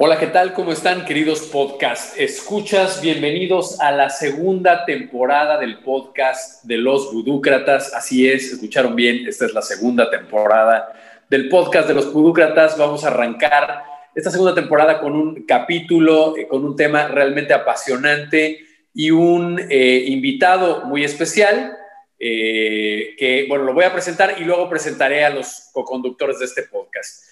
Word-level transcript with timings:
Hola, 0.00 0.16
¿qué 0.16 0.28
tal? 0.28 0.52
¿Cómo 0.52 0.70
están, 0.70 1.04
queridos 1.04 1.40
podcast 1.40 2.16
escuchas? 2.16 3.02
Bienvenidos 3.02 3.80
a 3.80 3.90
la 3.90 4.10
segunda 4.10 4.84
temporada 4.84 5.58
del 5.58 5.80
podcast 5.80 6.62
de 6.62 6.76
los 6.76 7.12
Budúcratas. 7.12 7.92
Así 7.92 8.28
es, 8.28 8.52
escucharon 8.52 8.94
bien, 8.94 9.26
esta 9.26 9.46
es 9.46 9.52
la 9.52 9.60
segunda 9.60 10.08
temporada 10.08 10.92
del 11.28 11.48
podcast 11.48 11.88
de 11.88 11.94
los 11.94 12.12
Budúcratas. 12.12 12.78
Vamos 12.78 13.04
a 13.04 13.08
arrancar 13.08 13.82
esta 14.14 14.30
segunda 14.30 14.54
temporada 14.54 15.00
con 15.00 15.16
un 15.16 15.44
capítulo, 15.44 16.36
eh, 16.36 16.46
con 16.46 16.64
un 16.64 16.76
tema 16.76 17.08
realmente 17.08 17.52
apasionante 17.52 18.60
y 18.94 19.10
un 19.10 19.60
eh, 19.68 20.04
invitado 20.06 20.84
muy 20.84 21.02
especial. 21.02 21.76
Eh, 22.20 23.16
que, 23.18 23.46
bueno, 23.48 23.64
lo 23.64 23.74
voy 23.74 23.84
a 23.84 23.92
presentar 23.92 24.36
y 24.38 24.44
luego 24.44 24.70
presentaré 24.70 25.24
a 25.24 25.30
los 25.30 25.70
co-conductores 25.72 26.38
de 26.38 26.44
este 26.44 26.62
podcast. 26.62 27.24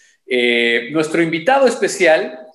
nuestro 0.91 1.23
invitado 1.23 1.69
especial 1.69 2.46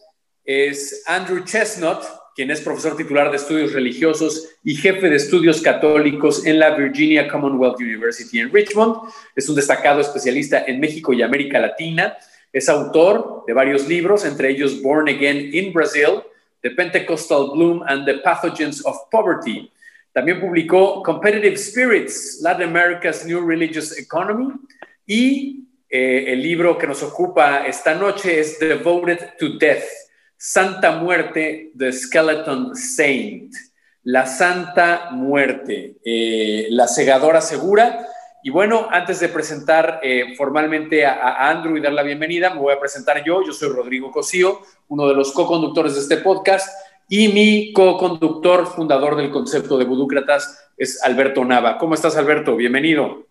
es 0.43 1.03
Andrew 1.05 1.43
Chestnut, 1.43 1.99
quien 2.35 2.51
es 2.51 2.61
profesor 2.61 2.95
titular 2.95 3.29
de 3.29 3.37
estudios 3.37 3.73
religiosos 3.73 4.49
y 4.63 4.75
jefe 4.75 5.09
de 5.09 5.17
estudios 5.17 5.61
católicos 5.61 6.45
en 6.45 6.59
la 6.59 6.75
Virginia 6.75 7.27
Commonwealth 7.27 7.79
University 7.79 8.39
en 8.39 8.51
Richmond. 8.51 8.95
Es 9.35 9.49
un 9.49 9.55
destacado 9.55 10.01
especialista 10.01 10.63
en 10.65 10.79
México 10.79 11.13
y 11.13 11.21
América 11.21 11.59
Latina. 11.59 12.17
Es 12.53 12.69
autor 12.69 13.43
de 13.47 13.53
varios 13.53 13.87
libros, 13.87 14.25
entre 14.25 14.49
ellos 14.49 14.81
Born 14.81 15.09
Again 15.09 15.53
in 15.53 15.73
Brazil, 15.73 16.23
The 16.61 16.71
Pentecostal 16.71 17.51
Bloom 17.53 17.83
and 17.87 18.05
the 18.05 18.15
Pathogens 18.19 18.85
of 18.85 18.95
Poverty. 19.11 19.71
También 20.13 20.41
publicó 20.41 21.01
Competitive 21.03 21.57
Spirits, 21.57 22.39
Latin 22.41 22.69
America's 22.69 23.25
New 23.25 23.45
Religious 23.45 23.97
Economy 23.97 24.51
y 25.05 25.67
eh, 25.89 26.33
el 26.33 26.41
libro 26.41 26.77
que 26.77 26.87
nos 26.87 27.01
ocupa 27.03 27.65
esta 27.65 27.93
noche 27.95 28.39
es 28.39 28.59
Devoted 28.59 29.37
to 29.39 29.57
Death, 29.57 29.83
Santa 30.43 30.93
Muerte, 30.93 31.71
The 31.77 31.93
Skeleton 31.93 32.75
Saint, 32.75 33.53
la 34.01 34.25
Santa 34.25 35.09
Muerte, 35.11 35.97
eh, 36.03 36.65
la 36.71 36.87
segadora 36.87 37.41
segura. 37.41 38.07
Y 38.41 38.49
bueno, 38.49 38.87
antes 38.89 39.19
de 39.19 39.29
presentar 39.29 39.99
eh, 40.01 40.33
formalmente 40.35 41.05
a, 41.05 41.47
Andrew 41.47 41.77
y 41.77 41.81
dar 41.81 41.93
la 41.93 42.01
bienvenida, 42.01 42.49
me 42.55 42.59
voy 42.59 42.73
a 42.73 42.79
presentar 42.79 43.23
yo. 43.23 43.45
Yo 43.45 43.53
soy 43.53 43.69
Rodrigo 43.69 44.09
Cosío, 44.09 44.61
uno 44.87 45.07
de 45.07 45.13
los 45.13 45.31
co-conductores 45.31 45.93
de 45.93 45.99
este 45.99 46.17
podcast, 46.17 46.67
y 47.07 47.27
mi 47.27 47.71
co-conductor, 47.71 48.65
fundador 48.65 49.17
del 49.17 49.29
concepto 49.29 49.77
de 49.77 49.85
Budúcratas, 49.85 50.71
es 50.75 51.03
Alberto 51.03 51.45
Nava. 51.45 51.77
¿Cómo 51.77 51.93
estás, 51.93 52.17
Alberto? 52.17 52.55
Bienvenido. 52.55 53.27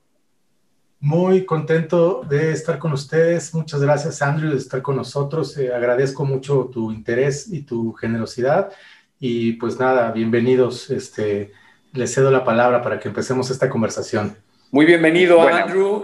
Muy 1.03 1.47
contento 1.47 2.23
de 2.29 2.53
estar 2.53 2.79
con 2.79 2.93
ustedes. 2.93 3.55
Muchas 3.55 3.81
gracias, 3.81 4.20
Andrew, 4.20 4.51
de 4.51 4.59
estar 4.59 4.83
con 4.83 4.97
nosotros. 4.97 5.56
Eh, 5.56 5.73
agradezco 5.75 6.27
mucho 6.27 6.69
tu 6.70 6.93
interés 6.93 7.51
y 7.51 7.62
tu 7.62 7.95
generosidad. 7.95 8.70
Y 9.19 9.55
pues 9.55 9.78
nada, 9.78 10.12
bienvenidos. 10.12 10.91
Este, 10.91 11.53
les 11.95 12.12
cedo 12.12 12.31
la 12.31 12.45
palabra 12.45 12.83
para 12.83 13.01
que 13.01 13.09
empecemos 13.09 13.51
esta 13.51 13.71
conversación. 13.71 14.37
Muy 14.71 14.84
bienvenido, 14.84 15.41
Andrew. 15.41 16.03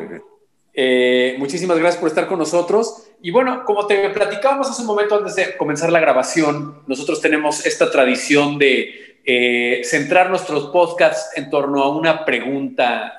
Eh, 0.72 1.36
muchísimas 1.38 1.78
gracias 1.78 2.00
por 2.00 2.08
estar 2.08 2.26
con 2.26 2.38
nosotros. 2.38 3.10
Y 3.20 3.30
bueno, 3.30 3.64
como 3.66 3.86
te 3.86 4.08
platicábamos 4.08 4.70
hace 4.70 4.80
un 4.80 4.88
momento 4.88 5.18
antes 5.18 5.36
de 5.36 5.58
comenzar 5.58 5.92
la 5.92 6.00
grabación, 6.00 6.82
nosotros 6.86 7.20
tenemos 7.20 7.66
esta 7.66 7.90
tradición 7.90 8.56
de 8.56 9.18
eh, 9.26 9.82
centrar 9.84 10.30
nuestros 10.30 10.68
podcasts 10.68 11.36
en 11.36 11.50
torno 11.50 11.82
a 11.82 11.94
una 11.94 12.24
pregunta 12.24 13.12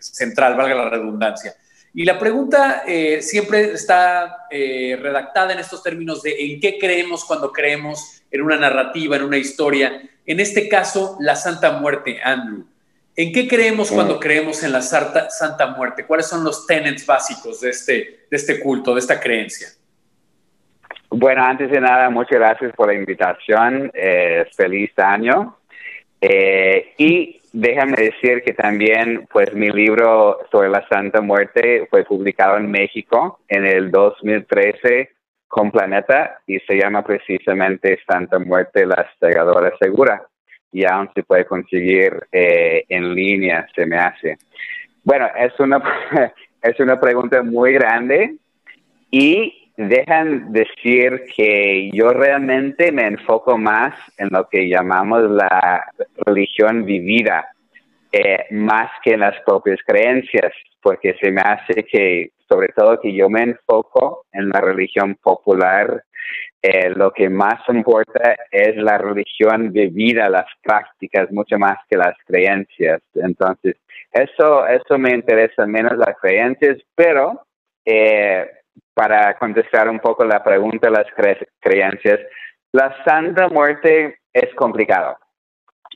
central, 0.00 0.56
valga 0.56 0.74
la 0.74 0.90
redundancia. 0.90 1.54
Y 1.92 2.04
la 2.04 2.18
pregunta 2.18 2.84
eh, 2.86 3.20
siempre 3.20 3.72
está 3.72 4.46
eh, 4.50 4.96
redactada 5.00 5.52
en 5.52 5.58
estos 5.58 5.82
términos 5.82 6.22
de 6.22 6.36
en 6.38 6.60
qué 6.60 6.78
creemos 6.78 7.24
cuando 7.24 7.52
creemos 7.52 8.22
en 8.30 8.42
una 8.42 8.56
narrativa, 8.56 9.16
en 9.16 9.24
una 9.24 9.38
historia. 9.38 10.00
En 10.24 10.38
este 10.38 10.68
caso, 10.68 11.16
la 11.20 11.34
Santa 11.34 11.72
Muerte, 11.72 12.20
Andrew. 12.22 12.64
¿En 13.16 13.32
qué 13.32 13.48
creemos 13.48 13.90
cuando 13.90 14.16
mm. 14.16 14.20
creemos 14.20 14.62
en 14.62 14.72
la 14.72 14.82
Santa, 14.82 15.30
Santa 15.30 15.66
Muerte? 15.66 16.06
¿Cuáles 16.06 16.28
son 16.28 16.44
los 16.44 16.64
tenets 16.64 17.04
básicos 17.04 17.60
de 17.60 17.70
este, 17.70 17.94
de 18.30 18.36
este 18.36 18.60
culto, 18.60 18.94
de 18.94 19.00
esta 19.00 19.18
creencia? 19.18 19.68
Bueno, 21.08 21.42
antes 21.42 21.68
de 21.72 21.80
nada, 21.80 22.08
muchas 22.08 22.38
gracias 22.38 22.72
por 22.76 22.86
la 22.86 22.94
invitación. 22.94 23.90
Eh, 23.92 24.46
feliz 24.56 24.92
año. 24.96 25.56
y 26.22 27.39
déjame 27.52 27.96
decir 27.96 28.42
que 28.42 28.52
también, 28.52 29.26
pues 29.32 29.52
mi 29.54 29.70
libro 29.70 30.38
sobre 30.50 30.68
la 30.68 30.86
Santa 30.88 31.20
Muerte 31.20 31.86
fue 31.90 32.04
publicado 32.04 32.56
en 32.56 32.70
México 32.70 33.40
en 33.48 33.64
el 33.64 33.90
2013 33.90 35.10
con 35.48 35.70
Planeta 35.70 36.38
y 36.46 36.60
se 36.60 36.76
llama 36.76 37.02
precisamente 37.02 37.98
Santa 38.06 38.38
Muerte, 38.38 38.86
la 38.86 39.08
segadora 39.18 39.72
segura. 39.80 40.22
Y 40.72 40.84
aún 40.84 41.10
se 41.14 41.24
puede 41.24 41.46
conseguir 41.46 42.12
eh, 42.30 42.84
en 42.88 43.12
línea, 43.12 43.66
se 43.74 43.84
me 43.86 43.96
hace. 43.96 44.38
Bueno, 45.02 45.28
es 45.36 45.58
una, 45.58 45.82
es 46.62 46.78
una 46.78 47.00
pregunta 47.00 47.42
muy 47.42 47.72
grande 47.72 48.36
y 49.10 49.59
dejan 49.88 50.52
decir 50.52 51.24
que 51.34 51.90
yo 51.92 52.10
realmente 52.10 52.92
me 52.92 53.06
enfoco 53.06 53.56
más 53.56 53.94
en 54.18 54.28
lo 54.30 54.46
que 54.48 54.68
llamamos 54.68 55.22
la 55.30 55.86
religión 56.26 56.84
vivida, 56.84 57.48
eh, 58.12 58.46
más 58.50 58.90
que 59.02 59.12
en 59.14 59.20
las 59.20 59.40
propias 59.46 59.78
creencias, 59.86 60.52
porque 60.82 61.14
se 61.20 61.30
me 61.30 61.40
hace 61.40 61.84
que, 61.84 62.32
sobre 62.48 62.68
todo 62.76 63.00
que 63.00 63.14
yo 63.14 63.30
me 63.30 63.42
enfoco 63.42 64.26
en 64.32 64.50
la 64.50 64.60
religión 64.60 65.14
popular, 65.14 66.04
eh, 66.62 66.90
lo 66.90 67.10
que 67.12 67.30
más 67.30 67.60
importa 67.68 68.36
es 68.50 68.76
la 68.76 68.98
religión 68.98 69.72
vivida, 69.72 70.28
las 70.28 70.46
prácticas, 70.62 71.30
mucho 71.32 71.58
más 71.58 71.78
que 71.88 71.96
las 71.96 72.14
creencias. 72.26 73.00
Entonces, 73.14 73.76
eso, 74.12 74.66
eso 74.66 74.98
me 74.98 75.14
interesa 75.14 75.64
menos 75.66 75.96
las 75.96 76.16
creencias, 76.20 76.76
pero... 76.94 77.46
Eh, 77.82 78.46
para 78.94 79.38
contestar 79.38 79.88
un 79.88 79.98
poco 79.98 80.24
la 80.24 80.42
pregunta 80.42 80.88
de 80.88 80.96
las 80.96 81.06
creencias, 81.60 82.20
la 82.72 82.94
Santa 83.04 83.48
Muerte 83.48 84.18
es 84.32 84.54
complicado. 84.54 85.16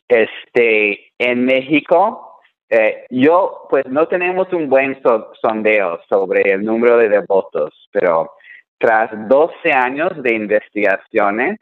Este, 0.09 1.13
en 1.19 1.45
México, 1.45 2.41
eh, 2.69 3.07
yo, 3.11 3.67
pues 3.71 3.87
no 3.87 4.09
tenemos 4.09 4.53
un 4.53 4.69
buen 4.69 5.01
sondeo 5.41 6.01
sobre 6.09 6.43
el 6.53 6.65
número 6.65 6.97
de 6.97 7.09
devotos, 7.09 7.89
pero 7.93 8.33
tras 8.79 9.11
12 9.29 9.73
años 9.73 10.11
de 10.23 10.35
investigaciones, 10.35 11.59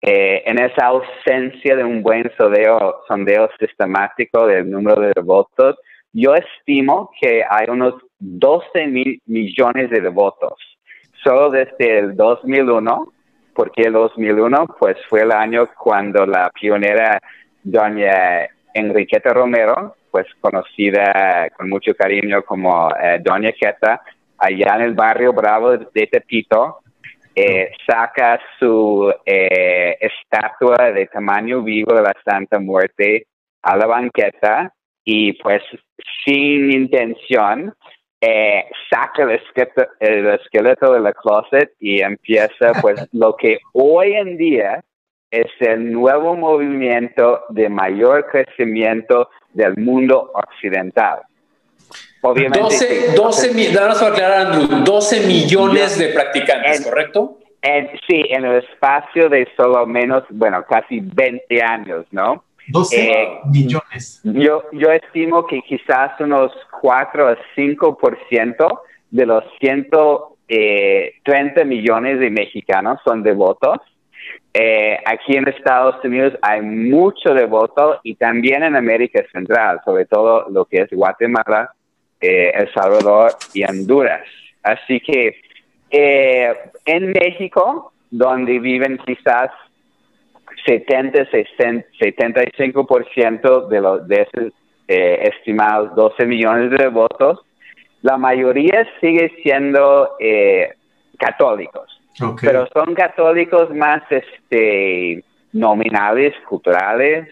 eh, 0.00 0.44
en 0.46 0.60
esa 0.60 0.86
ausencia 0.86 1.74
de 1.74 1.82
un 1.82 2.02
buen 2.02 2.30
sondeo, 2.36 3.02
sondeo 3.08 3.50
sistemático 3.58 4.46
del 4.46 4.70
número 4.70 5.00
de 5.00 5.12
devotos, 5.14 5.76
yo 6.12 6.34
estimo 6.34 7.10
que 7.20 7.42
hay 7.48 7.66
unos 7.68 7.94
12 8.18 8.86
mil 8.86 9.20
millones 9.26 9.90
de 9.90 10.00
devotos. 10.00 10.54
Solo 11.22 11.50
desde 11.50 11.98
el 11.98 12.16
2001, 12.16 13.12
porque 13.54 13.82
el 13.82 13.92
2001 13.92 14.66
pues 14.78 14.96
fue 15.08 15.22
el 15.22 15.32
año 15.32 15.68
cuando 15.76 16.24
la 16.26 16.50
pionera 16.50 17.20
doña 17.62 18.46
Enriqueta 18.72 19.32
Romero, 19.32 19.96
pues 20.10 20.26
conocida 20.40 21.50
con 21.56 21.68
mucho 21.68 21.94
cariño 21.94 22.42
como 22.42 22.88
eh, 22.90 23.18
doña 23.20 23.52
Queta, 23.52 24.00
allá 24.38 24.76
en 24.76 24.82
el 24.82 24.94
barrio 24.94 25.32
Bravo 25.32 25.76
de 25.76 26.06
Tepito, 26.06 26.78
eh, 27.34 27.72
saca 27.86 28.40
su 28.58 29.12
eh, 29.24 29.96
estatua 30.00 30.90
de 30.92 31.06
tamaño 31.06 31.62
vivo 31.62 31.94
de 31.94 32.02
la 32.02 32.14
Santa 32.24 32.58
Muerte 32.58 33.26
a 33.62 33.76
la 33.76 33.86
banqueta 33.86 34.72
y 35.10 35.32
pues 35.32 35.62
sin 36.22 36.70
intención 36.70 37.74
eh, 38.20 38.66
saca 38.90 39.22
el 39.22 39.30
esqueleto, 39.30 39.86
el 40.00 40.26
esqueleto 40.34 40.92
de 40.92 41.00
la 41.00 41.14
closet 41.14 41.72
y 41.80 42.02
empieza 42.02 42.72
pues 42.82 43.08
lo 43.12 43.34
que 43.34 43.58
hoy 43.72 44.12
en 44.12 44.36
día 44.36 44.84
es 45.30 45.46
el 45.60 45.92
nuevo 45.92 46.36
movimiento 46.36 47.44
de 47.48 47.70
mayor 47.70 48.26
crecimiento 48.30 49.30
del 49.54 49.78
mundo 49.78 50.30
occidental. 50.34 51.20
Obviamente, 52.20 53.14
12, 53.16 53.54
12, 54.84 55.26
millones 55.26 55.98
de 55.98 56.08
practicantes, 56.08 56.84
¿correcto? 56.84 57.38
sí, 58.06 58.24
en 58.28 58.44
el 58.44 58.58
espacio 58.58 59.30
de 59.30 59.48
solo 59.56 59.86
menos, 59.86 60.24
bueno, 60.28 60.66
casi 60.68 61.00
20 61.00 61.62
años, 61.62 62.04
¿no? 62.10 62.44
12 62.68 62.96
eh, 62.96 63.40
millones. 63.46 64.20
Yo, 64.24 64.64
yo 64.72 64.92
estimo 64.92 65.46
que 65.46 65.62
quizás 65.62 66.12
unos 66.20 66.52
4 66.80 67.28
a 67.28 67.36
5% 67.56 68.80
de 69.10 69.26
los 69.26 69.44
130 69.60 70.36
eh, 70.48 71.64
millones 71.64 72.20
de 72.20 72.30
mexicanos 72.30 73.00
son 73.04 73.22
devotos. 73.22 73.78
Eh, 74.52 74.98
aquí 75.06 75.36
en 75.36 75.48
Estados 75.48 76.04
Unidos 76.04 76.34
hay 76.42 76.62
mucho 76.62 77.32
devoto 77.32 78.00
y 78.02 78.14
también 78.16 78.62
en 78.62 78.76
América 78.76 79.22
Central, 79.32 79.80
sobre 79.84 80.06
todo 80.06 80.48
lo 80.50 80.64
que 80.64 80.82
es 80.82 80.90
Guatemala, 80.90 81.72
El 82.20 82.72
Salvador 82.72 83.32
y 83.54 83.64
Honduras. 83.64 84.24
Así 84.62 85.00
que 85.00 85.40
en 85.90 87.12
México 87.12 87.92
donde 88.10 88.58
viven 88.58 88.98
quizás 88.98 89.50
70, 90.66 91.30
75% 91.30 93.68
de 93.68 93.80
los 93.80 94.08
de 94.08 94.22
esos 94.22 94.52
eh, 94.88 95.30
estimados 95.34 95.94
12 95.94 96.26
millones 96.26 96.70
de 96.70 96.88
votos, 96.88 97.40
la 98.02 98.16
mayoría 98.16 98.86
sigue 99.00 99.32
siendo 99.42 100.16
eh, 100.18 100.72
católicos. 101.18 101.94
Pero 102.40 102.66
son 102.72 102.94
católicos 102.94 103.72
más 103.74 104.02
este, 104.10 105.22
nominales, 105.52 106.34
culturales, 106.48 107.28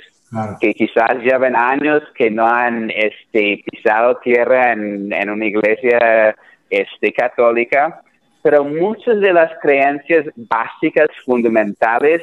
que 0.60 0.74
quizás 0.74 1.18
llevan 1.22 1.56
años 1.56 2.02
que 2.14 2.30
no 2.30 2.46
han 2.46 2.90
este, 2.90 3.64
pisado 3.64 4.18
tierra 4.18 4.72
en, 4.72 5.12
en 5.12 5.30
una 5.30 5.46
iglesia 5.46 6.36
este, 6.70 7.12
católica, 7.12 8.02
pero 8.42 8.64
muchas 8.64 9.20
de 9.20 9.32
las 9.32 9.50
creencias 9.60 10.26
básicas, 10.36 11.08
fundamentales, 11.24 12.22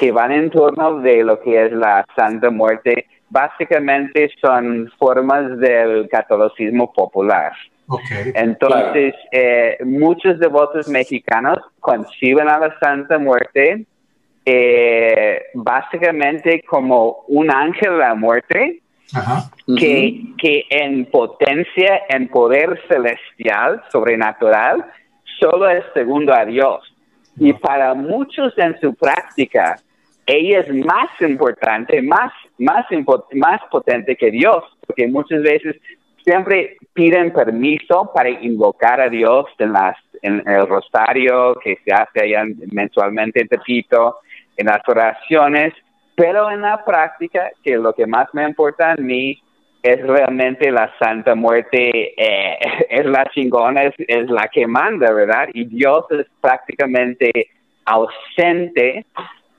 que 0.00 0.10
van 0.12 0.32
en 0.32 0.48
torno 0.48 1.00
de 1.00 1.22
lo 1.22 1.38
que 1.40 1.66
es 1.66 1.72
la 1.72 2.06
Santa 2.16 2.48
Muerte, 2.48 3.06
básicamente 3.28 4.30
son 4.40 4.90
formas 4.98 5.58
del 5.58 6.08
catolicismo 6.08 6.90
popular. 6.90 7.52
Entonces, 8.34 9.14
eh, 9.30 9.76
muchos 9.84 10.38
devotos 10.38 10.88
mexicanos 10.88 11.58
conciben 11.80 12.48
a 12.48 12.58
la 12.58 12.78
Santa 12.78 13.18
Muerte 13.18 13.84
eh, 14.46 15.42
básicamente 15.52 16.62
como 16.66 17.24
un 17.28 17.50
ángel 17.50 17.92
de 17.92 17.98
la 17.98 18.14
muerte 18.14 18.80
Que, 19.76 20.22
que 20.38 20.64
en 20.70 21.04
potencia, 21.06 22.02
en 22.08 22.28
poder 22.28 22.80
celestial, 22.88 23.82
sobrenatural, 23.90 24.84
solo 25.40 25.68
es 25.68 25.84
segundo 25.94 26.32
a 26.32 26.44
Dios. 26.44 26.80
Y 27.36 27.52
para 27.54 27.94
muchos 27.94 28.56
en 28.56 28.78
su 28.80 28.94
práctica, 28.94 29.76
ella 30.30 30.60
es 30.60 30.74
más 30.74 31.08
importante, 31.20 32.02
más, 32.02 32.32
más, 32.58 32.86
más 33.32 33.60
potente 33.70 34.16
que 34.16 34.30
Dios, 34.30 34.64
porque 34.86 35.06
muchas 35.08 35.42
veces 35.42 35.76
siempre 36.24 36.76
piden 36.92 37.32
permiso 37.32 38.10
para 38.14 38.30
invocar 38.30 39.00
a 39.00 39.08
Dios 39.08 39.46
en, 39.58 39.72
las, 39.72 39.96
en 40.22 40.42
el 40.46 40.66
rosario 40.66 41.54
que 41.62 41.78
se 41.84 41.92
hace 41.92 42.22
allá 42.22 42.44
mensualmente 42.72 43.40
en 43.40 43.48
Tepito, 43.48 44.18
en 44.56 44.66
las 44.66 44.86
oraciones, 44.86 45.72
pero 46.14 46.50
en 46.50 46.60
la 46.60 46.84
práctica, 46.84 47.50
que 47.62 47.76
lo 47.76 47.94
que 47.94 48.06
más 48.06 48.28
me 48.34 48.44
importa 48.44 48.92
a 48.92 48.96
mí 48.96 49.40
es 49.82 50.06
realmente 50.06 50.70
la 50.70 50.92
Santa 50.98 51.34
Muerte, 51.34 52.12
eh, 52.16 52.58
es 52.90 53.06
la 53.06 53.24
chingona, 53.32 53.84
es, 53.84 53.94
es, 53.98 54.28
la 54.28 54.48
que 54.48 54.66
manda, 54.66 55.12
¿verdad? 55.12 55.48
Y 55.54 55.64
Dios 55.64 56.04
es 56.10 56.26
prácticamente 56.40 57.30
ausente 57.86 59.06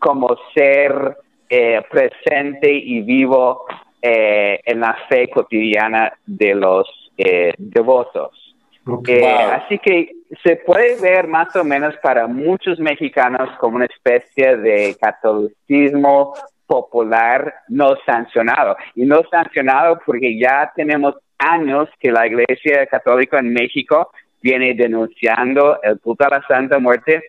como 0.01 0.35
ser 0.55 1.15
eh, 1.47 1.79
presente 1.89 2.71
y 2.71 3.01
vivo 3.01 3.65
eh, 4.01 4.59
en 4.65 4.79
la 4.79 4.97
fe 5.07 5.29
cotidiana 5.29 6.11
de 6.25 6.55
los 6.55 6.87
eh, 7.15 7.53
devotos. 7.57 8.55
Así 8.83 9.77
que 9.77 10.11
se 10.43 10.55
puede 10.55 10.99
ver 10.99 11.27
más 11.27 11.55
o 11.55 11.63
menos 11.63 11.95
para 12.01 12.25
muchos 12.25 12.79
mexicanos 12.79 13.47
como 13.59 13.75
una 13.75 13.85
especie 13.85 14.57
de 14.57 14.97
catolicismo 14.99 16.33
popular 16.65 17.53
no 17.67 17.95
sancionado. 18.07 18.75
Y 18.95 19.05
no 19.05 19.21
sancionado 19.29 19.99
porque 20.03 20.39
ya 20.39 20.71
tenemos 20.75 21.13
años 21.37 21.89
que 21.99 22.11
la 22.11 22.25
Iglesia 22.25 22.87
Católica 22.87 23.37
en 23.37 23.53
México 23.53 24.09
viene 24.41 24.73
denunciando 24.73 25.79
el 25.83 25.99
culto 25.99 26.25
a 26.25 26.29
la 26.29 26.47
Santa 26.47 26.79
Muerte 26.79 27.21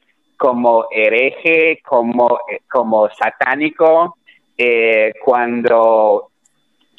como 0.43 0.89
hereje, 0.91 1.81
como, 1.85 2.41
como 2.69 3.09
satánico, 3.11 4.17
eh, 4.59 5.13
cuando 5.25 6.31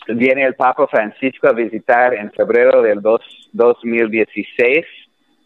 viene 0.08 0.46
el 0.46 0.56
Papa 0.56 0.88
Francisco 0.88 1.50
a 1.50 1.52
visitar 1.52 2.14
en 2.14 2.32
febrero 2.32 2.82
del 2.82 3.02
2016 3.02 4.86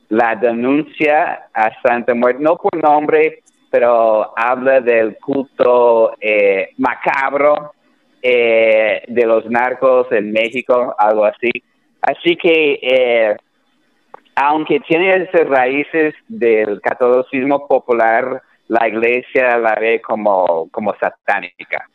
la 0.09 0.35
denuncia 0.35 1.47
a 1.51 1.71
Santa 1.81 2.13
Muerte, 2.13 2.43
no 2.43 2.57
por 2.57 2.77
nombre, 2.77 3.39
pero 3.71 4.31
habla 4.37 4.79
del 4.79 5.17
culto 5.17 6.15
eh, 6.21 6.69
macabro 6.77 7.73
eh, 8.21 9.05
de 9.07 9.25
los 9.25 9.49
narcos 9.49 10.05
en 10.11 10.31
México, 10.31 10.95
algo 10.99 11.25
así. 11.25 11.49
Así 11.99 12.35
que, 12.35 12.79
eh, 12.79 13.35
aunque 14.39 14.79
tiene 14.81 15.23
esas 15.23 15.47
raíces 15.47 16.13
del 16.27 16.79
catolicismo 16.79 17.67
popular, 17.67 18.39
la 18.67 18.87
iglesia 18.87 19.57
la 19.57 19.73
ve 19.79 19.99
como, 19.99 20.69
como 20.69 20.93
satánica. 20.99 21.89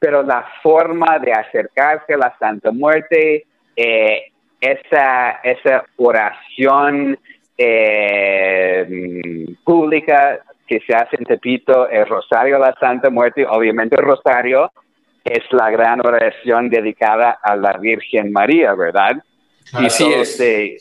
pero 0.00 0.22
la 0.22 0.46
forma 0.62 1.18
de 1.18 1.32
acercarse 1.32 2.14
a 2.14 2.18
la 2.18 2.36
Santa 2.38 2.70
Muerte, 2.70 3.46
esa, 3.74 5.40
esa 5.42 5.84
oración 5.96 7.18
pública 9.64 10.38
que 10.68 10.80
se 10.86 10.94
hace 10.94 11.16
en 11.18 11.24
Tepito, 11.24 11.88
el 11.88 12.06
Rosario 12.06 12.60
de 12.60 12.66
la 12.66 12.76
Santa 12.78 13.10
Muerte, 13.10 13.44
obviamente 13.44 13.96
el 13.96 14.04
Rosario 14.04 14.70
es 15.24 15.42
la 15.50 15.68
gran 15.70 15.98
oración 16.06 16.70
dedicada 16.70 17.38
a 17.42 17.56
la 17.56 17.72
Virgen 17.78 18.30
María, 18.30 18.74
¿verdad? 18.74 19.16
Y 19.80 19.90
solo 19.90 20.24
se, 20.24 20.76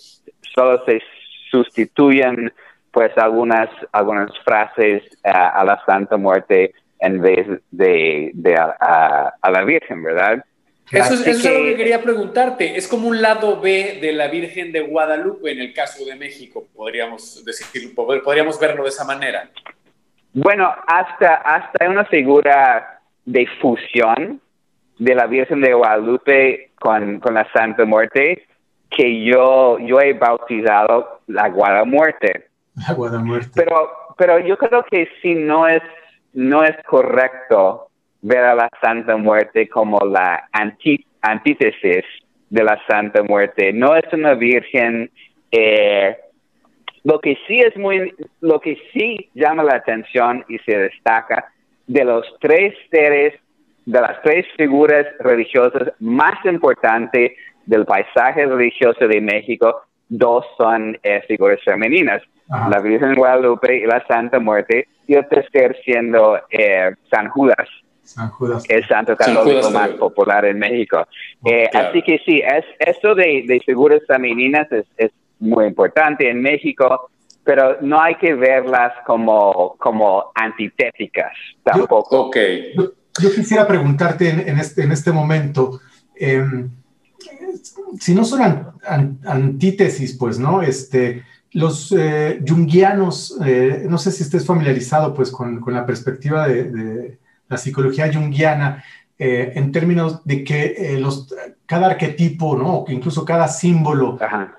solo 0.54 0.84
se 0.86 1.02
sustituyen 1.50 2.54
pues 2.92 3.12
algunas, 3.18 3.70
algunas 3.92 4.32
frases 4.40 5.04
a 5.24 5.64
la 5.64 5.84
Santa 5.86 6.18
Muerte 6.18 6.74
en 7.04 7.22
vez 7.22 7.46
de, 7.70 8.32
de 8.34 8.56
a, 8.56 9.34
la 9.52 9.64
Virgen, 9.66 10.02
¿verdad? 10.02 10.44
Eso, 10.90 11.16
es, 11.16 11.28
eso 11.28 11.30
es 11.32 11.46
algo 11.46 11.66
que 11.66 11.76
quería 11.76 12.02
preguntarte. 12.02 12.78
Es 12.78 12.88
como 12.88 13.10
un 13.10 13.22
lado 13.22 13.60
B 13.60 14.00
de 14.02 14.14
la 14.14 14.30
Virgen 14.30 14.72
de 14.72 14.82
Guadalupe 14.82 15.52
en 15.52 15.60
el 15.60 15.74
caso 15.74 16.06
de 16.06 16.16
México, 16.16 16.66
podríamos 16.74 17.44
decir, 17.44 17.94
podríamos 17.94 18.58
verlo 18.58 18.84
de 18.84 18.90
esa 18.90 19.04
manera. 19.04 19.50
Bueno, 20.34 20.74
hasta, 20.88 21.36
hasta 21.36 21.90
una 21.90 22.06
figura 22.06 23.02
de 23.26 23.48
fusión 23.62 24.42
de 24.98 25.16
la 25.16 25.28
Virgen 25.28 25.60
de 25.60 25.74
Guadalupe 25.74 26.72
con, 26.80 27.22
la 27.34 27.52
Santa 27.52 27.84
Muerte 27.84 28.48
que 28.96 29.24
yo, 29.24 29.80
yo 29.80 30.00
he 30.00 30.14
bautizado 30.14 31.22
la 31.28 31.50
Guadamuerte. 31.50 32.48
La 32.88 32.94
Guadamuerte. 32.94 33.52
Pero, 33.56 33.90
pero 34.18 34.40
yo 34.40 34.58
creo 34.58 34.84
que 34.84 35.08
sí 35.22 35.36
no 35.36 35.68
es, 35.68 35.82
no 36.34 36.64
es 36.64 36.76
correcto 36.86 37.88
ver 38.22 38.44
a 38.44 38.56
la 38.56 38.70
Santa 38.82 39.18
Muerte 39.18 39.68
como 39.68 40.00
la 40.00 40.50
antítesis 40.52 42.06
de 42.50 42.64
la 42.64 42.80
Santa 42.88 43.24
Muerte. 43.24 43.74
No 43.74 43.96
es 43.96 44.06
una 44.14 44.34
Virgen 44.34 45.10
eh, 45.52 46.18
lo 47.04 47.20
que 47.20 47.38
sí 47.48 47.60
es 47.60 47.76
muy, 47.78 48.14
lo 48.42 48.60
que 48.60 48.78
sí 48.94 49.30
llama 49.34 49.64
la 49.64 49.76
atención 49.76 50.44
y 50.48 50.58
se 50.60 50.78
destaca 50.78 51.52
de 51.86 52.06
los 52.06 52.26
tres 52.40 52.74
seres, 52.90 53.34
de 53.86 54.02
las 54.02 54.22
tres 54.22 54.46
figuras 54.58 55.06
religiosas 55.20 55.92
más 56.00 56.44
importantes 56.46 57.34
del 57.66 57.86
paisaje 57.86 58.46
religioso 58.46 59.08
de 59.08 59.22
México, 59.22 59.82
dos 60.10 60.46
son 60.58 60.98
eh, 61.04 61.22
figuras 61.28 61.60
femeninas, 61.64 62.22
la 62.70 62.80
Virgen 62.80 63.16
Guadalupe 63.16 63.78
y 63.78 63.86
la 63.86 64.06
Santa 64.06 64.40
Muerte, 64.40 64.88
y 65.08 65.16
el 65.16 65.28
tercer 65.28 65.76
siendo 65.84 66.40
eh, 66.50 66.94
San 67.10 67.30
Judas. 67.30 67.68
San 68.04 68.30
Judas. 68.30 68.64
El 68.70 68.86
santo 68.88 69.16
católico 69.16 69.72
más 69.72 69.90
popular 69.92 70.46
en 70.46 70.60
México. 70.60 71.08
Eh, 71.46 71.70
así 71.74 72.02
que 72.02 72.20
sí, 72.26 72.42
es, 72.46 72.66
esto 72.80 73.16
de, 73.16 73.46
de 73.48 73.62
figuras 73.66 74.02
femeninas 74.08 74.72
es, 74.72 74.86
es 74.98 75.12
muy 75.40 75.66
importante 75.66 76.30
en 76.30 76.42
México, 76.42 77.10
pero 77.44 77.78
no 77.82 78.02
hay 78.02 78.16
que 78.16 78.34
verlas 78.34 78.94
como, 79.06 79.76
como 79.78 80.32
antitéticas 80.36 81.34
tampoco. 81.64 82.32
Yo, 82.34 82.92
yo, 83.22 83.32
quisiera 83.36 83.68
preguntarte 83.68 84.30
en, 84.30 84.60
este, 84.60 84.84
en 84.84 84.92
este 84.92 85.12
momento, 85.12 85.82
em, 86.16 86.70
si 88.00 88.16
no 88.16 88.26
son 88.26 88.42
antítesis, 89.26 90.14
pues, 90.14 90.40
¿no? 90.40 90.62
Este, 90.62 91.24
los 91.52 91.94
eh, 91.98 92.44
junguianos, 92.48 93.38
eh, 93.46 93.86
no 93.88 93.98
sé 93.98 94.12
si 94.12 94.24
estés 94.24 94.46
familiarizado, 94.46 95.14
pues, 95.14 95.32
con, 95.32 95.60
con 95.60 95.74
la 95.74 95.86
perspectiva 95.86 96.48
de, 96.48 97.20
la 97.48 97.58
psicología 97.58 98.12
junguiana, 98.12 98.84
eh, 99.20 99.54
en 99.56 99.72
términos 99.72 100.22
de 100.26 100.44
que 100.44 100.76
eh, 100.78 101.00
los, 101.00 101.34
cada 101.68 101.88
arquetipo, 101.88 102.58
¿no? 102.58 102.86
incluso 102.88 103.24
cada 103.24 103.48
símbolo 103.48 104.18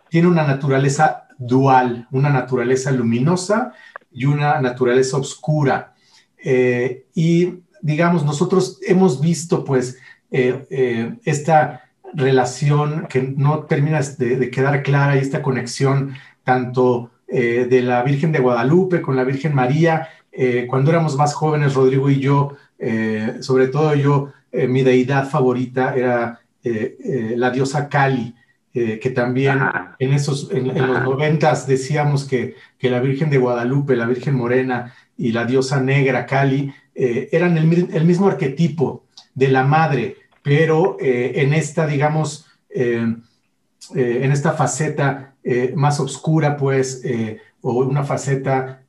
tiene 0.08 0.28
una 0.28 0.46
naturaleza 0.46 1.26
dual, 1.36 2.06
una 2.12 2.30
naturaleza 2.30 2.92
luminosa 2.92 3.72
y 4.12 4.26
una 4.26 4.60
naturaleza 4.60 5.16
oscura. 5.16 5.94
Y 7.14 7.54
digamos, 7.82 8.24
nosotros 8.24 8.78
hemos 8.86 9.20
visto 9.20 9.64
pues 9.64 9.98
esta 10.30 11.83
relación 12.14 13.06
que 13.08 13.22
no 13.22 13.64
termina 13.64 14.00
de, 14.00 14.50
quedar 14.50 14.82
clara 14.82 15.16
y 15.16 15.20
esta 15.20 15.42
conexión 15.42 16.14
tanto 16.44 17.10
de 17.26 17.82
la 17.82 18.02
Virgen 18.02 18.30
de 18.30 18.38
Guadalupe, 18.38 19.02
con 19.02 19.16
la 19.16 19.24
Virgen 19.24 19.54
María. 19.54 20.08
cuando 20.68 20.90
éramos 20.90 21.16
más 21.16 21.34
jóvenes, 21.34 21.74
Rodrigo 21.74 22.08
y 22.08 22.20
yo, 22.20 22.56
sobre 23.40 23.68
todo 23.68 23.94
yo, 23.94 24.32
mi 24.52 24.82
deidad 24.82 25.28
favorita 25.28 25.94
era 25.96 26.40
la 26.62 27.50
diosa 27.50 27.88
Kali. 27.88 28.34
que 28.72 29.12
también 29.14 29.58
en, 29.98 30.12
esos, 30.12 30.50
en, 30.52 30.68
los 30.68 31.02
noventas 31.02 31.66
decíamos 31.66 32.24
que, 32.24 32.54
que, 32.78 32.90
la 32.90 33.00
Virgen 33.00 33.30
de 33.30 33.38
Guadalupe, 33.38 33.96
la 33.96 34.06
Virgen 34.06 34.34
Morena 34.36 34.92
y 35.16 35.32
la 35.32 35.44
diosa 35.44 35.80
negra 35.80 36.26
Kali 36.26 36.72
eran 36.94 37.56
el, 37.58 37.88
el, 37.92 38.04
mismo 38.04 38.28
arquetipo 38.28 39.04
de 39.34 39.48
la 39.48 39.64
madre, 39.64 40.16
pero 40.44 40.98
en 41.00 41.54
esta, 41.54 41.86
digamos, 41.86 42.46
eh, 43.94 44.24
en 44.24 44.32
esta 44.32 44.52
faceta 44.52 45.34
eh, 45.44 45.74
más 45.76 46.00
oscura, 46.00 46.56
pues, 46.56 47.02
eh, 47.04 47.40
o 47.60 47.84
una 47.84 48.04
faceta 48.04 48.80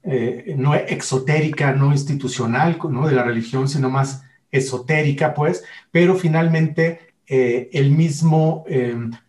no 0.57 0.75
exotérica, 0.75 1.71
no 1.71 1.91
institucional, 1.91 2.77
¿no? 2.89 3.07
de 3.07 3.15
la 3.15 3.24
religión, 3.24 3.67
sino 3.67 3.89
más 3.89 4.24
esotérica, 4.51 5.33
pues, 5.33 5.63
pero 5.91 6.15
finalmente 6.15 7.13
el 7.25 7.89
mismo 7.91 8.65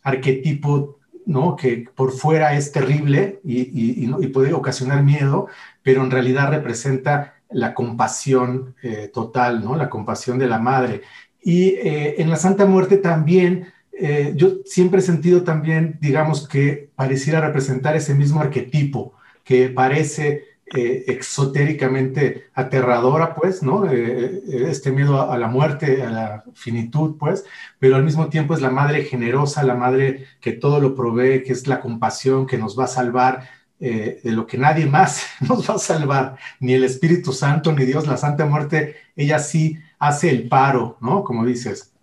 arquetipo, 0.02 0.98
¿no? 1.24 1.56
Que 1.56 1.88
por 1.94 2.12
fuera 2.12 2.56
es 2.56 2.72
terrible 2.72 3.40
y, 3.44 4.08
puede 4.28 4.52
ocasionar 4.52 5.02
miedo, 5.04 5.46
pero 5.82 6.02
en 6.02 6.10
realidad 6.10 6.50
representa 6.50 7.36
la 7.48 7.72
compasión 7.72 8.74
total, 9.14 9.64
¿no? 9.64 9.76
La 9.76 9.88
compasión 9.88 10.38
de 10.38 10.48
la 10.48 10.58
madre. 10.58 11.02
Y 11.48 11.76
en 11.80 12.28
la 12.28 12.34
Santa 12.34 12.66
Muerte 12.66 12.96
también 12.96 13.68
eh, 13.98 14.34
yo 14.36 14.58
siempre 14.66 15.00
he 15.00 15.02
sentido 15.02 15.42
también, 15.42 15.98
digamos, 16.00 16.46
que 16.46 16.90
pareciera 16.94 17.40
representar 17.40 17.96
ese 17.96 18.14
mismo 18.14 18.40
arquetipo 18.40 19.14
que 19.42 19.70
parece 19.70 20.44
eh, 20.74 21.04
exotéricamente 21.06 22.48
aterradora, 22.52 23.34
pues, 23.34 23.62
¿no? 23.62 23.90
Eh, 23.90 24.42
este 24.68 24.90
miedo 24.90 25.30
a, 25.30 25.38
la 25.38 25.48
muerte, 25.48 26.02
a 26.02 26.10
la 26.10 26.44
finitud, 26.54 27.16
pues, 27.18 27.44
pero 27.78 27.96
al 27.96 28.04
mismo 28.04 28.28
tiempo 28.28 28.52
es 28.52 28.60
la 28.60 28.70
madre 28.70 29.04
generosa, 29.04 29.62
la 29.62 29.76
madre 29.76 30.26
que 30.40 30.52
todo 30.52 30.80
lo 30.80 30.94
provee, 30.94 31.42
que 31.42 31.52
es 31.52 31.66
la 31.66 31.80
compasión, 31.80 32.46
que 32.46 32.58
nos 32.58 32.78
va 32.78 32.84
a 32.84 32.88
salvar 32.88 33.48
de 33.78 34.20
lo 34.24 34.46
que 34.46 34.56
nadie 34.56 34.86
más 34.86 35.26
nos 35.40 35.68
va 35.68 35.74
a 35.74 35.78
salvar, 35.78 36.36
ni 36.60 36.74
el 36.74 36.84
Espíritu 36.84 37.32
Santo, 37.32 37.72
ni 37.72 37.84
Dios, 37.84 38.06
la 38.06 38.16
Santa 38.16 38.46
Muerte, 38.46 38.96
ella 39.14 39.38
sí 39.38 39.78
hace 39.98 40.30
el 40.30 40.48
paro, 40.48 40.96
¿no? 41.00 41.24
Como 41.24 41.44
dices. 41.44 41.94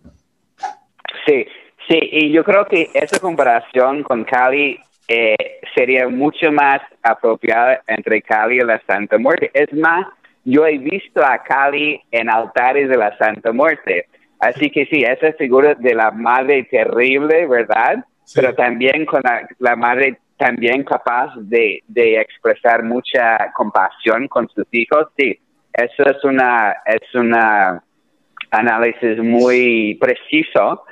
Sí, 1.26 1.46
Sí, 1.88 1.98
y 2.00 2.32
yo 2.32 2.44
creo 2.44 2.64
que 2.66 2.90
esa 2.94 3.18
comparación 3.18 4.02
con 4.02 4.24
Cali 4.24 4.78
eh, 5.06 5.36
sería 5.74 6.08
mucho 6.08 6.50
más 6.50 6.80
apropiada 7.02 7.82
entre 7.86 8.22
Cali 8.22 8.56
y 8.56 8.60
la 8.60 8.80
Santa 8.86 9.18
Muerte. 9.18 9.50
Es 9.52 9.72
más, 9.74 10.06
yo 10.44 10.66
he 10.66 10.78
visto 10.78 11.22
a 11.24 11.42
Cali 11.42 12.00
en 12.10 12.30
altares 12.30 12.88
de 12.88 12.96
la 12.96 13.16
Santa 13.18 13.52
Muerte. 13.52 14.06
Así 14.40 14.70
que 14.70 14.86
sí, 14.86 15.02
esa 15.02 15.32
figura 15.34 15.74
de 15.74 15.94
la 15.94 16.10
madre 16.10 16.64
terrible, 16.64 17.46
¿verdad? 17.46 18.04
Pero 18.34 18.54
también 18.54 19.04
con 19.04 19.20
la, 19.58 19.76
madre 19.76 20.18
también 20.38 20.84
capaz 20.84 21.34
de, 21.36 21.82
de, 21.86 22.18
expresar 22.18 22.82
mucha 22.82 23.52
compasión 23.54 24.26
con 24.28 24.48
sus 24.48 24.66
hijos. 24.72 25.08
Sí, 25.18 25.38
eso 25.74 26.02
es 26.04 26.24
una, 26.24 26.76
es 26.86 27.14
una 27.14 27.82
análisis 28.50 29.18
muy 29.18 29.98
preciso 30.00 30.84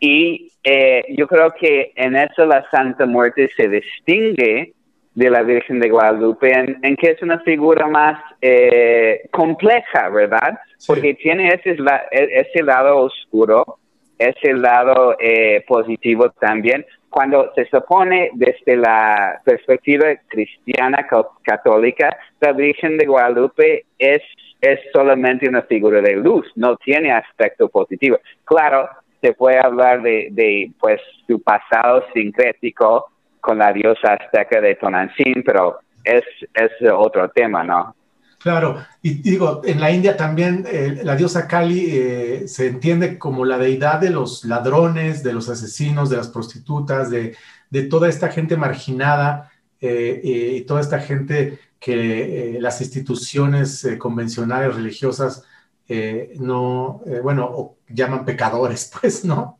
y 0.00 0.50
eh, 0.64 1.02
yo 1.16 1.26
creo 1.26 1.52
que 1.52 1.92
en 1.94 2.16
eso 2.16 2.46
la 2.46 2.64
Santa 2.70 3.06
Muerte 3.06 3.50
se 3.56 3.68
distingue 3.68 4.72
de 5.14 5.30
la 5.30 5.42
Virgen 5.42 5.78
de 5.80 5.90
Guadalupe 5.90 6.52
en, 6.52 6.96
que 6.96 7.10
es 7.10 7.22
una 7.22 7.40
figura 7.40 7.86
más 7.86 8.18
eh, 8.40 9.28
compleja, 9.30 10.08
¿verdad? 10.08 10.58
Porque 10.86 11.14
tiene 11.14 11.48
ese, 11.48 11.76
e, 12.10 12.40
ese 12.40 12.62
lado 12.62 12.98
oscuro, 12.98 13.78
ese 14.18 14.54
lado 14.54 15.16
eh, 15.20 15.64
positivo 15.66 16.30
también. 16.30 16.86
Cuando 17.12 17.52
se 17.54 17.66
supone 17.66 18.30
desde 18.32 18.74
la 18.74 19.38
perspectiva 19.44 20.06
cristiana 20.28 21.06
católica, 21.42 22.16
la 22.40 22.52
Virgen 22.52 22.96
de 22.96 23.04
Guadalupe 23.04 23.84
es, 23.98 24.22
es 24.62 24.80
solamente 24.94 25.46
una 25.46 25.60
figura 25.60 26.00
de 26.00 26.16
luz, 26.16 26.50
no 26.56 26.74
tiene 26.78 27.12
aspecto 27.12 27.68
positivo. 27.68 28.18
Claro, 28.44 28.88
se 29.20 29.34
puede 29.34 29.58
hablar 29.58 30.00
de, 30.00 30.70
pues 30.80 31.02
su 31.26 31.42
pasado 31.42 32.02
sincrético 32.14 33.10
con 33.42 33.58
la 33.58 33.74
diosa 33.74 34.14
azteca 34.14 34.62
de 34.62 34.76
Tonantzin, 34.76 35.42
pero 35.44 35.80
es, 36.04 36.24
es 36.54 36.72
otro 36.90 37.28
tema, 37.28 37.62
¿no? 37.62 37.94
Claro, 38.42 38.84
y 39.00 39.14
digo, 39.14 39.62
en 39.64 39.80
la 39.80 39.90
India 39.92 40.16
también 40.16 40.64
eh, 40.68 41.00
la 41.04 41.14
diosa 41.14 41.46
Kali 41.46 41.86
eh, 41.90 42.48
se 42.48 42.66
entiende 42.66 43.18
como 43.18 43.44
la 43.44 43.56
deidad 43.58 44.00
de 44.00 44.10
los 44.10 44.44
ladrones, 44.44 45.22
de 45.22 45.32
los 45.32 45.48
asesinos, 45.48 46.10
de 46.10 46.16
las 46.16 46.28
prostitutas, 46.28 47.10
de, 47.10 47.36
de 47.70 47.82
toda 47.84 48.08
esta 48.08 48.28
gente 48.28 48.56
marginada 48.56 49.52
eh, 49.80 50.20
y 50.56 50.60
toda 50.62 50.80
esta 50.80 50.98
gente 50.98 51.58
que 51.78 52.58
las 52.60 52.80
instituciones 52.80 53.86
convencionales 53.98 54.74
religiosas 54.74 55.44
eh, 55.88 56.32
no, 56.38 57.02
eh, 57.06 57.20
bueno, 57.22 57.76
llaman 57.88 58.24
pecadores, 58.24 58.90
pues, 59.00 59.24
¿no? 59.24 59.58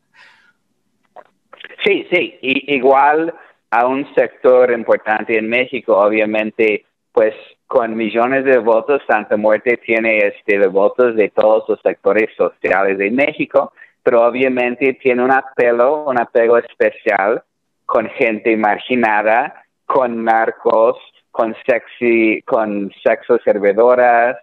Sí, 1.84 2.06
sí, 2.10 2.38
y, 2.40 2.74
igual 2.74 3.34
a 3.70 3.86
un 3.86 4.06
sector 4.14 4.70
importante 4.70 5.36
en 5.36 5.48
México, 5.48 5.98
obviamente, 5.98 6.86
pues 7.12 7.34
con 7.72 7.96
millones 7.96 8.44
de 8.44 8.58
votos, 8.58 9.00
Santa 9.06 9.38
Muerte 9.38 9.78
tiene 9.78 10.18
este, 10.18 10.58
de 10.58 10.66
votos 10.66 11.16
de 11.16 11.30
todos 11.30 11.66
los 11.66 11.80
sectores 11.80 12.28
sociales 12.36 12.98
de 12.98 13.10
México, 13.10 13.72
pero 14.02 14.26
obviamente 14.26 14.92
tiene 15.00 15.24
un 15.24 15.30
apelo, 15.30 16.04
un 16.04 16.20
apego 16.20 16.58
especial 16.58 17.42
con 17.86 18.10
gente 18.10 18.54
marginada, 18.58 19.64
con 19.86 20.22
narcos, 20.22 20.98
con 21.30 21.56
sexy, 21.64 22.42
con 22.42 22.92
sexo 23.02 23.38
servidoras, 23.42 24.36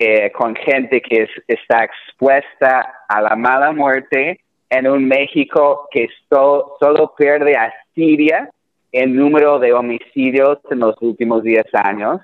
eh, 0.00 0.32
con 0.32 0.56
gente 0.56 1.00
que 1.00 1.28
está 1.46 1.84
expuesta 1.84 3.04
a 3.08 3.22
la 3.22 3.36
mala 3.36 3.70
muerte 3.70 4.40
en 4.68 4.88
un 4.88 5.06
México 5.06 5.86
que 5.92 6.08
solo 6.28 7.14
pierde 7.16 7.54
a 7.54 7.72
Siria 7.94 8.50
en 8.90 9.14
número 9.14 9.60
de 9.60 9.72
homicidios 9.72 10.58
en 10.72 10.80
los 10.80 11.00
últimos 11.00 11.44
10 11.44 11.66
años. 11.72 12.20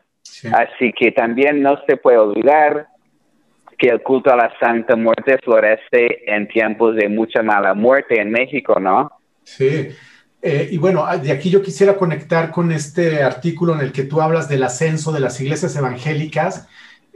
Así 0.53 0.93
que 0.93 1.13
también 1.13 1.63
no 1.63 1.79
se 1.87 1.97
puede 1.97 2.19
olvidar 2.19 2.87
que 3.79 3.89
el 3.89 4.03
culto 4.03 4.33
a 4.33 4.37
la 4.37 4.53
Santa 4.61 4.95
Muerte 4.97 5.39
florece 5.43 6.23
en 6.27 6.47
tiempos 6.49 6.97
de 6.97 7.09
mucha 7.09 7.43
mala 7.43 7.75
muerte 7.75 8.21
en 8.21 8.31
México, 8.31 8.79
¿no? 8.79 9.11
Sí, 9.43 9.89
eh, 10.43 10.69
y 10.71 10.79
bueno, 10.79 11.05
ah, 11.05 11.19
de 11.19 11.33
aquí 11.33 11.51
yo 11.51 11.63
quisiera 11.63 11.97
conectar 11.97 12.51
con 12.51 12.73
este 12.73 13.23
artículo 13.23 13.75
en 13.75 13.81
el 13.81 13.93
que 13.93 14.05
tú 14.05 14.21
hablas 14.21 14.49
del 14.49 14.63
ascenso 14.63 15.13
de 15.13 15.21
las 15.21 15.41
iglesias 15.41 15.77
evangélicas 15.77 16.67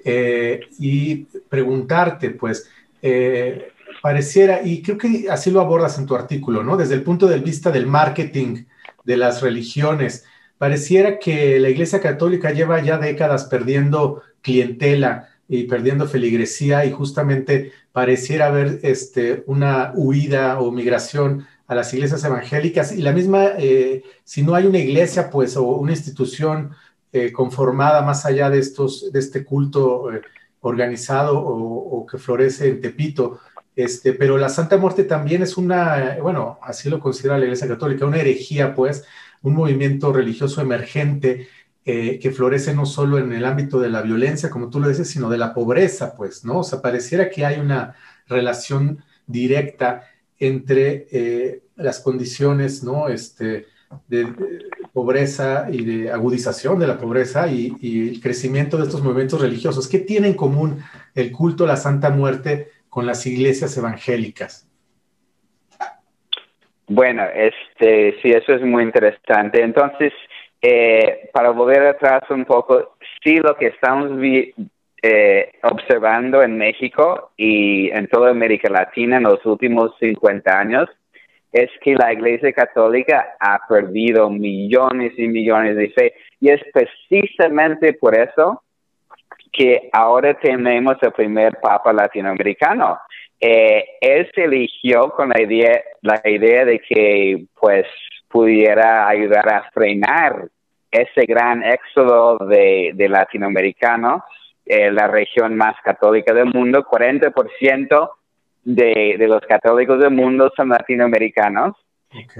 eh, 0.04 0.60
y 0.78 1.24
preguntarte, 1.48 2.30
pues, 2.30 2.70
eh, 3.00 3.72
pareciera, 4.02 4.60
y 4.62 4.82
creo 4.82 4.98
que 4.98 5.26
así 5.30 5.50
lo 5.50 5.60
abordas 5.60 5.98
en 5.98 6.06
tu 6.06 6.14
artículo, 6.14 6.62
¿no? 6.62 6.76
Desde 6.76 6.94
el 6.94 7.02
punto 7.02 7.26
de 7.26 7.38
vista 7.38 7.70
del 7.70 7.86
marketing 7.86 8.64
de 9.04 9.16
las 9.16 9.40
religiones, 9.40 10.26
pareciera 10.64 11.18
que 11.18 11.60
la 11.60 11.68
Iglesia 11.68 12.00
Católica 12.00 12.50
lleva 12.50 12.82
ya 12.82 12.96
décadas 12.96 13.44
perdiendo 13.44 14.22
clientela 14.40 15.28
y 15.46 15.64
perdiendo 15.64 16.08
feligresía 16.08 16.86
y 16.86 16.90
justamente 16.90 17.70
pareciera 17.92 18.46
haber 18.46 18.80
este, 18.82 19.44
una 19.46 19.92
huida 19.94 20.58
o 20.60 20.72
migración 20.72 21.46
a 21.66 21.74
las 21.74 21.92
iglesias 21.92 22.24
evangélicas. 22.24 22.92
Y 22.92 23.02
la 23.02 23.12
misma, 23.12 23.48
eh, 23.58 24.04
si 24.24 24.42
no 24.42 24.54
hay 24.54 24.64
una 24.64 24.78
iglesia, 24.78 25.28
pues, 25.28 25.54
o 25.58 25.64
una 25.64 25.92
institución 25.92 26.70
eh, 27.12 27.30
conformada 27.30 28.00
más 28.00 28.24
allá 28.24 28.48
de 28.48 28.58
estos, 28.60 29.12
de 29.12 29.18
este 29.18 29.44
culto 29.44 30.14
eh, 30.14 30.22
organizado 30.60 31.38
o, 31.38 32.06
que 32.06 32.16
florece 32.16 32.68
en 32.68 32.80
Tepito, 32.80 33.38
este, 33.76 34.14
pero 34.14 34.38
la 34.38 34.48
Santa 34.48 34.78
Muerte 34.78 35.04
también 35.04 35.42
es 35.42 35.58
una, 35.58 36.16
bueno, 36.22 36.58
así 36.62 36.88
lo 36.88 37.00
considera 37.00 37.36
la 37.36 37.44
Iglesia 37.44 37.68
Católica, 37.68 38.06
una 38.06 38.16
herejía, 38.16 38.74
pues, 38.74 39.04
un 39.44 39.54
movimiento 39.54 40.12
religioso 40.12 40.60
emergente 40.60 41.48
que 41.84 42.32
florece 42.34 42.74
no 42.74 42.86
solo 42.86 43.18
en 43.18 43.30
el 43.32 43.44
ámbito 43.44 43.78
de 43.78 43.90
la 43.90 44.00
violencia, 44.00 44.48
como 44.48 44.70
tú 44.70 44.80
lo 44.80 44.88
dices, 44.88 45.06
sino 45.06 45.28
de 45.28 45.36
la 45.36 45.52
pobreza, 45.52 46.14
pues, 46.16 46.42
¿no? 46.42 46.60
O 46.60 46.64
sea, 46.64 46.80
pareciera 46.80 47.28
que 47.28 47.44
hay 47.44 47.60
una 47.60 47.94
relación 48.26 49.04
directa 49.26 50.04
entre 50.38 51.06
eh, 51.10 51.62
las 51.76 52.00
condiciones 52.00 52.82
¿no? 52.82 53.08
este, 53.08 53.66
de, 54.08 54.32
pobreza 54.92 55.68
y 55.70 55.84
de 55.84 56.12
agudización 56.12 56.78
de 56.78 56.86
la 56.86 56.98
pobreza 56.98 57.48
y, 57.48 58.08
el 58.08 58.20
crecimiento 58.20 58.76
de 58.76 58.84
estos 58.84 59.02
movimientos 59.02 59.40
religiosos. 59.40 59.88
¿Qué 59.88 59.98
tiene 59.98 60.28
en 60.28 60.34
común 60.34 60.78
el 61.14 61.32
culto 61.32 61.64
a 61.64 61.68
la 61.68 61.76
Santa 61.76 62.10
Muerte 62.10 62.70
con 62.88 63.06
las 63.06 63.26
iglesias 63.26 63.76
evangélicas? 63.76 64.68
Bueno, 66.86 67.24
este, 67.34 68.16
sí, 68.20 68.30
eso 68.30 68.52
es 68.54 68.62
muy 68.62 68.82
interesante. 68.82 69.62
Entonces, 69.62 70.12
eh, 70.60 71.30
para 71.32 71.50
volver 71.50 71.86
atrás 71.86 72.22
un 72.30 72.44
poco, 72.44 72.96
sí 73.22 73.36
lo 73.36 73.56
que 73.56 73.66
estamos 73.68 74.10
eh, 75.02 75.52
observando 75.62 76.42
en 76.42 76.56
México 76.56 77.32
y 77.36 77.90
en 77.90 78.06
toda 78.08 78.30
América 78.30 78.70
Latina 78.70 79.18
en 79.18 79.24
los 79.24 79.44
últimos 79.44 79.92
50 79.98 80.58
años 80.58 80.88
es 81.52 81.70
que 81.82 81.94
la 81.94 82.12
Iglesia 82.12 82.52
Católica 82.52 83.36
ha 83.38 83.60
perdido 83.68 84.28
millones 84.28 85.12
y 85.16 85.28
millones 85.28 85.76
de 85.76 85.90
fe. 85.90 86.14
Y 86.40 86.50
es 86.50 86.60
precisamente 86.72 87.92
por 87.92 88.18
eso 88.18 88.60
que 89.52 89.88
ahora 89.92 90.34
tenemos 90.34 90.96
el 91.00 91.12
primer 91.12 91.60
Papa 91.60 91.92
latinoamericano. 91.92 92.98
Eh, 93.40 93.84
él 94.00 94.30
se 94.34 94.44
eligió 94.44 95.10
con 95.10 95.30
la 95.30 95.42
idea, 95.42 95.82
la 96.02 96.20
idea 96.24 96.64
de 96.64 96.78
que 96.80 97.44
pues 97.60 97.86
pudiera 98.28 99.08
ayudar 99.08 99.52
a 99.52 99.70
frenar 99.72 100.48
ese 100.90 101.26
gran 101.26 101.62
éxodo 101.64 102.38
de, 102.46 102.94
latinoamericanos, 103.08 104.22
eh, 104.64 104.90
la 104.90 105.08
región 105.08 105.56
más 105.56 105.74
católica 105.82 106.32
del 106.32 106.46
mundo, 106.46 106.84
40% 106.84 108.10
de, 108.64 109.16
de 109.18 109.28
los 109.28 109.40
católicos 109.42 109.98
del 109.98 110.12
mundo 110.12 110.50
son 110.56 110.70
latinoamericanos. 110.70 111.76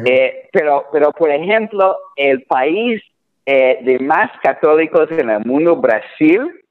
Eh, 0.05 0.49
pero, 0.53 0.87
pero, 0.93 1.13
por 1.13 1.31
ejemplo, 1.31 1.97
el 2.17 2.43
país 2.43 3.03
eh, 3.47 3.79
de 3.83 3.99
más 3.99 4.31
católicos 4.43 5.11
en 5.11 5.31
el 5.31 5.45
mundo, 5.45 5.77
Brasil, 5.77 6.64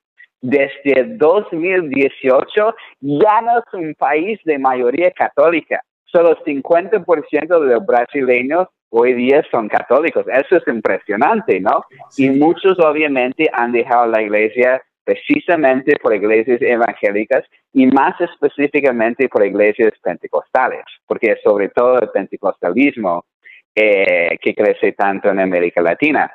desde 0.43 1.05
2018 1.17 2.75
ya 2.99 3.41
no 3.41 3.59
es 3.59 3.73
un 3.73 3.95
país 3.95 4.39
de 4.43 4.59
mayoría 4.59 5.09
católica. 5.11 5.81
Solo 6.05 6.35
50% 6.43 7.59
de 7.59 7.73
los 7.73 7.85
brasileños 7.85 8.67
hoy 8.89 9.13
día 9.13 9.41
son 9.49 9.69
católicos. 9.69 10.25
Eso 10.27 10.57
es 10.57 10.67
impresionante, 10.67 11.59
¿no? 11.61 11.85
Y 12.17 12.29
muchos 12.29 12.77
obviamente 12.79 13.49
han 13.53 13.71
dejado 13.71 14.07
la 14.07 14.21
iglesia 14.21 14.81
precisamente 15.05 15.95
por 16.01 16.13
iglesias 16.13 16.61
evangélicas 16.61 17.45
y 17.71 17.87
más 17.87 18.19
específicamente 18.19 19.29
por 19.29 19.45
iglesias 19.45 19.93
pentecostales, 20.01 20.83
porque 21.07 21.37
sobre 21.41 21.69
todo 21.69 21.99
el 21.99 22.09
pentecostalismo 22.09 23.25
eh, 23.73 24.37
que 24.41 24.53
crece 24.53 24.91
tanto 24.91 25.29
en 25.29 25.39
América 25.39 25.81
Latina. 25.81 26.31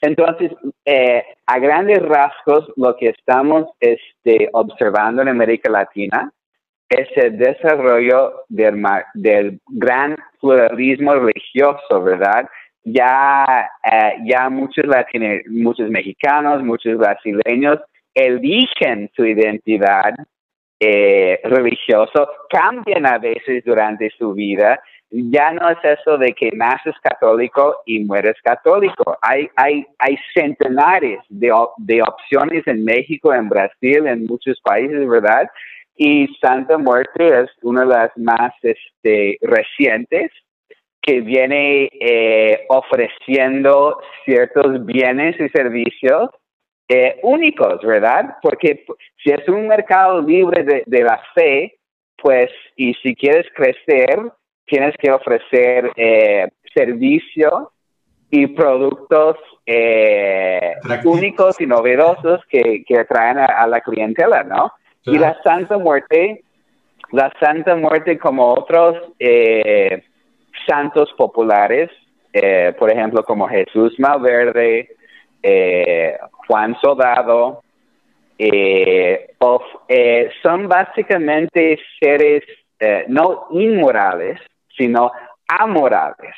Entonces, 0.00 0.52
eh, 0.84 1.22
a 1.46 1.58
grandes 1.58 2.00
rasgos, 2.00 2.72
lo 2.76 2.96
que 2.96 3.10
estamos 3.10 3.66
este, 3.80 4.48
observando 4.52 5.22
en 5.22 5.28
América 5.28 5.70
Latina 5.70 6.32
es 6.88 7.08
el 7.16 7.38
desarrollo 7.38 8.44
del, 8.48 8.82
del 9.14 9.60
gran 9.68 10.16
pluralismo 10.40 11.14
religioso, 11.14 12.02
¿verdad? 12.02 12.48
Ya, 12.84 13.70
eh, 13.84 14.16
ya 14.24 14.50
muchos, 14.50 14.84
latinos, 14.86 15.40
muchos 15.48 15.88
mexicanos, 15.88 16.62
muchos 16.62 16.98
brasileños 16.98 17.78
eligen 18.14 19.08
su 19.14 19.24
identidad 19.24 20.14
eh, 20.80 21.40
religiosa, 21.44 22.26
cambian 22.50 23.06
a 23.06 23.18
veces 23.18 23.64
durante 23.64 24.10
su 24.18 24.34
vida 24.34 24.82
ya 25.12 25.52
no 25.52 25.68
es 25.68 25.78
eso 25.84 26.16
de 26.16 26.32
que 26.32 26.50
naces 26.52 26.94
católico 27.02 27.82
y 27.84 28.00
mueres 28.00 28.36
católico. 28.42 29.16
Hay, 29.20 29.48
hay, 29.56 29.86
hay 29.98 30.16
centenares 30.34 31.20
de, 31.28 31.52
de 31.76 32.02
opciones 32.02 32.66
en 32.66 32.82
México, 32.82 33.34
en 33.34 33.48
Brasil, 33.48 34.06
en 34.06 34.24
muchos 34.24 34.58
países, 34.62 35.06
¿verdad? 35.06 35.50
Y 35.96 36.28
Santa 36.40 36.78
Muerte 36.78 37.42
es 37.42 37.50
una 37.62 37.82
de 37.82 37.88
las 37.88 38.10
más 38.16 38.52
este, 38.62 39.36
recientes 39.42 40.32
que 41.02 41.20
viene 41.20 41.90
eh, 42.00 42.64
ofreciendo 42.68 43.98
ciertos 44.24 44.86
bienes 44.86 45.38
y 45.38 45.48
servicios 45.50 46.30
eh, 46.88 47.18
únicos, 47.22 47.82
¿verdad? 47.82 48.36
Porque 48.40 48.84
si 49.22 49.30
es 49.30 49.46
un 49.48 49.66
mercado 49.66 50.22
libre 50.22 50.62
de, 50.64 50.84
de 50.86 51.02
la 51.02 51.20
fe, 51.34 51.74
pues, 52.16 52.50
y 52.76 52.94
si 52.94 53.14
quieres 53.14 53.46
crecer, 53.54 54.32
tienes 54.66 54.94
que 54.98 55.10
ofrecer 55.10 55.90
eh, 55.96 56.48
servicios 56.74 57.68
y 58.30 58.46
productos 58.46 59.36
eh, 59.66 60.74
únicos 61.04 61.60
y 61.60 61.66
novedosos 61.66 62.40
que, 62.48 62.82
que 62.86 62.98
atraen 62.98 63.38
a, 63.38 63.66
la 63.66 63.82
clientela, 63.82 64.42
¿no? 64.42 64.72
Y 65.04 65.18
la 65.18 65.38
Santa 65.42 65.76
Muerte, 65.76 66.42
la 67.10 67.30
Santa 67.38 67.76
Muerte 67.76 68.18
como 68.18 68.54
otros 68.54 68.96
eh, 69.18 70.02
santos 70.66 71.12
populares, 71.18 71.90
eh, 72.32 72.74
por 72.78 72.90
ejemplo, 72.90 73.22
como 73.22 73.46
Jesús 73.48 73.94
Malverde, 73.98 74.88
Juan 76.46 76.74
Soldado, 76.80 77.62
son 80.42 80.68
básicamente 80.68 81.78
seres 82.00 82.44
no 83.08 83.48
inmorales, 83.50 84.40
sino 84.76 85.12
amorales. 85.48 86.34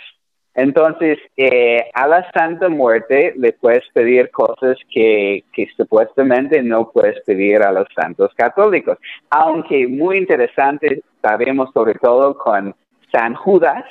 Entonces, 0.55 1.19
eh, 1.37 1.91
a 1.95 2.07
la 2.07 2.31
Santa 2.31 2.69
Muerte 2.69 3.35
le 3.37 3.53
puedes 3.55 3.83
pedir 3.93 4.31
cosas 4.31 4.77
que, 4.93 5.43
que, 5.53 5.67
supuestamente 5.77 6.63
no 6.63 6.91
puedes 6.91 7.21
pedir 7.25 7.63
a 7.63 7.73
los 7.73 7.89
santos 7.93 8.33
católicos. 8.37 8.99
Aunque 9.31 9.89
muy 9.89 10.19
interesante, 10.19 11.03
sabemos 11.21 11.71
sobre 11.75 11.95
todo 11.95 12.39
con 12.39 12.73
San 13.11 13.35
Judas 13.35 13.85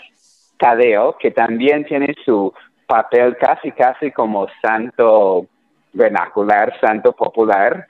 Tadeo, 0.58 1.17
que 1.17 1.32
también 1.32 1.84
tiene 1.84 2.15
su 2.23 2.53
papel 2.88 3.36
casi, 3.38 3.71
casi 3.73 4.12
como 4.12 4.47
santo 4.62 5.47
vernacular, 5.91 6.73
santo 6.79 7.12
popular. 7.12 7.88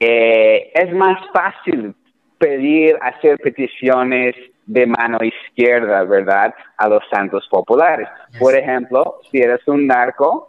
Eh, 0.00 0.72
es 0.74 0.92
más 0.92 1.18
fácil 1.32 1.94
pedir, 2.38 2.96
hacer 3.00 3.38
peticiones 3.38 4.34
de 4.66 4.86
mano 4.86 5.18
izquierda, 5.22 6.02
¿verdad? 6.04 6.54
A 6.76 6.88
los 6.88 7.02
santos 7.10 7.46
populares. 7.48 8.08
Por 8.38 8.54
ejemplo, 8.54 9.20
si 9.30 9.38
eres 9.38 9.66
un 9.68 9.86
narco 9.86 10.48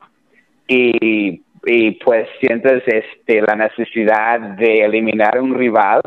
y, 0.67 1.43
y 1.65 1.91
pues 1.91 2.27
sientes 2.39 2.83
este, 2.87 3.41
la 3.41 3.55
necesidad 3.55 4.39
de 4.39 4.81
eliminar 4.81 5.39
un 5.39 5.53
rival, 5.53 6.01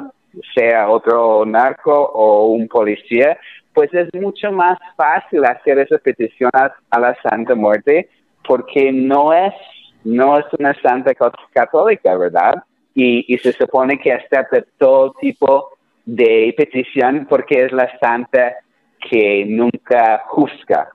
sea 0.55 0.89
otro 0.89 1.45
narco 1.45 1.93
o 1.93 2.49
un 2.49 2.69
policía, 2.69 3.39
pues 3.73 3.93
es 3.95 4.09
mucho 4.15 4.51
más 4.53 4.79
fácil 4.97 5.45
hacer 5.45 5.79
esa 5.79 5.99
petición 5.99 6.51
a, 6.53 6.99
la 6.99 7.17
Santa 7.23 7.55
Muerte 7.55 8.09
porque 8.47 8.91
no 8.93 9.33
es, 9.33 9.55
no 10.05 10.39
es 10.39 10.47
una 10.59 10.75
santa 10.83 11.13
católica, 11.53 12.17
¿verdad? 12.17 12.65
Y, 12.95 13.33
y 13.33 13.39
se 13.39 13.53
supone 13.53 13.99
que 13.99 14.13
acepta 14.13 14.65
todo 14.79 15.15
tipo 15.21 15.71
de 16.05 16.53
petición 16.57 17.27
porque 17.29 17.65
es 17.65 17.73
la 17.73 17.99
santa 17.99 18.57
que 19.09 19.45
nunca 19.47 20.25
juzga. 20.27 20.91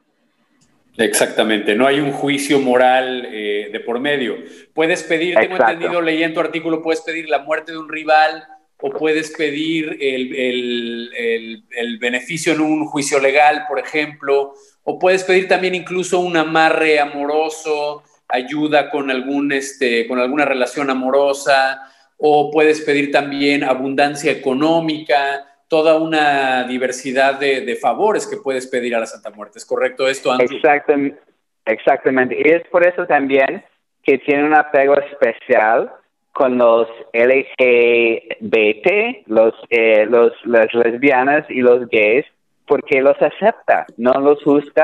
Exactamente, 0.98 1.76
no 1.76 1.88
hay 1.88 2.00
un 2.00 2.12
juicio 2.12 2.60
moral 2.60 3.28
eh, 3.30 3.70
de 3.72 3.80
por 3.82 4.00
medio. 4.00 4.38
Puedes 4.74 5.04
pedir, 5.04 5.36
tengo 5.36 5.58
entendido, 5.58 6.02
leí 6.02 6.24
en 6.24 6.34
tu 6.34 6.40
artículo, 6.40 6.82
puedes 6.82 7.02
pedir 7.02 7.30
la 7.30 7.40
muerte 7.40 7.74
de 7.74 7.78
un 7.78 7.90
rival 7.90 8.46
o 8.80 8.90
puedes 8.92 9.32
pedir 9.32 9.98
el, 10.00 11.12
el, 11.16 11.98
beneficio 11.98 12.54
en 12.54 12.62
un 12.62 12.86
juicio 12.86 13.20
legal, 13.20 13.66
por 13.68 13.80
ejemplo, 13.80 14.54
o 14.84 15.00
puedes 15.00 15.24
pedir 15.24 15.48
también 15.48 15.76
incluso 15.76 16.20
un 16.20 16.38
amarre 16.38 17.00
amoroso, 17.00 18.04
ayuda 18.28 18.90
con, 18.90 19.12
algún, 19.12 19.52
este, 19.52 20.08
con 20.08 20.20
alguna 20.20 20.46
relación 20.46 20.90
amorosa, 20.90 21.92
o 22.18 22.52
puedes 22.52 22.82
pedir 22.82 23.12
también 23.12 23.64
abundancia 23.64 24.32
económica, 24.32 25.46
toda 25.68 26.00
una 26.00 26.64
diversidad 26.64 27.40
de, 27.40 27.76
favores 27.76 28.28
que 28.28 28.38
puedes 28.38 28.68
pedir 28.68 28.96
a 28.96 29.00
la 29.00 29.06
Santa 29.06 29.32
Muerte. 29.32 29.60
¿Es 29.60 29.66
correcto 29.66 30.08
esto, 30.08 30.32
Andrew? 30.32 30.56
Exactamente, 30.56 31.20
exactamente. 31.66 32.38
Y 32.38 32.50
es 32.52 32.66
por 32.68 32.86
eso 32.86 33.06
también 33.06 33.64
que 34.04 34.18
tiene 34.20 34.46
un 34.46 34.54
apego 34.54 34.98
especial 34.98 35.92
con 36.32 36.58
los 36.58 36.88
LGBT, 37.14 37.68
los, 39.28 39.54
eh, 39.70 40.06
los, 40.06 40.34
las 40.46 40.74
lesbianas 40.74 41.46
y 41.50 41.62
los 41.62 41.88
gays, 41.90 42.26
porque 42.68 43.02
los 43.02 43.20
acepta, 43.22 43.86
no 43.98 44.14
los 44.14 44.44
juzga 44.44 44.84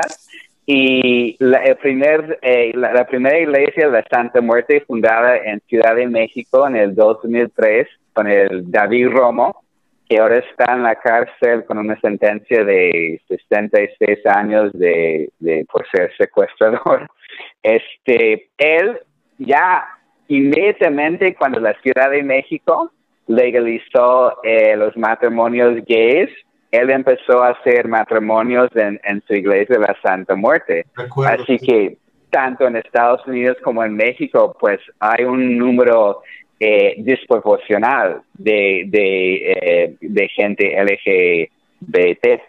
y 0.64 1.36
la, 1.40 1.58
el 1.58 2.38
eh, 2.42 2.72
la, 2.74 3.06
primera 3.06 3.38
iglesia 3.38 3.88
la 3.88 4.04
Santa 4.08 4.40
Muerte 4.40 4.82
fundada 4.86 5.36
en 5.36 5.60
Ciudad 5.68 5.96
de 5.96 6.06
México 6.06 6.66
en 6.66 6.76
el 6.76 6.94
2003 6.94 7.88
con 8.12 8.28
el 8.28 8.70
David 8.70 9.08
Romo, 9.08 9.62
que 10.08 10.18
ahora 10.18 10.38
está 10.38 10.74
en 10.74 10.82
la 10.84 10.94
cárcel 10.96 11.64
con 11.64 11.78
una 11.78 11.98
sentencia 12.00 12.64
de 12.64 13.20
66 13.28 14.26
años 14.26 14.72
de, 14.74 15.30
de 15.40 15.66
por 15.70 15.86
ser 15.90 16.12
secuestrador. 16.16 17.08
Este, 17.62 18.50
él 18.58 18.98
ya 19.38 19.86
inmediatamente 20.28 21.34
cuando 21.34 21.60
la 21.60 21.74
Ciudad 21.80 22.10
de 22.10 22.22
México 22.22 22.92
legalizó 23.26 24.42
eh, 24.42 24.76
los 24.76 24.96
matrimonios 24.96 25.82
gays, 25.86 26.30
él 26.72 26.90
empezó 26.90 27.42
a 27.42 27.50
hacer 27.50 27.86
matrimonios 27.86 28.68
en, 28.74 29.22
su 29.26 29.34
iglesia 29.34 29.76
de 29.76 29.86
la 29.86 29.96
Santa 30.02 30.34
Muerte. 30.34 30.86
Así 31.26 31.58
que, 31.58 31.98
tanto 32.30 32.66
en 32.66 32.76
Estados 32.76 33.24
Unidos 33.26 33.58
como 33.62 33.84
en 33.84 33.94
México, 33.94 34.56
pues 34.58 34.80
hay 34.98 35.24
un 35.24 35.58
número 35.58 36.22
eh, 36.58 36.94
desproporcional 36.98 38.22
de, 38.32 38.84
de, 38.88 39.96
de 40.00 40.28
gente 40.28 40.74
LGBT. 40.82 42.40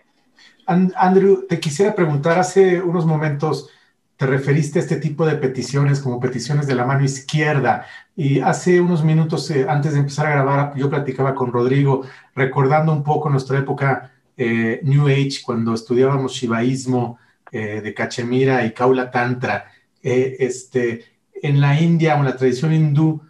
Andrew, 0.66 1.46
te 1.48 1.60
quisiera 1.60 1.94
preguntar, 1.94 2.40
hace 2.40 2.82
unos 2.82 3.06
momentos 3.06 3.70
te 4.16 4.26
referiste 4.26 4.80
a 4.80 4.82
este 4.84 4.98
tipo 4.98 5.26
de 5.26 5.36
peticiones 5.36 6.00
como 6.00 6.22
peticiones 6.22 6.66
de 6.66 6.76
la 6.76 6.86
mano 6.86 7.04
izquierda. 7.04 7.86
Y 8.16 8.40
hace 8.40 8.80
unos 8.80 9.04
minutos, 9.04 9.52
eh, 9.52 9.66
antes 9.68 9.94
de 9.94 10.00
empezar 10.00 10.28
a 10.28 10.32
grabar, 10.32 10.76
yo 10.76 10.90
platicaba 10.90 11.36
con 11.36 11.52
Rodrigo, 11.52 12.06
recordando 12.36 12.94
un 12.94 13.04
poco 13.04 13.30
nuestra 13.30 13.58
época 13.60 14.13
eh, 14.38 14.80
New 14.84 15.08
Age, 15.08 15.42
cuando 15.44 15.74
estudiábamos 15.74 16.34
shivaísmo 16.34 17.20
eh, 17.52 17.82
de 17.82 17.94
Cachemira 17.94 18.66
y 18.66 18.72
Kaula 18.72 19.12
Tantra. 19.12 19.72
este, 20.02 21.06
en 21.34 21.62
la 21.62 21.80
India 21.80 22.16
o 22.16 22.20
en 22.20 22.26
la 22.26 22.36
tradición 22.36 22.74
hindú 22.74 23.22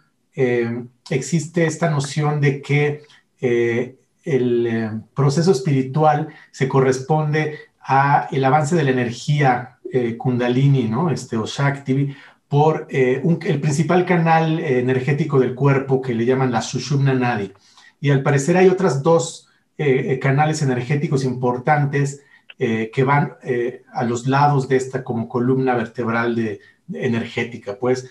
existe 1.10 1.66
esta 1.66 1.90
noción 1.90 2.40
de 2.40 2.60
que 2.60 3.02
el 4.24 5.02
proceso 5.14 5.52
espiritual 5.52 6.28
se 6.50 6.68
corresponde 6.68 7.58
a 7.80 8.28
el 8.32 8.44
avance 8.44 8.74
de 8.74 8.84
la 8.84 8.90
energía 8.90 9.74
eh, 9.92 10.16
Kundalini, 10.16 10.88
¿no? 10.88 11.10
Este, 11.10 11.36
o 11.36 11.46
Shakti, 11.46 12.16
por 12.48 12.88
eh, 12.90 13.22
el 13.42 13.60
principal 13.60 14.04
canal 14.04 14.58
eh, 14.58 14.80
energético 14.80 15.38
del 15.38 15.54
cuerpo 15.54 16.00
que 16.00 16.14
le 16.14 16.24
llaman 16.24 16.50
la 16.50 16.62
Sushumna 16.62 17.14
Nadi. 17.14 17.52
Y 18.00 18.10
al 18.10 18.22
parecer 18.22 18.56
hay 18.56 18.68
otras 18.68 19.04
dos 19.04 19.48
canales 20.20 20.62
energéticos 20.62 21.24
importantes 21.24 22.22
que 22.58 23.04
van 23.04 23.34
a 23.92 24.04
los 24.04 24.26
lados 24.26 24.68
de 24.68 24.76
esta 24.76 25.02
como 25.02 25.28
columna 25.28 25.74
vertebral 25.74 26.36
de, 26.36 26.60
energética, 26.92 27.76
pues. 27.78 28.10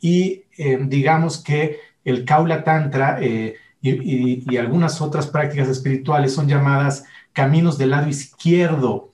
y 0.00 0.44
digamos 0.56 1.42
que 1.42 1.80
el 2.04 2.24
Kaula 2.24 2.64
Tantra 2.64 3.18
y, 3.22 3.54
y, 3.82 4.56
algunas 4.56 5.00
otras 5.00 5.26
prácticas 5.26 5.68
espirituales 5.68 6.32
son 6.32 6.48
llamadas 6.48 7.04
caminos 7.32 7.76
del 7.76 7.90
lado 7.90 8.08
izquierdo. 8.08 9.12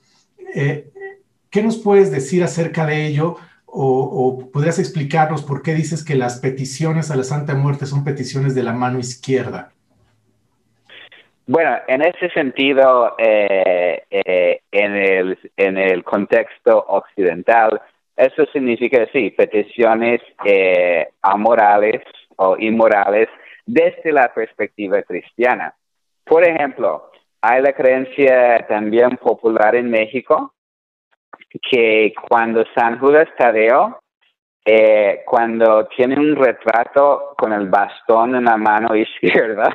¿Qué 1.50 1.62
nos 1.62 1.78
puedes 1.78 2.10
decir 2.10 2.44
acerca 2.44 2.86
de 2.86 3.06
ello? 3.06 3.36
O, 3.64 4.50
podrías 4.52 4.78
explicarnos 4.78 5.42
por 5.42 5.62
qué 5.62 5.74
dices 5.74 6.04
que 6.04 6.14
las 6.14 6.38
peticiones 6.38 7.10
a 7.10 7.16
la 7.16 7.24
Santa 7.24 7.54
Muerte 7.54 7.86
son 7.86 8.04
peticiones 8.04 8.54
de 8.54 8.62
la 8.62 8.72
mano 8.72 8.98
izquierda. 8.98 9.72
Bueno, 11.48 11.78
en 11.86 12.02
ese 12.02 12.28
sentido, 12.28 13.14
eh, 13.16 14.04
eh, 14.10 14.60
en, 14.70 14.96
el, 14.96 15.38
en 15.56 15.78
el 15.78 16.04
contexto 16.04 16.76
occidental, 16.76 17.80
eso 18.14 18.44
significa, 18.52 19.06
sí, 19.14 19.30
peticiones 19.30 20.20
eh, 20.44 21.08
amorales 21.22 22.02
o 22.36 22.54
inmorales 22.58 23.30
desde 23.64 24.12
la 24.12 24.30
perspectiva 24.34 25.02
cristiana. 25.02 25.74
Por 26.22 26.46
ejemplo, 26.46 27.10
hay 27.40 27.62
la 27.62 27.72
creencia 27.72 28.66
también 28.68 29.16
popular 29.16 29.74
en 29.74 29.88
México 29.88 30.52
que 31.70 32.12
cuando 32.28 32.62
San 32.74 32.98
Judas 32.98 33.28
Tadeo, 33.38 34.00
eh, 34.64 35.22
cuando 35.24 35.86
tiene 35.96 36.18
un 36.18 36.36
retrato 36.36 37.34
con 37.38 37.52
el 37.52 37.68
bastón 37.68 38.34
en 38.34 38.44
la 38.44 38.56
mano 38.56 38.94
izquierda, 38.96 39.74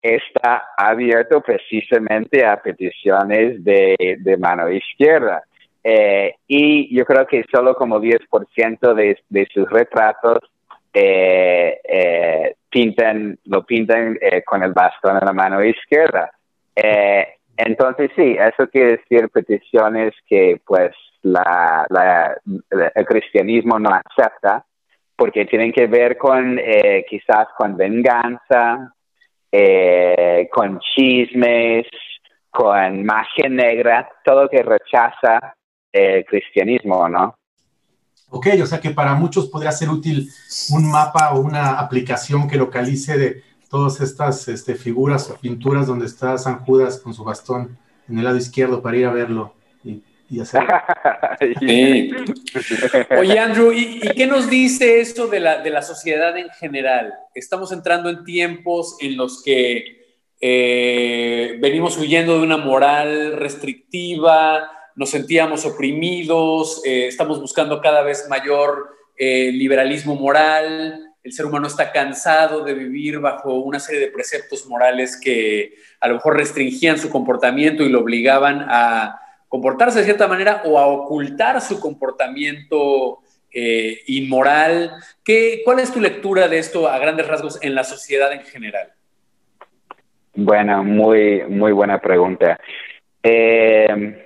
está 0.00 0.68
abierto 0.76 1.40
precisamente 1.40 2.44
a 2.44 2.60
peticiones 2.60 3.62
de, 3.64 4.18
de 4.20 4.36
mano 4.36 4.70
izquierda. 4.70 5.42
Eh, 5.82 6.34
y 6.46 6.94
yo 6.94 7.04
creo 7.04 7.26
que 7.26 7.44
solo 7.50 7.74
como 7.74 8.00
10% 8.00 8.94
de, 8.94 9.18
de 9.28 9.48
sus 9.52 9.68
retratos 9.68 10.38
eh, 10.92 11.80
eh, 11.84 12.54
pintan, 12.70 13.38
lo 13.46 13.64
pintan 13.64 14.18
con 14.44 14.62
el 14.62 14.72
bastón 14.72 15.16
en 15.16 15.24
la 15.24 15.32
mano 15.32 15.64
izquierda. 15.64 16.30
Entonces, 17.56 18.10
sí, 18.16 18.36
eso 18.38 18.68
quiere 18.70 18.98
decir 18.98 19.28
peticiones 19.28 20.14
que 20.26 20.60
pues 20.64 20.92
la, 21.22 21.86
el 22.94 23.06
cristianismo 23.06 23.78
no 23.78 23.90
acepta 23.90 24.64
porque 25.16 25.44
tienen 25.44 25.72
que 25.72 25.86
ver 25.86 26.16
con 26.16 26.58
eh, 26.58 27.04
quizás 27.08 27.48
con 27.58 27.76
venganza, 27.76 28.94
eh, 29.52 30.48
con 30.50 30.80
chismes, 30.80 31.86
con 32.50 33.04
magia 33.04 33.48
negra, 33.50 34.08
todo 34.24 34.48
que 34.48 34.62
rechaza 34.62 35.54
el 35.92 36.24
cristianismo, 36.24 37.08
¿no? 37.08 37.34
Ok, 38.30 38.46
o 38.62 38.66
sea 38.66 38.80
que 38.80 38.90
para 38.90 39.14
muchos 39.14 39.48
podría 39.48 39.72
ser 39.72 39.90
útil 39.90 40.30
un 40.72 40.90
mapa 40.90 41.34
o 41.34 41.40
una 41.40 41.78
aplicación 41.80 42.48
que 42.48 42.56
localice 42.56 43.18
de 43.18 43.42
todas 43.68 44.00
estas 44.00 44.48
este, 44.48 44.74
figuras 44.74 45.28
o 45.30 45.36
pinturas 45.36 45.86
donde 45.86 46.06
está 46.06 46.38
San 46.38 46.60
Judas 46.60 46.98
con 46.98 47.12
su 47.12 47.24
bastón 47.24 47.76
en 48.08 48.18
el 48.18 48.24
lado 48.24 48.36
izquierdo 48.36 48.82
para 48.82 48.96
ir 48.96 49.06
a 49.06 49.12
verlo 49.12 49.54
y. 50.30 50.40
Oye, 53.18 53.38
Andrew, 53.38 53.72
¿y, 53.72 54.00
qué 54.16 54.26
nos 54.26 54.48
dice 54.48 55.00
esto 55.00 55.26
de 55.26 55.40
la, 55.40 55.60
de 55.60 55.70
la 55.70 55.82
sociedad 55.82 56.36
en 56.38 56.48
general? 56.50 57.12
Estamos 57.34 57.72
entrando 57.72 58.08
en 58.08 58.24
tiempos 58.24 58.96
en 59.00 59.16
los 59.16 59.42
que 59.42 60.18
eh, 60.40 61.58
venimos 61.60 61.98
huyendo 61.98 62.38
de 62.38 62.44
una 62.44 62.56
moral 62.56 63.36
restrictiva, 63.36 64.70
nos 64.94 65.10
sentíamos 65.10 65.66
oprimidos, 65.66 66.82
eh, 66.84 67.08
estamos 67.08 67.40
buscando 67.40 67.80
cada 67.80 68.02
vez 68.02 68.26
mayor 68.28 68.90
eh, 69.18 69.50
liberalismo 69.52 70.14
moral, 70.14 71.08
el 71.22 71.32
ser 71.32 71.44
humano 71.44 71.66
está 71.66 71.92
cansado 71.92 72.64
de 72.64 72.72
vivir 72.72 73.18
bajo 73.18 73.58
una 73.58 73.78
serie 73.78 74.00
de 74.00 74.10
preceptos 74.10 74.66
morales 74.66 75.20
que 75.22 75.74
a 76.00 76.08
lo 76.08 76.14
mejor 76.14 76.36
restringían 76.36 76.98
su 76.98 77.10
comportamiento 77.10 77.82
y 77.82 77.90
lo 77.90 78.00
obligaban 78.00 78.64
a 78.68 79.20
comportarse 79.50 79.98
de 79.98 80.04
cierta 80.04 80.28
manera 80.28 80.62
o 80.64 80.78
a 80.78 80.86
ocultar 80.86 81.60
su 81.60 81.80
comportamiento 81.80 83.18
eh, 83.52 83.98
inmoral. 84.06 84.92
¿Qué, 85.24 85.60
¿Cuál 85.64 85.80
es 85.80 85.92
tu 85.92 86.00
lectura 86.00 86.46
de 86.46 86.58
esto 86.58 86.88
a 86.88 86.98
grandes 86.98 87.26
rasgos 87.26 87.62
en 87.62 87.74
la 87.74 87.82
sociedad 87.82 88.32
en 88.32 88.42
general? 88.42 88.92
Bueno, 90.34 90.84
muy, 90.84 91.42
muy 91.48 91.72
buena 91.72 91.98
pregunta. 91.98 92.58
Eh, 93.24 94.24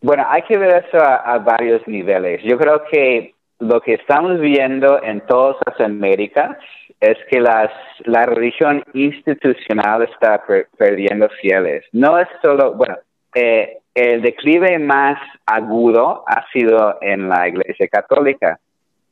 bueno, 0.00 0.26
hay 0.28 0.42
que 0.42 0.56
ver 0.56 0.84
eso 0.86 1.02
a, 1.02 1.36
varios 1.38 1.86
niveles. 1.88 2.40
Yo 2.44 2.56
creo 2.56 2.84
que 2.88 3.34
lo 3.58 3.80
que 3.80 3.94
estamos 3.94 4.38
viendo 4.38 5.02
en 5.02 5.20
todas 5.26 5.56
las 5.66 5.80
Américas 5.80 6.56
es 7.00 7.18
que 7.28 7.40
las, 7.40 7.72
la 8.04 8.26
religión 8.26 8.84
institucional 8.92 10.02
está 10.04 10.44
perdiendo 10.78 11.28
fieles. 11.40 11.84
No 11.90 12.16
es 12.18 12.28
solo, 12.40 12.74
bueno, 12.74 12.96
eh, 13.34 13.78
el 13.94 14.22
declive 14.22 14.78
más 14.78 15.18
agudo 15.46 16.24
ha 16.26 16.46
sido 16.52 16.98
en 17.00 17.28
la 17.28 17.48
Iglesia 17.48 17.88
Católica, 17.88 18.58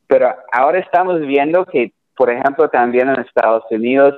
pero 0.07 0.33
ahora 0.51 0.79
estamos 0.79 1.21
viendo 1.21 1.65
que, 1.65 1.91
por 2.15 2.29
ejemplo, 2.29 2.69
también 2.69 3.09
en 3.09 3.21
Estados 3.21 3.63
Unidos, 3.71 4.15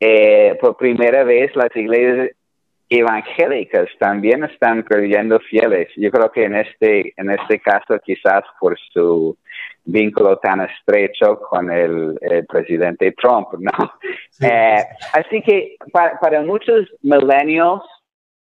eh, 0.00 0.56
por 0.60 0.76
primera 0.76 1.24
vez 1.24 1.54
las 1.54 1.74
iglesias 1.74 2.30
evangélicas 2.88 3.88
también 3.98 4.44
están 4.44 4.84
perdiendo 4.84 5.40
fieles. 5.40 5.88
Yo 5.96 6.10
creo 6.10 6.30
que 6.30 6.44
en 6.44 6.56
este, 6.56 7.12
en 7.16 7.30
este 7.30 7.58
caso 7.60 7.98
quizás 8.04 8.44
por 8.60 8.78
su 8.92 9.36
vínculo 9.84 10.38
tan 10.38 10.60
estrecho 10.60 11.38
con 11.40 11.70
el, 11.70 12.18
presidente 12.48 13.12
Trump, 13.12 13.48
¿no? 13.58 13.92
Eh, 14.40 14.84
así 15.12 15.40
que 15.42 15.76
para, 15.92 16.42
muchos 16.42 16.86
millennials 17.02 17.82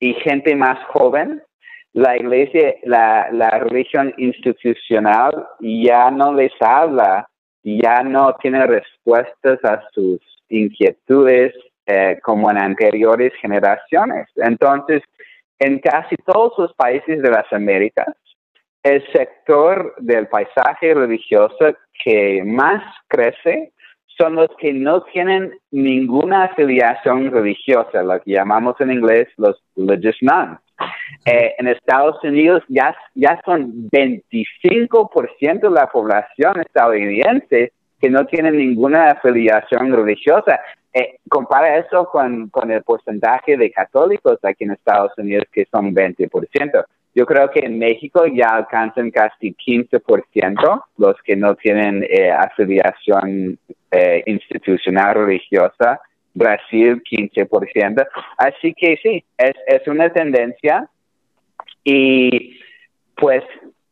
y 0.04 0.12
gente 0.20 0.54
más 0.54 0.78
joven, 0.88 1.42
la 1.94 2.14
iglesia, 2.14 2.74
la, 2.82 3.58
religión 3.60 4.12
institucional 4.18 5.32
ya 5.60 6.10
no 6.10 6.34
les 6.34 6.52
habla, 6.60 7.26
ya 7.62 8.02
no 8.02 8.34
tiene 8.34 8.66
respuestas 8.66 9.64
a 9.64 9.82
sus 9.92 10.20
inquietudes 10.50 11.54
eh, 11.86 12.18
como 12.22 12.50
en 12.50 12.58
anteriores 12.58 13.32
generaciones. 13.40 14.28
Entonces, 14.36 15.02
en 15.58 15.78
casi 15.78 16.16
todos 16.16 16.52
los 16.58 16.74
países 16.74 17.22
de 17.22 17.30
las 17.30 17.50
Américas, 17.50 18.14
el 18.82 19.02
sector 19.10 19.94
del 19.96 20.28
paisaje 20.28 20.92
religioso 20.92 21.74
que 22.04 22.42
más 22.44 22.82
crece 23.08 23.72
son 24.16 24.36
los 24.36 24.48
que 24.58 24.72
no 24.72 25.02
tienen 25.02 25.58
ninguna 25.70 26.44
afiliación 26.44 27.30
religiosa, 27.30 28.02
lo 28.02 28.20
que 28.20 28.32
llamamos 28.32 28.80
en 28.80 28.92
inglés 28.92 29.28
los 29.36 29.62
religious 29.76 30.16
nuns. 30.20 30.58
Eh, 31.24 31.54
en 31.58 31.68
Estados 31.68 32.22
Unidos 32.22 32.62
ya, 32.68 32.94
ya 33.14 33.40
son 33.44 33.88
25% 33.90 35.60
de 35.60 35.70
la 35.70 35.86
población 35.86 36.60
estadounidense 36.60 37.72
que 38.00 38.10
no 38.10 38.26
tienen 38.26 38.58
ninguna 38.58 39.10
afiliación 39.10 39.92
religiosa. 39.92 40.60
Eh, 40.92 41.18
compara 41.28 41.78
eso 41.78 42.08
con, 42.10 42.48
con, 42.50 42.70
el 42.70 42.82
porcentaje 42.82 43.56
de 43.56 43.70
católicos 43.70 44.38
aquí 44.42 44.64
en 44.64 44.72
Estados 44.72 45.12
Unidos, 45.16 45.44
que 45.52 45.66
son 45.70 45.94
20%. 45.94 46.84
Yo 47.14 47.26
creo 47.26 47.48
que 47.50 47.60
en 47.60 47.78
México 47.78 48.26
ya 48.26 48.48
alcanzan 48.48 49.10
casi 49.10 49.54
15% 49.54 50.84
los 50.98 51.14
que 51.22 51.36
no 51.36 51.54
tienen 51.54 52.04
eh, 52.08 52.30
afiliación 52.30 53.58
eh, 53.90 54.22
institucional 54.26 55.14
religiosa. 55.14 56.00
Brasil 56.34 57.00
15%. 57.08 58.06
Así 58.36 58.74
que 58.74 58.98
sí, 59.00 59.24
es, 59.38 59.54
es 59.68 59.86
una 59.86 60.12
tendencia 60.12 60.88
y 61.84 62.58
pues 63.16 63.44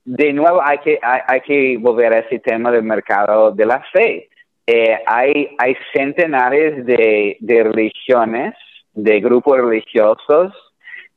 de 0.04 0.32
nuevo 0.32 0.60
hay 0.60 0.78
que, 0.78 0.98
hay, 1.00 1.40
que 1.42 1.76
volver 1.78 2.12
a 2.12 2.18
ese 2.18 2.40
tema 2.40 2.72
del 2.72 2.82
mercado 2.82 3.52
de 3.52 3.66
la 3.66 3.80
fe. 3.92 4.28
Eh, 4.66 4.98
hay, 5.06 5.54
hay 5.58 5.76
centenares 5.94 6.84
de, 6.84 7.36
de 7.38 7.62
religiones, 7.62 8.54
de 8.94 9.20
grupos 9.20 9.58
religiosos 9.58 10.52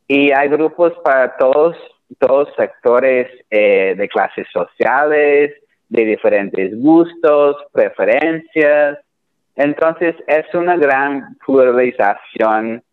y 0.08 0.32
hay 0.32 0.50
grupos 0.50 0.94
para 1.04 1.36
todos 1.38 1.76
todos 2.20 2.50
sectores 2.56 3.28
eh, 3.50 3.96
de 3.98 4.08
clases 4.08 4.48
sociales, 4.52 5.54
de 5.90 6.06
diferentes 6.06 6.80
gustos, 6.80 7.58
preferencias. 7.72 9.00
Entonces 9.56 10.16
es 10.28 10.46
una 10.54 10.76
gran 10.78 11.38
pluralización 11.46 12.84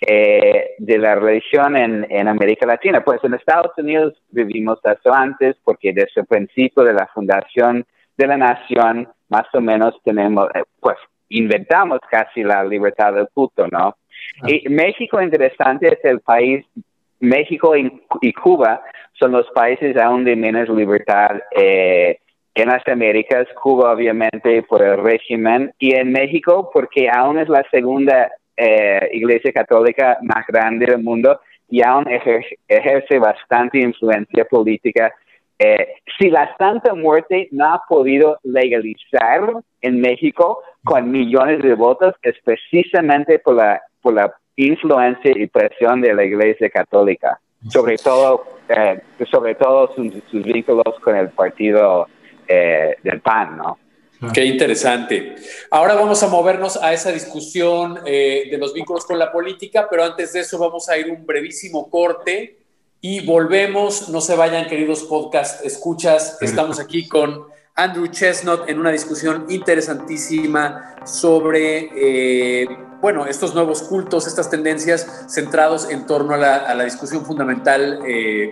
eh, 0.00 0.70
de 0.78 0.98
la 0.98 1.14
religión 1.14 1.76
en, 1.76 2.06
en, 2.10 2.28
América 2.28 2.66
Latina. 2.66 3.04
Pues 3.04 3.22
en 3.22 3.34
Estados 3.34 3.72
Unidos 3.76 4.14
vivimos 4.30 4.78
eso 4.84 5.12
antes 5.12 5.56
porque 5.64 5.92
desde 5.92 6.22
el 6.22 6.26
principio 6.26 6.84
de 6.84 6.94
la 6.94 7.06
fundación 7.08 7.84
de 8.16 8.26
la 8.26 8.36
nación, 8.36 9.08
más 9.28 9.46
o 9.54 9.60
menos 9.60 9.94
tenemos, 10.04 10.48
eh, 10.54 10.62
pues 10.80 10.96
inventamos 11.30 12.00
casi 12.10 12.42
la 12.42 12.64
libertad 12.64 13.14
del 13.14 13.28
culto, 13.32 13.66
¿no? 13.68 13.96
Ah. 14.42 14.46
Y 14.50 14.68
México, 14.68 15.20
interesante, 15.20 15.88
es 15.88 16.04
el 16.04 16.20
país 16.20 16.66
México 17.20 17.76
y, 17.76 18.32
Cuba 18.32 18.82
son 19.12 19.32
los 19.32 19.46
países 19.54 19.96
aún 19.96 20.24
de 20.24 20.36
menos 20.36 20.68
libertad 20.70 21.40
eh, 21.54 22.18
en 22.54 22.68
las 22.68 22.86
Américas, 22.88 23.46
Cuba 23.62 23.92
obviamente 23.92 24.62
por 24.62 24.82
el 24.82 24.98
régimen 25.02 25.72
y 25.78 25.94
en 25.94 26.10
México 26.10 26.70
porque 26.72 27.08
aún 27.08 27.38
es 27.38 27.48
la 27.48 27.64
segunda 27.70 28.30
eh, 28.56 29.10
iglesia 29.12 29.52
católica 29.52 30.18
más 30.22 30.46
grande 30.48 30.86
del 30.86 31.02
mundo 31.02 31.40
y 31.68 31.82
aún 31.82 32.06
ejerce, 32.08 33.18
bastante 33.18 33.78
influencia 33.78 34.44
política. 34.44 35.14
Eh, 35.58 35.94
si 36.18 36.30
la 36.30 36.54
Santa 36.56 36.94
Muerte 36.94 37.48
no 37.52 37.72
ha 37.72 37.82
podido 37.88 38.38
legalizar 38.42 39.52
en 39.80 40.00
México 40.00 40.62
con 40.84 41.10
millones 41.10 41.62
de 41.62 41.74
votos, 41.74 42.14
es 42.22 42.34
precisamente 42.42 43.38
por 43.38 43.54
la, 43.54 43.80
por 44.02 44.14
la 44.14 44.34
influencia 44.66 45.32
y 45.34 45.46
presión 45.46 46.00
de 46.00 46.14
la 46.14 46.24
Iglesia 46.24 46.68
Católica, 46.70 47.40
sobre 47.68 47.96
todo, 47.96 48.44
eh, 48.68 49.00
sobre 49.30 49.54
todo 49.54 49.92
sus, 49.94 50.42
vínculos 50.44 50.98
con 51.02 51.16
el 51.16 51.30
partido 51.30 52.06
eh, 52.46 52.96
del 53.02 53.20
PAN, 53.20 53.56
¿no? 53.58 53.78
Qué 54.34 54.44
interesante. 54.44 55.36
Ahora 55.70 55.94
vamos 55.94 56.22
a 56.22 56.28
movernos 56.28 56.76
a 56.76 56.92
esa 56.92 57.10
discusión 57.10 58.00
eh, 58.04 58.48
de 58.50 58.58
los 58.58 58.74
vínculos 58.74 59.06
con 59.06 59.18
la 59.18 59.32
política, 59.32 59.86
pero 59.90 60.04
antes 60.04 60.34
de 60.34 60.40
eso 60.40 60.58
vamos 60.58 60.90
a 60.90 60.98
ir 60.98 61.10
un 61.10 61.24
brevísimo 61.24 61.88
corte 61.88 62.58
y 63.00 63.24
volvemos. 63.24 64.10
No 64.10 64.20
se 64.20 64.36
vayan, 64.36 64.66
queridos 64.68 65.04
podcast 65.04 65.64
escuchas. 65.64 66.36
Estamos 66.42 66.78
aquí 66.78 67.08
con 67.08 67.46
Andrew 67.74 68.08
Chestnut 68.08 68.68
en 68.68 68.78
una 68.78 68.90
discusión 68.90 69.46
interesantísima 69.48 70.96
sobre 71.06 72.68
bueno, 73.00 73.26
estos 73.26 73.54
nuevos 73.54 73.82
cultos, 73.82 74.26
estas 74.26 74.50
tendencias 74.50 75.24
centrados 75.28 75.88
en 75.90 76.06
torno 76.06 76.34
a 76.34 76.38
la, 76.38 76.84
discusión 76.84 77.24
fundamental 77.24 78.00
eh, 78.06 78.50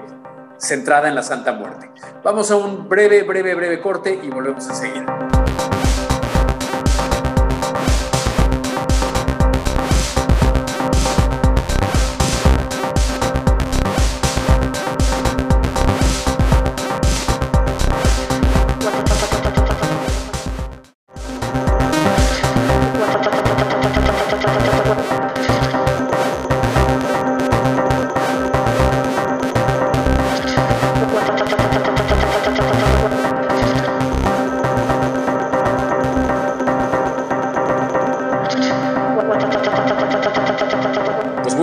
centrada 0.59 1.09
en 1.09 1.15
la 1.15 1.23
Santa 1.23 1.53
Muerte. 1.53 1.91
Vamos 2.25 2.51
a 2.51 2.57
un 2.57 2.89
breve, 2.89 3.23
breve, 3.23 3.55
breve 3.55 3.81
corte 3.81 4.19
y 4.23 4.29
volvemos 4.29 4.69
enseguida. 4.69 5.38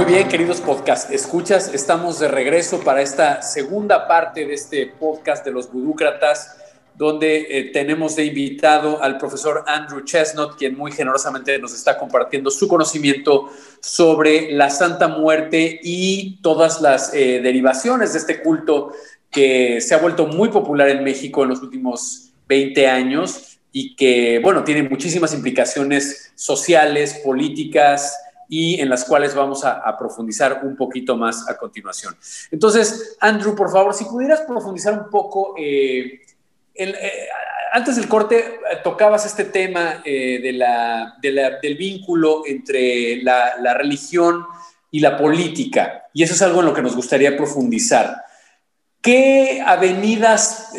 Queridos 0.05 0.61
podcast 0.61 1.11
escuchas, 1.11 1.73
estamos 1.73 2.19
de 2.19 2.27
regreso 2.27 2.79
para 2.81 3.01
esta 3.01 3.41
segunda 3.41 4.07
parte 4.07 4.45
de 4.45 4.53
este 4.53 4.85
podcast 4.85 5.43
de 5.43 5.51
los 5.51 5.71
budúcratas, 5.71 6.57
donde 6.93 7.47
eh, 7.49 7.71
tenemos 7.73 8.15
de 8.15 8.25
invitado 8.25 9.01
al 9.01 9.17
profesor 9.17 9.65
Andrew 9.67 10.01
Chestnut, 10.05 10.57
quien 10.57 10.77
muy 10.77 10.91
generosamente 10.91 11.57
nos 11.57 11.73
está 11.73 11.97
compartiendo 11.97 12.51
su 12.51 12.67
conocimiento 12.67 13.49
sobre 13.81 14.51
la 14.51 14.69
Santa 14.69 15.07
Muerte 15.07 15.79
y 15.81 16.37
todas 16.41 16.81
las 16.81 17.11
eh, 17.13 17.41
derivaciones 17.41 18.13
de 18.13 18.19
este 18.19 18.43
culto 18.43 18.91
que 19.31 19.81
se 19.81 19.95
ha 19.95 19.97
vuelto 19.97 20.27
muy 20.27 20.49
popular 20.49 20.87
en 20.89 21.03
México 21.03 21.43
en 21.43 21.49
los 21.49 21.61
últimos 21.63 22.31
20 22.47 22.87
años 22.87 23.57
y 23.71 23.95
que, 23.95 24.39
bueno, 24.39 24.63
tiene 24.63 24.83
muchísimas 24.83 25.33
implicaciones 25.33 26.31
sociales, 26.35 27.21
políticas, 27.23 28.17
y 28.47 28.79
en 28.79 28.89
las 28.89 29.05
cuales 29.05 29.33
vamos 29.33 29.63
a, 29.65 29.97
profundizar 29.97 30.61
un 30.63 30.75
poquito 30.75 31.15
más 31.15 31.49
a 31.49 31.57
continuación. 31.57 32.15
Entonces, 32.51 33.17
Andrew, 33.19 33.55
por 33.55 33.71
favor, 33.71 33.93
si 33.93 34.05
pudieras 34.05 34.41
profundizar 34.41 34.93
un 34.97 35.09
poco, 35.09 35.55
eh, 35.57 36.21
eh, 36.75 37.27
antes 37.71 37.95
del 37.95 38.07
corte 38.07 38.37
eh, 38.37 38.77
tocabas 38.83 39.25
este 39.25 39.45
tema 39.45 40.01
de 40.05 40.51
la, 40.53 41.15
del 41.21 41.75
vínculo 41.75 42.43
entre 42.45 43.21
la, 43.23 43.73
religión 43.73 44.45
y 44.91 44.99
la 44.99 45.17
política, 45.17 46.03
y 46.13 46.23
eso 46.23 46.33
es 46.33 46.41
algo 46.41 46.59
en 46.59 46.67
lo 46.67 46.73
que 46.73 46.81
nos 46.81 46.95
gustaría 46.95 47.35
profundizar. 47.35 48.23
¿Qué 49.01 49.61
avenidas 49.65 50.71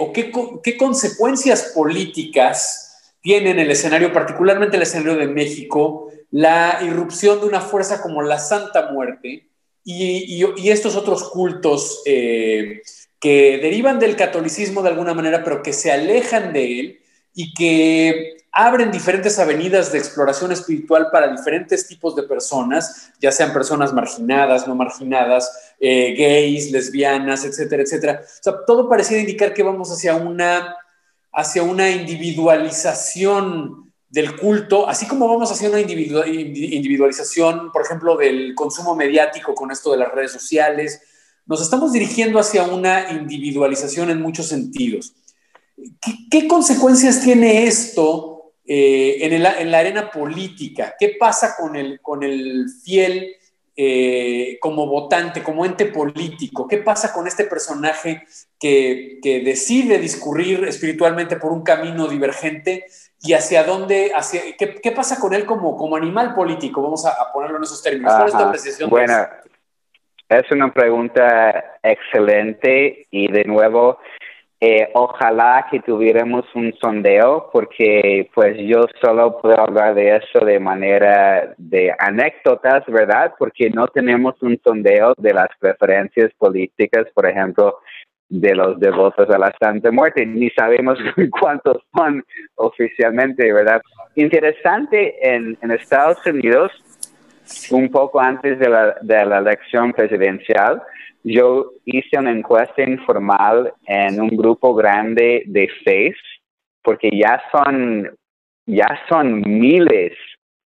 o 0.00 0.12
qué, 0.12 0.32
qué 0.62 0.76
consecuencias 0.76 1.72
políticas 1.74 3.14
tienen 3.20 3.58
el 3.58 3.70
escenario, 3.70 4.12
particularmente 4.12 4.76
el 4.76 4.82
escenario 4.82 5.16
de 5.16 5.26
México, 5.26 6.10
la 6.34 6.80
irrupción 6.82 7.38
de 7.38 7.46
una 7.46 7.60
fuerza 7.60 8.02
como 8.02 8.20
la 8.20 8.40
Santa 8.40 8.90
Muerte 8.90 9.46
y, 9.84 10.68
estos 10.68 10.96
otros 10.96 11.30
cultos 11.30 12.02
eh, 12.06 12.82
que 13.20 13.60
derivan 13.62 14.00
del 14.00 14.16
catolicismo 14.16 14.82
de 14.82 14.88
alguna 14.88 15.14
manera, 15.14 15.44
pero 15.44 15.62
que 15.62 15.72
se 15.72 15.92
alejan 15.92 16.52
de 16.52 16.80
él 16.80 16.98
y 17.34 17.54
que 17.54 18.38
abren 18.50 18.90
diferentes 18.90 19.38
avenidas 19.38 19.92
de 19.92 19.98
exploración 19.98 20.50
espiritual 20.50 21.06
para 21.12 21.28
diferentes 21.28 21.86
tipos 21.86 22.16
de 22.16 22.24
personas, 22.24 23.12
ya 23.20 23.30
sean 23.30 23.52
personas 23.52 23.92
marginadas, 23.92 24.66
no 24.66 24.74
marginadas, 24.74 25.76
eh, 25.78 26.16
gays, 26.18 26.72
lesbianas, 26.72 27.44
etcétera, 27.44 27.84
etcétera. 27.84 28.22
O 28.24 28.42
sea, 28.42 28.54
todo 28.66 28.88
parecía 28.88 29.20
indicar 29.20 29.54
que 29.54 29.62
vamos 29.62 29.92
hacia 29.92 30.16
una, 30.16 30.76
hacia 31.32 31.62
una 31.62 31.90
individualización 31.90 33.83
del 34.14 34.36
culto, 34.36 34.88
así 34.88 35.08
como 35.08 35.26
vamos 35.26 35.50
haciendo 35.50 35.76
una 35.76 35.84
individualización, 35.84 37.72
por 37.72 37.82
ejemplo, 37.82 38.16
del 38.16 38.54
consumo 38.54 38.94
mediático 38.94 39.56
con 39.56 39.72
esto 39.72 39.90
de 39.90 39.98
las 39.98 40.12
redes 40.12 40.30
sociales, 40.30 41.02
nos 41.46 41.60
estamos 41.60 41.92
dirigiendo 41.92 42.38
hacia 42.38 42.62
una 42.62 43.10
individualización 43.10 44.10
en 44.10 44.22
muchos 44.22 44.46
sentidos. 44.46 45.16
¿Qué, 46.30 46.46
consecuencias 46.46 47.22
tiene 47.22 47.66
esto 47.66 48.52
eh, 48.64 49.18
en, 49.20 49.42
la 49.42 49.78
arena 49.78 50.12
política? 50.12 50.94
¿Qué 50.96 51.16
pasa 51.18 51.56
con 51.56 51.74
el, 51.74 52.66
fiel 52.84 53.34
eh, 53.76 54.58
como 54.60 54.86
votante, 54.86 55.42
como 55.42 55.66
ente 55.66 55.86
político? 55.86 56.68
¿Qué 56.68 56.78
pasa 56.78 57.12
con 57.12 57.26
este 57.26 57.46
personaje 57.46 58.22
que 58.60 59.42
decide 59.44 59.98
discurrir 59.98 60.62
espiritualmente 60.66 61.34
por 61.34 61.50
un 61.50 61.64
camino 61.64 62.06
divergente? 62.06 62.84
Y 63.24 63.32
hacia 63.32 63.64
dónde, 63.64 64.12
hacia, 64.14 64.42
¿qué, 64.58 64.92
pasa 64.92 65.18
con 65.18 65.32
él 65.32 65.46
como, 65.46 65.76
como 65.76 65.96
animal 65.96 66.34
político? 66.34 66.82
Vamos 66.82 67.06
a, 67.06 67.32
ponerlo 67.32 67.56
en 67.56 67.62
esos 67.62 67.82
términos. 67.82 68.12
¿Cuál 68.14 68.28
es 68.28 68.34
tu 68.34 68.42
apreciación? 68.42 68.90
Bueno, 68.90 69.14
es 70.28 70.50
una 70.50 70.70
pregunta 70.72 71.78
excelente 71.82 73.06
y 73.10 73.32
de 73.32 73.44
nuevo, 73.44 73.98
eh, 74.60 74.90
ojalá 74.92 75.66
que 75.70 75.80
tuviéramos 75.80 76.44
un 76.54 76.74
sondeo, 76.78 77.48
porque 77.50 78.30
pues 78.34 78.58
yo 78.58 78.84
solo 79.02 79.40
puedo 79.40 79.58
hablar 79.58 79.94
de 79.94 80.16
eso 80.16 80.44
de 80.44 80.60
manera 80.60 81.54
de 81.56 81.94
anécdotas, 81.98 82.84
¿verdad? 82.88 83.32
Porque 83.38 83.70
no 83.70 83.86
tenemos 83.88 84.34
un 84.42 84.60
sondeo 84.62 85.14
de 85.16 85.32
las 85.32 85.48
preferencias 85.58 86.30
políticas, 86.36 87.06
por 87.14 87.26
ejemplo, 87.26 87.78
de 88.28 88.54
los 88.54 88.80
devotos 88.80 89.28
a 89.30 89.38
la 89.38 89.54
Santa 89.60 89.90
Muerte, 89.90 90.24
ni 90.26 90.50
sabemos 90.50 90.98
cuántos 91.40 91.82
son 91.94 92.24
oficialmente, 92.56 93.52
¿verdad? 93.52 93.80
Interesante, 94.14 95.14
en, 95.22 95.56
en 95.60 95.70
Estados 95.70 96.18
Unidos, 96.26 96.72
un 97.70 97.90
poco 97.90 98.20
antes 98.20 98.58
de 98.58 98.68
la, 98.68 98.96
de 99.02 99.26
la 99.26 99.38
elección 99.38 99.92
presidencial, 99.92 100.82
yo 101.22 101.72
hice 101.84 102.18
una 102.18 102.32
encuesta 102.32 102.82
informal 102.82 103.72
en 103.86 104.20
un 104.20 104.28
grupo 104.28 104.74
grande 104.74 105.42
de 105.46 105.68
Face, 105.84 106.16
porque 106.82 107.10
ya 107.10 107.42
son, 107.50 108.10
ya 108.66 109.00
son 109.08 109.40
miles 109.46 110.12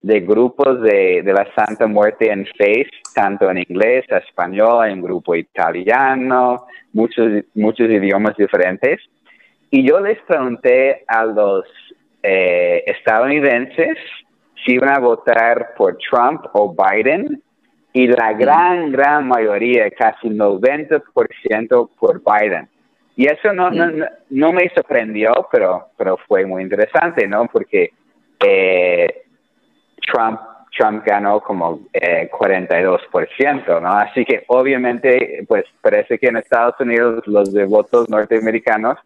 de 0.06 0.20
grupos 0.20 0.80
de, 0.82 1.22
de, 1.24 1.32
la 1.32 1.52
Santa 1.52 1.88
Muerte 1.88 2.30
en 2.30 2.46
Face, 2.46 2.90
tanto 3.12 3.50
en 3.50 3.58
inglés, 3.58 4.04
español, 4.08 4.88
en 4.88 5.02
grupo 5.02 5.34
italiano, 5.34 6.66
muchos, 6.92 7.42
muchos 7.54 7.90
idiomas 7.90 8.36
diferentes. 8.36 9.00
Y 9.68 9.84
yo 9.84 9.98
les 9.98 10.20
pregunté 10.22 11.02
a 11.08 11.24
los 11.24 11.64
eh, 12.22 12.84
estadounidenses 12.86 13.98
si 14.64 14.74
iban 14.74 14.90
a 14.90 15.00
votar 15.00 15.74
por 15.76 15.98
Trump 15.98 16.42
o 16.52 16.72
Biden 16.72 17.42
y 17.92 18.06
la 18.06 18.32
gran, 18.34 18.92
gran 18.92 19.26
mayoría, 19.26 19.90
casi 19.90 20.28
90% 20.28 21.90
por 21.98 22.22
Biden. 22.22 22.68
Y 23.16 23.26
eso 23.26 23.52
no, 23.52 23.72
no, 23.72 24.06
no, 24.30 24.52
me 24.52 24.70
sorprendió, 24.72 25.48
pero, 25.50 25.88
pero 25.96 26.16
fue 26.28 26.46
muy 26.46 26.62
interesante, 26.62 27.26
¿no? 27.26 27.46
Porque 27.46 27.90
eh, 28.38 29.25
Trump, 30.10 30.40
Trump 30.76 31.04
ganó 31.04 31.40
como 31.40 31.80
eh, 31.92 32.30
42%, 32.30 33.80
¿no? 33.80 33.88
Así 33.88 34.24
que 34.24 34.44
obviamente, 34.48 35.44
pues 35.48 35.64
parece 35.80 36.18
que 36.18 36.28
en 36.28 36.38
Estados 36.38 36.74
Unidos 36.80 37.26
los 37.26 37.52
de 37.52 37.64
votos 37.64 38.08
norteamericanos 38.08 38.98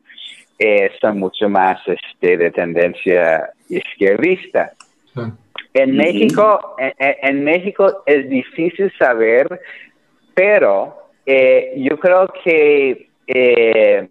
eh, 0.58 0.90
son 1.00 1.18
mucho 1.18 1.48
más 1.48 1.80
este, 1.86 2.36
de 2.36 2.50
tendencia 2.50 3.50
izquierdista. 3.68 4.72
En 5.72 5.96
México, 5.96 6.76
en, 6.78 7.44
México 7.44 8.02
es 8.04 8.28
difícil 8.28 8.92
saber, 8.98 9.60
pero 10.34 10.96
eh, 11.24 11.74
yo 11.76 11.98
creo 11.98 12.28
que 12.44 13.08
eh, 13.26 14.08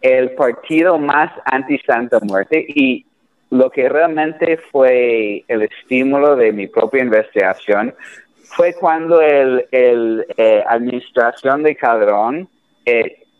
el 0.00 0.30
partido 0.32 0.98
más 0.98 1.32
anti-Santa 1.44 2.20
Muerte 2.20 2.64
y 2.68 3.04
lo 3.52 3.68
que 3.68 3.86
realmente 3.86 4.56
fue 4.56 5.44
el 5.46 5.62
estímulo 5.62 6.36
de 6.36 6.52
mi 6.52 6.68
propia 6.68 7.02
investigación 7.02 7.94
fue 8.44 8.72
cuando 8.72 9.20
el, 9.20 9.66
el 9.70 10.24
eh, 10.38 10.64
administración 10.66 11.62
de 11.62 11.76
Calderón 11.76 12.48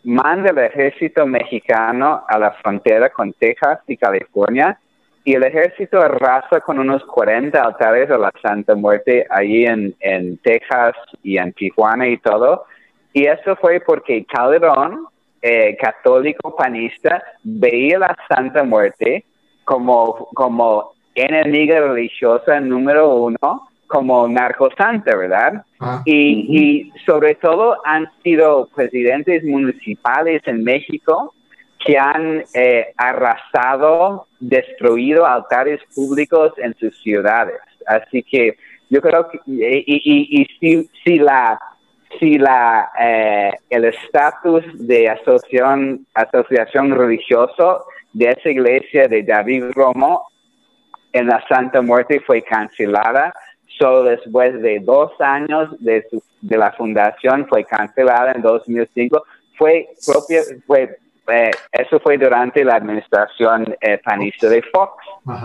manda 0.05 0.51
el 0.51 0.59
ejército 0.59 1.27
mexicano 1.27 2.25
a 2.29 2.39
la 2.39 2.53
frontera 2.53 3.09
con 3.09 3.33
Texas 3.33 3.81
y 3.87 3.97
California 3.97 4.79
y 5.25 5.33
el 5.35 5.45
ejército 5.45 5.99
arrasa 5.99 6.61
con 6.61 6.79
unos 6.79 7.03
40 7.07 7.63
altares 7.63 8.11
a 8.11 8.19
la 8.19 8.31
Santa 8.43 8.75
Muerte 8.75 9.27
allí 9.31 9.65
en, 9.65 9.95
en 10.01 10.37
Texas 10.39 10.95
y 11.23 11.39
en 11.39 11.55
Tijuana 11.55 12.07
y 12.07 12.19
todo. 12.19 12.67
Y 13.15 13.25
eso 13.25 13.57
fue 13.57 13.81
porque 13.81 14.27
Calderón, 14.27 15.07
eh, 15.41 15.75
católico 15.81 16.55
panista, 16.55 17.23
veía 17.43 17.99
la 17.99 18.15
Santa 18.29 18.63
Muerte 18.63 19.25
como, 19.65 20.29
como 20.35 20.93
enemiga 21.15 21.81
religiosa 21.81 22.61
número 22.61 23.15
uno, 23.15 23.69
como 23.87 24.27
narcosanta, 24.27 25.15
¿verdad? 25.17 25.65
Ah. 25.81 26.03
y, 26.07 26.47
y 26.49 26.93
sobre 27.05 27.35
todo 27.35 27.77
han 27.85 28.09
sido 28.23 28.69
presidentes 28.75 29.45
municipales 29.45 30.43
en 30.47 30.65
México 30.65 31.35
que 31.85 31.99
han 31.99 32.45
eh, 32.55 32.93
arrasado, 32.97 34.27
destruido 34.41 35.27
altares 35.27 35.81
públicos 35.95 36.53
en 36.59 36.75
sus 36.79 36.97
ciudades. 37.03 37.61
Así 37.87 38.23
que 38.23 38.57
yo 38.89 39.01
creo 39.01 39.29
que, 39.29 39.41
y, 39.47 40.47
si, 40.61 40.89
si, 41.03 41.19
la, 41.19 41.59
si 42.21 42.39
la, 42.39 42.91
eh, 43.01 43.53
el 43.71 43.85
estatus 43.87 44.65
de 44.75 45.09
asociación, 45.09 46.07
asociación 46.15 46.93
religioso 46.93 47.85
de 48.13 48.31
esa 48.31 48.51
iglesia 48.51 49.09
de 49.09 49.23
David 49.23 49.65
Romo 49.75 50.27
en 51.13 51.27
la 51.27 51.43
Santa 51.49 51.83
Muerte 51.83 52.21
fue 52.27 52.43
cancelada, 52.43 53.35
solo 53.79 54.05
después 54.05 54.61
de 54.63 54.81
dos 54.81 55.13
años 55.21 55.71
de, 55.81 56.07
de 56.41 56.57
la 56.57 56.73
fundación 56.73 57.47
fue 57.49 57.65
cancelada 57.65 58.33
en 58.33 58.43
2005, 58.43 59.23
fue 59.57 59.89
propia, 60.07 60.41
fue 60.67 60.97
eh, 61.29 61.53
eso 61.71 62.01
fue 62.01 62.19
durante 62.19 62.65
la 62.65 62.75
administración 62.77 63.77
eh, 63.81 64.01
panista 64.05 64.49
de 64.49 64.61
Fox. 64.63 64.93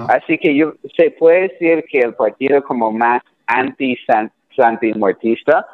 Así 0.10 0.40
que 0.40 0.56
yo, 0.56 0.74
se 0.96 1.12
puede 1.12 1.50
decir 1.50 1.86
que 1.90 2.00
el 2.00 2.16
partido 2.16 2.64
como 2.64 2.92
más 2.92 3.22
anti-santimortista 3.46 5.68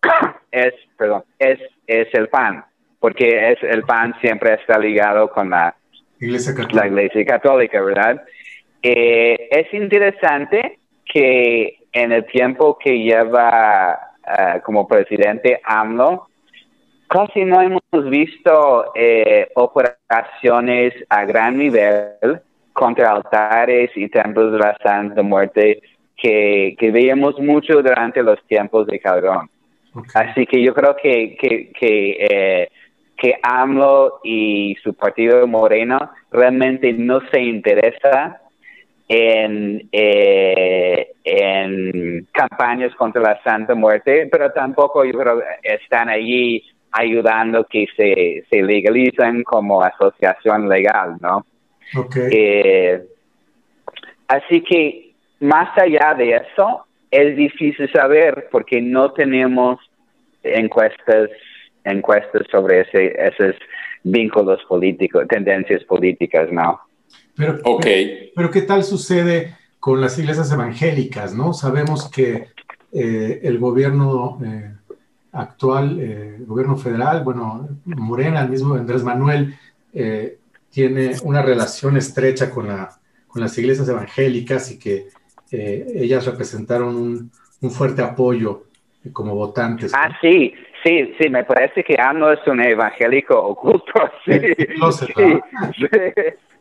es, 0.50 0.72
perdón, 0.96 1.24
es, 1.38 1.60
es 1.86 2.08
el 2.14 2.28
PAN, 2.28 2.64
porque 2.98 3.52
es, 3.52 3.62
el 3.62 3.82
PAN 3.82 4.14
siempre 4.20 4.54
está 4.54 4.78
ligado 4.78 5.30
con 5.30 5.50
la 5.50 5.76
Iglesia 6.20 6.54
Católica, 6.54 6.80
la 6.80 6.86
iglesia 6.86 7.24
católica 7.24 7.80
¿verdad? 7.80 8.22
Eh, 8.82 9.48
es 9.50 9.72
interesante 9.74 10.78
que 11.04 11.78
en 11.92 12.12
el 12.12 12.24
tiempo 12.26 12.78
que 12.78 12.98
lleva 12.98 13.98
como 14.62 14.86
presidente 14.86 15.60
AMLO, 15.64 16.28
casi 17.08 17.44
no 17.44 17.60
hemos 17.60 18.10
visto 18.10 18.92
eh, 18.94 19.48
operaciones 19.56 20.94
a 21.08 21.24
gran 21.24 21.58
nivel 21.58 22.40
contra 22.72 23.10
altares 23.10 23.90
y 23.96 24.08
templos 24.08 24.52
de 24.52 24.58
la 24.58 24.76
Santa 24.82 25.22
Muerte 25.22 25.82
que, 26.16 26.76
que 26.78 26.90
veíamos 26.90 27.38
mucho 27.40 27.82
durante 27.82 28.22
los 28.22 28.42
tiempos 28.46 28.86
de 28.86 29.00
Calderón. 29.00 29.50
Así 30.14 30.46
que 30.46 30.62
yo 30.62 30.72
creo 30.72 30.94
que, 30.94 31.36
que, 31.36 31.72
que, 31.72 32.16
eh, 32.30 32.68
que 33.20 33.38
AMLO 33.42 34.20
y 34.24 34.76
su 34.82 34.94
partido 34.94 35.46
Moreno 35.46 36.10
realmente 36.32 36.92
no 36.92 37.20
se 37.30 37.40
interesa 37.40 38.40
en, 39.06 39.88
eh, 39.92 41.12
en 41.22 42.26
campañas 42.32 42.94
contra 42.94 43.20
la 43.20 43.42
Santa 43.42 43.74
Muerte, 43.74 44.26
pero 44.32 44.50
tampoco 44.52 45.02
están 45.62 46.08
allí 46.08 46.64
ayudando 46.92 47.64
que 47.64 47.86
se, 47.94 48.44
se 48.48 48.62
legalicen 48.62 49.42
como 49.42 49.82
asociación 49.82 50.68
legal, 50.68 51.16
¿no? 51.20 51.44
Okay. 51.94 52.28
Eh, 52.32 53.02
así 54.28 54.62
que 54.62 55.10
más 55.40 55.76
allá 55.76 56.14
de 56.14 56.36
eso, 56.36 56.86
es 57.10 57.36
difícil 57.36 57.90
saber 57.92 58.48
porque 58.50 58.80
no 58.80 59.12
tenemos 59.12 59.78
encuestas 60.42 61.28
encuestas 61.84 62.42
sobre 62.50 62.82
ese, 62.82 63.14
esos 63.26 63.54
vínculos 64.02 64.60
políticos, 64.68 65.26
tendencias 65.28 65.84
políticas, 65.84 66.50
¿no? 66.50 66.80
Pero, 67.36 67.58
okay. 67.64 68.32
pero, 68.34 68.50
¿qué 68.50 68.62
tal 68.62 68.84
sucede 68.84 69.56
con 69.78 70.00
las 70.00 70.18
iglesias 70.18 70.52
evangélicas, 70.52 71.34
no? 71.34 71.52
Sabemos 71.52 72.10
que 72.10 72.48
eh, 72.92 73.40
el 73.42 73.58
gobierno 73.58 74.38
eh, 74.44 74.72
actual 75.32 75.98
eh, 76.00 76.36
gobierno 76.40 76.76
federal, 76.76 77.22
bueno, 77.22 77.68
Morena, 77.84 78.42
el 78.42 78.50
mismo 78.50 78.74
Andrés 78.74 79.02
Manuel, 79.02 79.54
eh, 79.92 80.38
tiene 80.70 81.12
una 81.24 81.42
relación 81.42 81.96
estrecha 81.96 82.50
con, 82.50 82.68
la, 82.68 82.90
con 83.26 83.42
las 83.42 83.56
iglesias 83.58 83.88
evangélicas 83.88 84.70
y 84.70 84.78
que 84.78 85.08
eh, 85.50 85.86
ellas 85.94 86.26
representaron 86.26 86.96
un, 86.96 87.30
un, 87.60 87.70
fuerte 87.70 88.02
apoyo 88.02 88.66
como 89.12 89.34
votantes. 89.34 89.92
Ah, 89.94 90.16
sí, 90.20 90.54
sí, 90.84 91.14
sí, 91.18 91.28
me 91.28 91.44
parece 91.44 91.82
que 91.84 91.96
AMLO 92.00 92.32
es 92.32 92.46
un 92.46 92.60
evangélico 92.60 93.38
oculto. 93.38 93.92
Sí, 94.24 94.38
sí, 94.58 95.88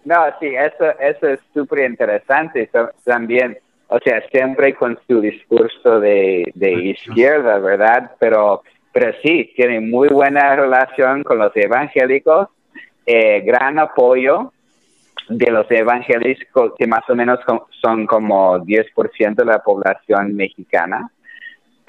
No, 0.05 0.25
sí, 0.39 0.55
eso, 0.55 0.97
eso 0.99 1.27
es 1.27 1.39
súper 1.53 1.89
interesante 1.89 2.69
también 3.03 3.57
o 3.89 3.99
sea, 3.99 4.21
siempre 4.29 4.75
con 4.75 4.99
su 5.07 5.19
discurso 5.19 5.99
de, 5.99 6.51
izquierda, 6.55 7.57
¿verdad? 7.57 8.11
Pero, 8.19 8.61
pero 8.91 9.11
sí, 9.23 9.51
tiene 9.55 9.79
muy 9.81 10.09
buena 10.09 10.55
relación 10.55 11.23
con 11.23 11.39
los 11.39 11.51
evangélicos, 11.55 12.49
eh, 13.05 13.41
gran 13.41 13.79
apoyo 13.79 14.53
de 15.27 15.51
los 15.51 15.65
evangélicos, 15.71 16.73
que 16.77 16.85
más 16.85 17.07
o 17.09 17.15
menos 17.15 17.39
son 17.81 18.05
como 18.05 18.59
10% 18.59 19.35
de 19.35 19.45
la 19.45 19.59
población 19.59 20.35
mexicana. 20.35 21.09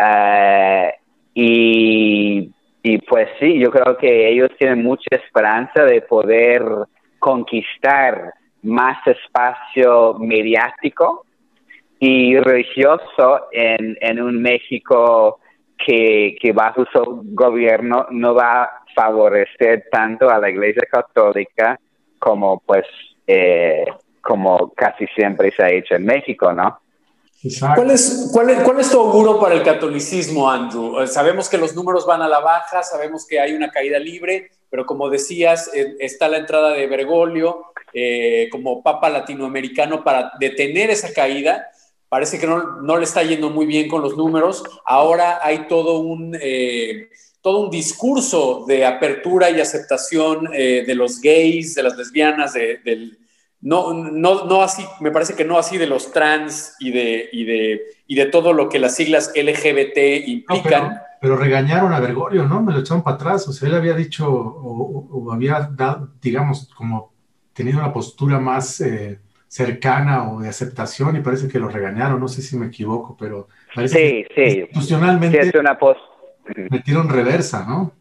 Eh, 0.02 0.94
y 1.34 2.52
y 2.82 2.98
pues 2.98 3.28
sí, 3.38 3.58
yo 3.58 3.70
creo 3.70 3.96
que 3.96 4.30
ellos 4.30 4.50
tienen 4.58 4.82
mucha 4.82 5.14
esperanza 5.14 5.84
de 5.84 6.00
poder 6.02 6.62
conquistar 7.18 8.32
más 8.62 9.06
espacio 9.06 10.14
mediático 10.18 11.26
y 11.98 12.38
religioso 12.38 13.48
en, 13.52 13.98
en 14.00 14.22
un 14.22 14.40
México 14.40 15.40
que, 15.76 16.36
que 16.40 16.52
bajo 16.52 16.86
su 16.90 17.22
gobierno 17.24 18.06
no 18.10 18.34
va 18.34 18.62
a 18.62 18.84
favorecer 18.94 19.84
tanto 19.90 20.30
a 20.30 20.38
la 20.38 20.48
Iglesia 20.48 20.86
Católica 20.90 21.78
como 22.18 22.62
pues 22.64 22.86
eh, 23.26 23.84
como 24.22 24.72
casi 24.74 25.06
siempre 25.14 25.50
se 25.52 25.62
ha 25.62 25.70
hecho 25.70 25.94
en 25.94 26.04
México, 26.04 26.52
¿no? 26.52 26.80
¿Cuál 27.74 27.90
es, 27.90 28.28
cuál, 28.32 28.62
¿Cuál 28.64 28.80
es 28.80 28.90
tu 28.90 29.00
auguro 29.00 29.40
para 29.40 29.54
el 29.54 29.62
catolicismo, 29.62 30.50
Andrew? 30.50 31.00
Eh, 31.00 31.06
sabemos 31.06 31.48
que 31.48 31.56
los 31.56 31.74
números 31.74 32.06
van 32.06 32.20
a 32.22 32.28
la 32.28 32.40
baja, 32.40 32.82
sabemos 32.82 33.26
que 33.26 33.40
hay 33.40 33.52
una 33.52 33.70
caída 33.70 33.98
libre, 33.98 34.50
pero 34.68 34.84
como 34.84 35.08
decías, 35.08 35.70
eh, 35.74 35.96
está 36.00 36.28
la 36.28 36.38
entrada 36.38 36.72
de 36.72 36.86
Bergoglio 36.86 37.66
como 38.52 38.84
papa 38.84 39.10
latinoamericano 39.10 40.04
para 40.04 40.30
detener 40.38 40.90
esa 40.90 41.12
caída 41.12 41.70
parece 42.10 42.40
que 42.40 42.46
no, 42.46 42.82
no, 42.82 42.98
le 42.98 43.04
está 43.04 43.22
yendo 43.22 43.48
muy 43.48 43.64
bien 43.64 43.88
con 43.88 44.02
los 44.02 44.16
números. 44.16 44.62
Ahora 44.84 45.38
hay 45.42 45.68
todo 45.68 46.00
un, 46.00 46.36
eh, 46.38 47.08
todo 47.40 47.60
un 47.60 47.70
discurso 47.70 48.64
de 48.66 48.84
apertura 48.84 49.48
y 49.48 49.60
aceptación 49.60 50.50
eh, 50.52 50.82
de 50.86 50.94
los 50.94 51.20
gays, 51.20 51.76
de 51.76 51.84
las 51.84 51.96
lesbianas, 51.96 52.52
de, 52.52 53.12
no, 53.62 53.92
no, 53.92 54.44
no 54.46 54.62
así, 54.62 54.84
me 55.00 55.10
parece 55.10 55.34
que 55.34 55.44
no 55.44 55.58
así 55.58 55.76
de 55.78 55.86
los 55.86 56.12
trans 56.12 56.76
y 56.80 56.90
de, 56.92 57.28
y 57.32 57.44
de, 57.44 57.82
y 58.06 58.14
de 58.14 58.26
todo 58.26 58.52
lo 58.52 58.68
que 58.68 58.78
las 58.78 58.96
siglas 58.96 59.32
LGBT 59.34 60.26
implican. 60.26 61.00
pero, 61.20 61.36
regañaron 61.36 61.92
a 61.92 62.00
Bergoglio, 62.00 62.46
¿no? 62.46 62.62
Me 62.62 62.72
lo 62.72 62.80
echaron 62.80 63.02
para 63.02 63.16
atrás. 63.16 63.46
O 63.48 63.52
sea, 63.52 63.68
él 63.68 63.74
había 63.74 63.94
dicho 63.94 64.30
o, 64.30 65.08
o 65.10 65.32
había 65.32 65.70
dado, 65.72 66.10
digamos, 66.20 66.70
como 66.76 67.12
tenido 67.52 67.78
una 67.78 67.92
postura 67.92 68.38
más... 68.38 68.80
Eh, 68.80 69.18
cercana 69.50 70.30
o 70.30 70.40
de 70.40 70.48
aceptación 70.48 71.16
y 71.16 71.22
parece 71.22 71.48
que 71.48 71.58
lo 71.58 71.68
regañaron, 71.68 72.20
no 72.20 72.28
sé 72.28 72.40
si 72.40 72.56
me 72.56 72.66
equivoco, 72.66 73.16
pero 73.18 73.48
parece 73.74 74.24
que 74.32 74.44
institucionalmente 74.44 75.40
es 75.40 75.52
una 75.56 75.76
metieron 76.70 77.08
reversa, 77.08 77.66
¿no? 77.66 77.92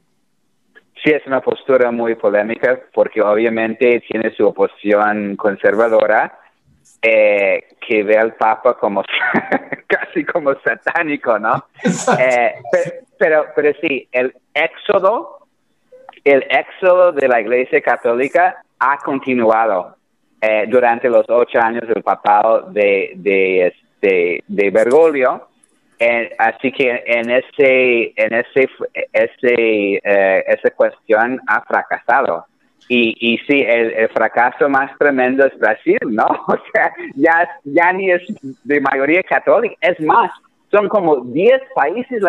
Sí, 1.03 1.11
es 1.11 1.25
una 1.25 1.41
postura 1.41 1.91
muy 1.91 2.15
polémica 2.15 2.79
porque 2.93 3.21
obviamente 3.21 4.03
tiene 4.09 4.31
su 4.35 4.47
oposición 4.47 5.35
conservadora 5.37 6.37
eh, 7.01 7.67
que 7.79 8.03
ve 8.03 8.17
al 8.17 8.35
Papa 8.35 8.77
como 8.77 9.03
casi 9.87 10.25
como 10.25 10.53
satánico, 10.61 11.39
¿no? 11.39 11.65
Eh, 12.19 12.55
pero, 13.17 13.45
pero 13.55 13.71
sí, 13.81 14.07
el 14.11 14.33
éxodo, 14.53 15.47
el 16.23 16.45
éxodo 16.49 17.13
de 17.13 17.27
la 17.27 17.39
Iglesia 17.39 17.81
Católica 17.81 18.61
ha 18.79 18.97
continuado 18.97 19.95
eh, 20.41 20.65
durante 20.67 21.09
los 21.09 21.25
ocho 21.29 21.59
años 21.59 21.87
del 21.87 22.03
papado 22.03 22.69
de, 22.71 23.13
de, 23.15 23.67
este, 23.67 24.43
de 24.47 24.69
Bergoglio. 24.69 25.48
Así 26.37 26.71
que 26.71 27.03
en 27.05 27.29
ese, 27.29 28.13
en 28.15 28.33
ese, 28.33 28.69
ese 29.11 29.99
eh, 30.03 30.43
esa 30.47 30.69
cuestión 30.71 31.41
ha 31.47 31.61
fracasado. 31.61 32.45
Y, 32.87 33.15
y 33.19 33.37
sí, 33.39 33.61
el, 33.61 34.09
fracaso 34.09 34.67
más 34.69 34.97
tremendo 34.97 35.45
es 35.45 35.57
Brasil, 35.59 35.99
¿no? 36.07 36.25
O 36.47 36.57
sea, 36.73 36.93
ya, 37.15 37.47
ya 37.63 37.93
ni 37.93 38.11
es 38.11 38.21
de 38.63 38.81
mayoría 38.81 39.21
católica, 39.23 39.75
es 39.81 39.99
más, 39.99 40.31
son 40.71 40.87
como 40.87 41.17
10 41.17 41.61
países 41.75 42.21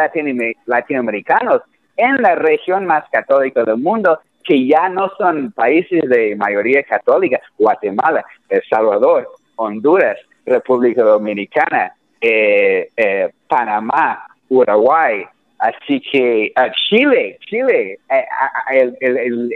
latinoamericanos 0.66 1.62
en 1.96 2.16
la 2.16 2.34
región 2.34 2.86
más 2.86 3.04
católica 3.10 3.64
del 3.64 3.76
mundo 3.76 4.18
que 4.44 4.66
ya 4.66 4.88
no 4.88 5.10
son 5.16 5.52
países 5.52 6.02
de 6.08 6.34
mayoría 6.36 6.82
católica, 6.82 7.40
Guatemala, 7.58 8.24
El 8.48 8.62
Salvador, 8.68 9.28
Honduras, 9.56 10.16
República 10.46 11.02
Dominicana, 11.02 11.94
eh, 12.20 12.88
eh, 12.96 13.30
Panamá, 13.48 14.26
Uruguay, 14.48 15.24
así 15.58 16.00
que 16.00 16.52
uh, 16.56 16.70
Chile, 16.88 17.38
Chile, 17.46 17.98
eh, 18.10 18.24
el, 18.70 18.96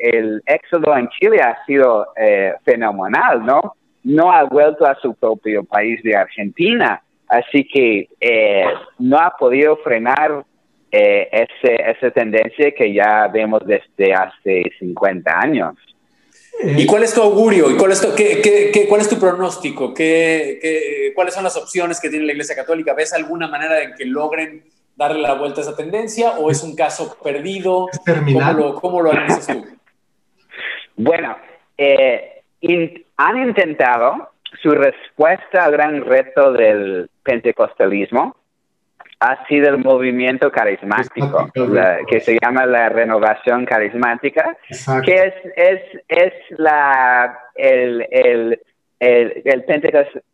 el, 0.03 0.43
éxodo 0.47 0.97
en 0.97 1.09
Chile 1.11 1.41
ha 1.43 1.65
sido 1.65 2.07
fenomenal, 2.65 3.45
¿no? 3.45 3.75
No 4.05 4.31
ha 4.31 4.45
vuelto 4.45 4.87
a 4.87 4.95
su 4.97 5.15
propio 5.15 5.65
país 5.65 6.03
de 6.03 6.17
Argentina, 6.17 7.03
así 7.29 7.65
que 7.65 8.09
no 8.99 9.19
ha 9.19 9.35
podido 9.37 9.77
frenar 9.79 10.45
eh, 10.97 11.29
ese, 11.33 11.75
esa 11.91 12.13
tendencia 12.13 12.71
que 12.71 12.95
ya 12.95 13.27
vemos 13.27 13.61
desde 13.67 14.15
hace 14.15 14.63
50 14.79 15.41
años. 15.41 15.75
¿Y 16.63 16.87
cuál 16.87 17.03
es 17.03 17.13
tu 17.13 17.23
augurio? 17.23 17.71
¿Y 17.71 17.77
cuál 17.77 17.93
es 17.93 18.01
tu, 18.01 18.15
qué, 18.15 18.41
qué, 18.41 18.87
cuál 18.89 19.01
es 19.01 19.09
tu 19.09 19.19
pronóstico? 19.19 19.93
¿Qué, 19.93 21.13
¿Cuáles 21.15 21.35
son 21.35 21.45
las 21.45 21.57
opciones 21.57 22.01
que 22.01 22.09
tiene 22.09 22.27
la 22.27 22.33
Iglesia 22.33 22.55
Católica? 22.55 22.95
¿Ves 22.95 23.13
alguna 23.13 23.49
manera 23.49 23.83
en 23.83 23.95
que 23.95 24.05
logren 24.05 24.65
darle 24.97 25.21
la 25.21 25.35
vuelta 25.35 25.61
a 25.61 25.65
esa 25.65 25.77
tendencia 25.77 26.33
o 26.39 26.51
es 26.51 26.63
un 26.63 26.75
caso 26.77 27.17
perdido? 27.23 27.89
¿Cómo 28.07 28.53
lo, 28.53 28.75
cómo 28.77 29.03
lo 29.03 29.11
analizas 29.11 29.47
tú? 29.47 29.67
Bueno, 30.97 31.37
eh, 31.77 32.43
han 33.17 33.37
intentado 33.37 34.31
su 34.63 34.71
respuesta 34.71 35.65
al 35.65 35.73
gran 35.73 36.05
reto 36.05 36.53
del 36.53 37.11
pentecostalismo 37.23 38.37
ha 39.25 39.47
sido 39.47 39.71
el 39.71 39.79
movimiento 39.79 40.53
carismático, 40.53 41.51
que 42.07 42.21
se 42.21 42.39
llama 42.39 42.67
la 42.67 42.91
renovación 42.91 43.65
carismática, 43.65 44.55
que 45.03 45.15
es, 45.15 45.35
es, 45.57 45.81
es 46.09 46.33
la, 46.59 47.39
el, 47.55 48.07
el, 48.11 48.61
el, 49.01 49.65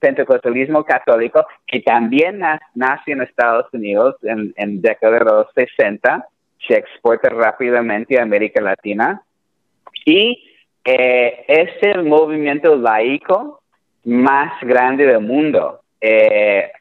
pentecostalismo 0.00 0.84
católico, 0.84 1.46
que 1.68 1.82
también 1.82 2.40
nace 2.74 3.12
en 3.12 3.22
Estados 3.22 3.66
Unidos 3.72 4.16
en, 4.22 4.52
en 4.56 4.82
década 4.82 5.20
de 5.20 5.24
los 5.24 5.46
60, 5.54 6.26
se 6.66 6.74
exporta 6.74 7.28
rápidamente 7.28 8.18
a 8.18 8.24
América 8.24 8.60
Latina, 8.60 9.22
y 10.04 10.50
eh, 10.84 11.44
es 11.46 11.70
el 11.82 12.02
movimiento 12.02 12.74
laico 12.74 13.62
más 14.04 14.52
grande 14.62 15.06
del 15.06 15.20
mundo. 15.20 15.80
Eh, 16.00 16.72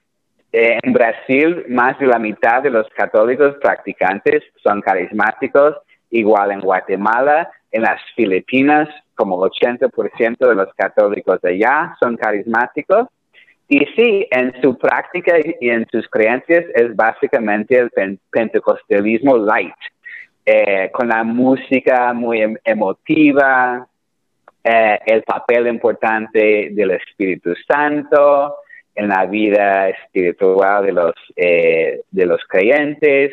eh, 0.52 0.80
en 0.82 0.94
Brasil, 0.94 1.66
más 1.70 1.98
de 2.00 2.08
la 2.08 2.18
mitad 2.18 2.64
de 2.64 2.72
los 2.72 2.88
católicos 2.90 3.56
practicantes 3.62 4.44
son 4.64 4.82
carismáticos, 4.82 5.76
igual 6.10 6.52
en 6.52 6.62
Guatemala, 6.62 7.52
en 7.72 7.84
las 7.84 8.02
Filipinas, 8.16 8.90
como 9.14 9.46
el 9.46 9.52
80% 9.52 10.38
de 10.38 10.56
los 10.56 10.74
católicos 10.74 11.40
allá 11.44 11.96
son 12.00 12.18
carismáticos. 12.18 13.08
Y 13.68 13.86
sí, 13.96 14.28
en 14.32 14.60
su 14.64 14.76
práctica 14.78 15.36
y 15.60 15.70
en 15.70 15.86
sus 15.92 16.08
creencias 16.10 16.66
es 16.74 16.96
básicamente 16.96 17.78
el 17.78 18.20
pentecostalismo 18.32 19.38
light, 19.38 19.76
eh, 20.44 20.90
con 20.92 21.10
la 21.10 21.24
música 21.24 22.12
muy 22.14 22.42
em-, 22.42 22.58
emotiva, 22.64 23.88
eh, 24.64 25.00
el 25.06 25.22
papel 25.22 25.68
importante 25.68 26.70
del 26.72 26.92
Espíritu 26.92 27.54
Santo, 27.68 28.56
en 29.00 29.08
la 29.08 29.26
vida 29.26 29.90
espiritual 29.90 30.86
de 30.86 30.92
los, 30.92 31.14
eh, 31.38 32.02
de 32.12 32.26
los 32.26 32.42
creyentes. 32.50 33.32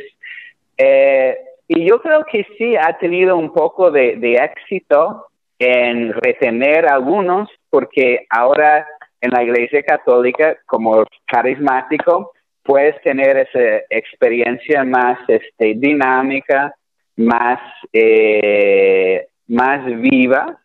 Eh, 0.78 1.36
y 1.66 1.88
yo 1.88 2.00
creo 2.00 2.24
que 2.24 2.46
sí 2.56 2.76
ha 2.76 2.96
tenido 2.98 3.36
un 3.36 3.52
poco 3.52 3.90
de, 3.90 4.12
éxito 4.34 5.26
en 5.58 6.12
retener 6.12 6.88
algunos, 6.88 7.48
porque 7.68 8.26
ahora 8.30 8.86
en 9.20 9.30
la 9.30 9.42
Iglesia 9.42 9.82
Católica, 9.82 10.56
como 10.66 11.04
carismático, 11.26 12.32
puedes 12.62 13.00
tener 13.02 13.36
esa 13.36 13.82
experiencia 13.90 14.84
más 14.84 15.18
este, 15.26 15.74
dinámica, 15.74 16.76
más, 17.16 17.58
eh, 17.92 19.26
más 19.48 19.84
viva 19.84 20.60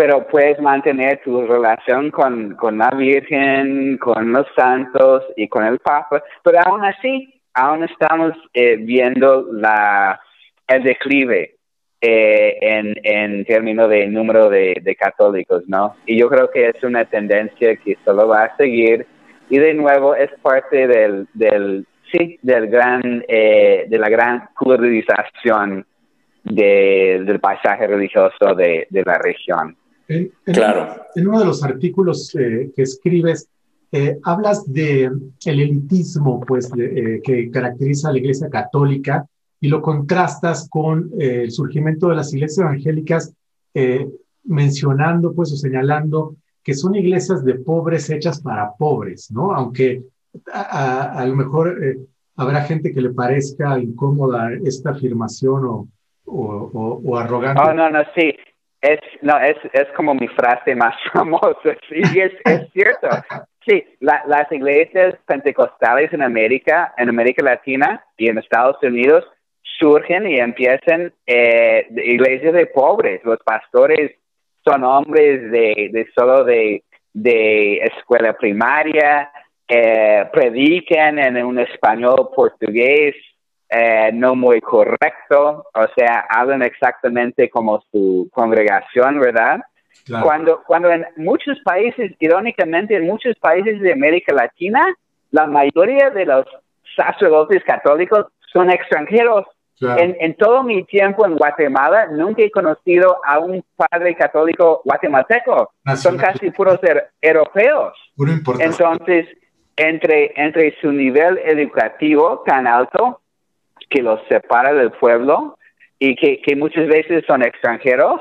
pero 0.00 0.26
puedes 0.26 0.58
mantener 0.58 1.20
tu 1.22 1.46
relación 1.46 2.10
con, 2.10 2.54
con, 2.54 2.78
la 2.78 2.88
Virgen, 2.92 3.98
con 3.98 4.32
los 4.32 4.46
santos 4.56 5.24
y 5.36 5.46
con 5.46 5.62
el 5.62 5.78
Papa, 5.78 6.24
pero 6.42 6.58
aún 6.64 6.82
así, 6.86 7.38
aún 7.52 7.84
estamos 7.84 8.32
eh, 8.54 8.76
viendo 8.76 9.48
la, 9.52 10.18
el 10.68 10.84
declive 10.84 11.56
eh, 12.00 12.56
en, 12.62 12.94
en 13.02 13.44
términos 13.44 13.90
de 13.90 14.06
número 14.06 14.48
de, 14.48 14.96
católicos, 14.98 15.64
¿no? 15.66 15.96
Y 16.06 16.18
yo 16.18 16.30
creo 16.30 16.50
que 16.50 16.70
es 16.70 16.82
una 16.82 17.04
tendencia 17.04 17.76
que 17.76 17.98
solo 18.02 18.26
va 18.26 18.44
a 18.44 18.56
seguir 18.56 19.06
y 19.50 19.58
de 19.58 19.74
nuevo 19.74 20.14
es 20.14 20.30
parte 20.40 20.86
del, 20.86 21.28
del 21.34 21.86
sí, 22.10 22.38
del 22.40 22.68
gran, 22.68 23.22
eh, 23.28 23.84
de 23.86 23.98
la 23.98 24.08
gran 24.08 24.48
pluralización 24.58 25.84
del 26.42 27.38
paisaje 27.38 27.86
religioso 27.86 28.54
de, 28.56 28.86
de 28.88 29.02
la 29.04 29.18
región. 29.18 29.76
En, 30.10 30.32
claro. 30.44 30.96
En 31.14 31.28
uno 31.28 31.38
de 31.38 31.46
los 31.46 31.62
artículos 31.62 32.34
eh, 32.34 32.70
que 32.74 32.82
escribes, 32.82 33.48
eh, 33.92 34.18
hablas 34.22 34.70
de 34.72 35.04
el 35.04 35.60
elitismo 35.60 36.40
pues, 36.40 36.70
eh, 36.78 37.20
que 37.22 37.50
caracteriza 37.50 38.08
a 38.08 38.12
la 38.12 38.18
Iglesia 38.18 38.48
Católica 38.48 39.26
y 39.60 39.68
lo 39.68 39.82
contrastas 39.82 40.68
con 40.68 41.10
eh, 41.18 41.42
el 41.44 41.50
surgimiento 41.50 42.08
de 42.08 42.16
las 42.16 42.32
iglesias 42.32 42.66
evangélicas, 42.66 43.34
eh, 43.74 44.08
mencionando 44.44 45.34
pues 45.34 45.52
o 45.52 45.56
señalando 45.56 46.36
que 46.62 46.74
son 46.74 46.94
iglesias 46.94 47.44
de 47.44 47.54
pobres 47.54 48.08
hechas 48.10 48.40
para 48.40 48.72
pobres, 48.72 49.30
¿no? 49.30 49.52
Aunque 49.52 50.02
a, 50.52 51.24
lo 51.26 51.34
mejor 51.34 51.84
eh, 51.84 51.98
habrá 52.36 52.62
gente 52.62 52.92
que 52.92 53.00
le 53.00 53.10
parezca 53.10 53.78
incómoda 53.78 54.50
esta 54.64 54.90
afirmación 54.90 55.64
o, 55.64 55.88
o, 56.24 57.00
o, 57.04 57.16
arrogante. 57.18 57.60
Oh, 57.64 57.74
no, 57.74 57.90
no, 57.90 58.00
sí. 58.14 58.34
Es, 58.80 59.00
no, 59.20 59.38
es, 59.38 59.56
es 59.72 59.88
como 59.94 60.14
mi 60.14 60.28
frase 60.28 60.74
más 60.74 60.94
famosa, 61.12 61.76
sí, 61.88 62.02
es, 62.18 62.32
es 62.44 62.72
cierto. 62.72 63.08
Sí, 63.66 63.84
las 64.00 64.50
iglesias 64.50 65.14
pentecostales 65.26 66.12
en 66.14 66.22
América, 66.22 66.94
en 66.96 67.10
América 67.10 67.44
Latina 67.44 68.02
y 68.16 68.28
en 68.28 68.38
Estados 68.38 68.82
Unidos 68.82 69.24
surgen 69.78 70.26
y 70.26 70.38
empiezan 70.38 71.12
eh, 71.26 71.86
iglesias 72.04 72.54
de 72.54 72.66
pobres. 72.66 73.20
Los 73.24 73.38
pastores 73.44 74.12
son 74.64 74.84
hombres 74.84 75.50
de, 75.50 75.90
de 75.92 76.08
solo 76.14 76.44
de, 76.44 76.82
de 77.12 77.76
escuela 77.78 78.32
primaria, 78.32 79.30
eh, 79.68 80.26
predican 80.32 81.18
en 81.18 81.44
un 81.44 81.58
español 81.58 82.30
portugués 82.34 83.14
eh, 83.70 84.10
no 84.12 84.34
muy 84.34 84.60
correcto, 84.60 85.64
o 85.72 85.86
sea, 85.96 86.26
hablan 86.28 86.62
exactamente 86.62 87.48
como 87.48 87.80
su 87.92 88.28
congregación, 88.32 89.20
¿verdad? 89.20 89.60
Cuando, 90.22 90.62
cuando 90.66 90.90
en 90.90 91.06
muchos 91.16 91.58
países, 91.64 92.12
irónicamente, 92.18 92.96
en 92.96 93.06
muchos 93.06 93.36
países 93.36 93.80
de 93.80 93.92
América 93.92 94.34
Latina, 94.34 94.84
la 95.30 95.46
mayoría 95.46 96.10
de 96.10 96.26
los 96.26 96.46
sacerdotes 96.96 97.62
católicos 97.64 98.26
son 98.52 98.70
extranjeros. 98.70 99.46
En, 99.80 100.14
en, 100.20 100.34
todo 100.34 100.62
mi 100.62 100.84
tiempo 100.84 101.24
en 101.24 101.36
Guatemala, 101.36 102.08
nunca 102.08 102.42
he 102.42 102.50
conocido 102.50 103.16
a 103.24 103.38
un 103.38 103.64
padre 103.76 104.14
católico 104.14 104.82
guatemalteco. 104.84 105.72
Son 105.94 106.18
casi 106.18 106.50
puros 106.50 106.78
er, 106.82 107.10
europeos. 107.22 107.94
Entonces, 108.58 109.26
entre, 109.76 110.32
entre 110.36 110.78
su 110.82 110.92
nivel 110.92 111.38
educativo 111.38 112.42
tan 112.44 112.66
alto 112.66 113.19
que 113.90 114.02
los 114.02 114.20
separa 114.28 114.72
del 114.72 114.92
pueblo 114.92 115.58
y 115.98 116.16
que, 116.16 116.40
que 116.40 116.56
muchas 116.56 116.86
veces 116.86 117.24
son 117.26 117.42
extranjeros, 117.42 118.20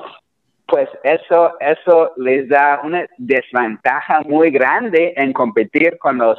pues 0.67 0.89
eso, 1.03 1.53
eso 1.59 2.11
les 2.17 2.49
da 2.49 2.82
una 2.84 3.05
desventaja 3.17 4.22
muy 4.22 4.51
grande 4.51 5.13
en 5.15 5.32
competir 5.32 5.97
con 5.97 6.17
los 6.17 6.38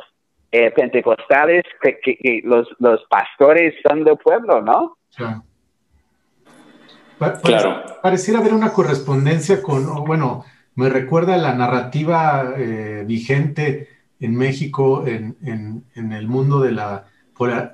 eh, 0.52 0.70
pentecostales, 0.72 1.64
que, 1.80 2.42
los, 2.44 2.68
los, 2.78 3.00
pastores 3.08 3.74
son 3.88 4.04
del 4.04 4.16
pueblo, 4.18 4.60
¿no? 4.60 4.98
Claro. 5.14 5.44
Pareciera 8.02 8.40
haber 8.40 8.54
una 8.54 8.72
correspondencia 8.72 9.62
con, 9.62 10.04
bueno, 10.04 10.44
me 10.74 10.88
recuerda 10.88 11.36
la 11.36 11.54
narrativa 11.54 12.54
eh, 12.56 13.04
vigente 13.06 13.88
en 14.18 14.36
México 14.36 15.06
en, 15.06 15.36
en, 15.44 15.84
en, 15.94 16.12
el 16.12 16.26
mundo 16.28 16.60
de 16.60 16.72
la 16.72 17.04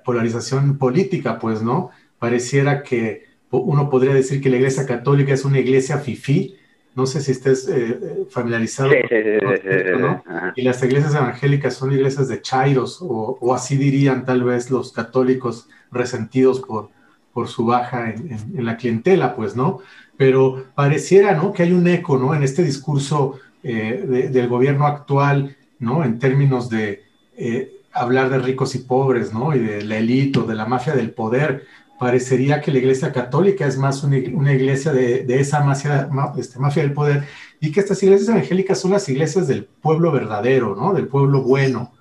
polarización 0.05 0.79
política, 0.79 1.39
pues, 1.39 1.63
¿no? 1.63 1.91
Pareciera 2.19 2.83
que 2.83 3.27
uno 3.51 3.91
podría 3.91 4.15
decir 4.15 4.41
que 4.41 4.51
la 4.51 4.57
Iglesia 4.57 4.87
Católica 4.87 5.33
es 5.33 5.45
una 5.45 5.59
iglesia 5.59 5.99
fifí, 5.99 6.57
no 6.95 7.05
sé 7.05 7.21
si 7.21 7.33
estés 7.33 7.69
eh, 7.69 8.27
familiarizado 8.31 8.89
con 8.89 10.01
¿no? 10.01 10.25
Y 10.57 10.63
las 10.63 10.83
iglesias 10.83 11.15
evangélicas 11.15 11.75
son 11.75 11.93
iglesias 11.93 12.29
de 12.29 12.41
chairos, 12.41 12.99
o, 13.03 13.55
así 13.55 13.77
dirían 13.77 14.25
tal 14.25 14.45
vez 14.45 14.71
los 14.71 14.93
católicos 14.93 15.69
resentidos 15.91 16.61
por, 16.61 16.89
por 17.35 17.49
su 17.49 17.67
baja 17.67 18.11
en, 18.11 18.65
la 18.65 18.79
clientela, 18.79 19.37
pues, 19.37 19.55
¿no? 19.55 19.81
Pero 20.17 20.65
pareciera, 20.75 21.35
¿no? 21.35 21.53
Que 21.53 21.65
hay 21.65 21.73
un 21.73 21.87
eco, 21.87 22.17
¿no? 22.17 22.35
En 22.35 22.43
este 22.43 22.63
discurso 22.63 23.39
eh, 23.63 24.31
del 24.33 24.49
gobierno 24.49 24.87
actual, 24.87 25.55
¿no? 25.79 26.03
En 26.03 26.19
términos 26.19 26.71
de 26.71 27.05
eh, 27.37 27.76
hablar 27.97 28.29
de 28.31 28.39
ricos 28.39 28.75
y 28.75 28.81
pobres, 28.81 29.33
¿no? 29.33 29.55
Y 29.55 29.61
de 29.61 29.83
la 29.85 29.99
élite, 29.99 30.41
de 30.41 30.55
la 30.55 30.67
mafia 30.67 30.95
del 30.95 31.11
poder, 31.13 31.65
parecería 31.99 32.61
que 32.61 32.71
la 32.71 32.79
Iglesia 32.79 33.13
Católica 33.13 33.67
es 33.67 33.79
más 33.79 34.05
una, 34.05 34.19
iglesia 34.53 34.93
de, 34.93 35.25
esa 35.29 35.65
mafia, 35.65 36.09
este, 36.39 36.59
mafia 36.59 36.83
del 36.83 36.93
poder 36.93 37.23
y 37.61 37.73
que 37.73 37.81
estas 37.81 38.03
iglesias 38.03 38.29
evangélicas 38.29 38.81
son 38.81 38.93
las 38.93 39.09
iglesias 39.09 39.49
del 39.49 39.65
pueblo 39.65 40.13
verdadero, 40.13 40.77
¿no? 40.77 40.93
Del 40.93 41.09
pueblo 41.09 41.43
bueno. 41.43 41.93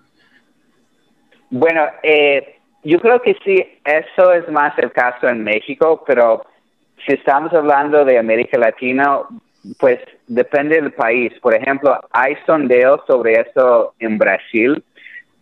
Bueno, 1.50 1.86
eh, 2.04 2.58
yo 2.84 3.00
creo 3.00 3.22
que 3.22 3.38
sí, 3.46 3.66
eso 3.86 4.34
es 4.34 4.50
más 4.50 4.78
el 4.78 4.92
caso 4.92 5.30
en 5.30 5.44
México, 5.44 6.04
pero 6.06 6.46
si 7.06 7.14
estamos 7.14 7.54
hablando 7.54 8.04
de 8.04 8.18
América 8.18 8.58
Latina, 8.58 9.20
pues 9.80 10.00
depende 10.28 10.76
del 10.76 10.92
país. 10.92 11.32
Por 11.42 11.56
ejemplo, 11.56 12.00
hay 12.12 12.36
sondeos 12.46 13.02
sobre 13.08 13.42
eso 13.42 13.94
en 14.00 14.18
Brasil 14.18 14.84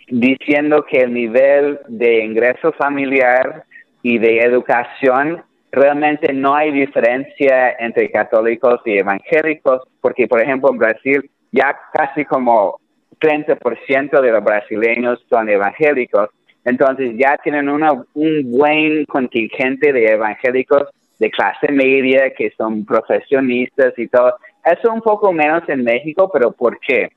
diciendo 0.10 0.86
que 0.86 0.99
el 0.99 1.14
nivel 1.14 1.80
de 1.88 2.24
ingreso 2.24 2.72
familiar 2.74 3.64
y 4.01 4.18
de 4.18 4.39
educación, 4.39 5.43
realmente 5.72 6.34
no 6.34 6.56
hay 6.56 6.72
diferencia 6.72 7.72
entre 7.80 8.12
católicos 8.12 8.82
y 8.86 8.97
evangélicos, 8.97 9.82
porque 10.01 10.28
por 10.28 10.41
ejemplo 10.41 10.70
en 10.72 10.78
Brasil 10.78 11.30
ya 11.51 11.76
casi 11.93 12.26
como 12.26 12.80
30% 13.20 14.22
de 14.22 14.32
los 14.32 14.43
brasileños 14.43 15.24
son 15.30 15.49
evangélicos, 15.49 16.30
entonces 16.66 17.14
ya 17.18 17.38
tienen 17.43 17.70
una, 17.70 17.91
un 18.14 18.51
buen 18.51 19.06
contingente 19.06 19.93
de 19.93 20.12
evangélicos 20.12 20.89
de 21.20 21.30
clase 21.32 21.72
media 21.72 22.34
que 22.36 22.51
son 22.58 22.86
profesionistas 22.86 23.93
y 23.97 24.08
todo. 24.08 24.36
Eso 24.64 24.91
un 24.91 25.01
poco 25.01 25.32
menos 25.32 25.64
en 25.68 25.84
México, 25.84 26.30
pero 26.32 26.51
¿por 26.51 26.80
qué? 26.80 27.10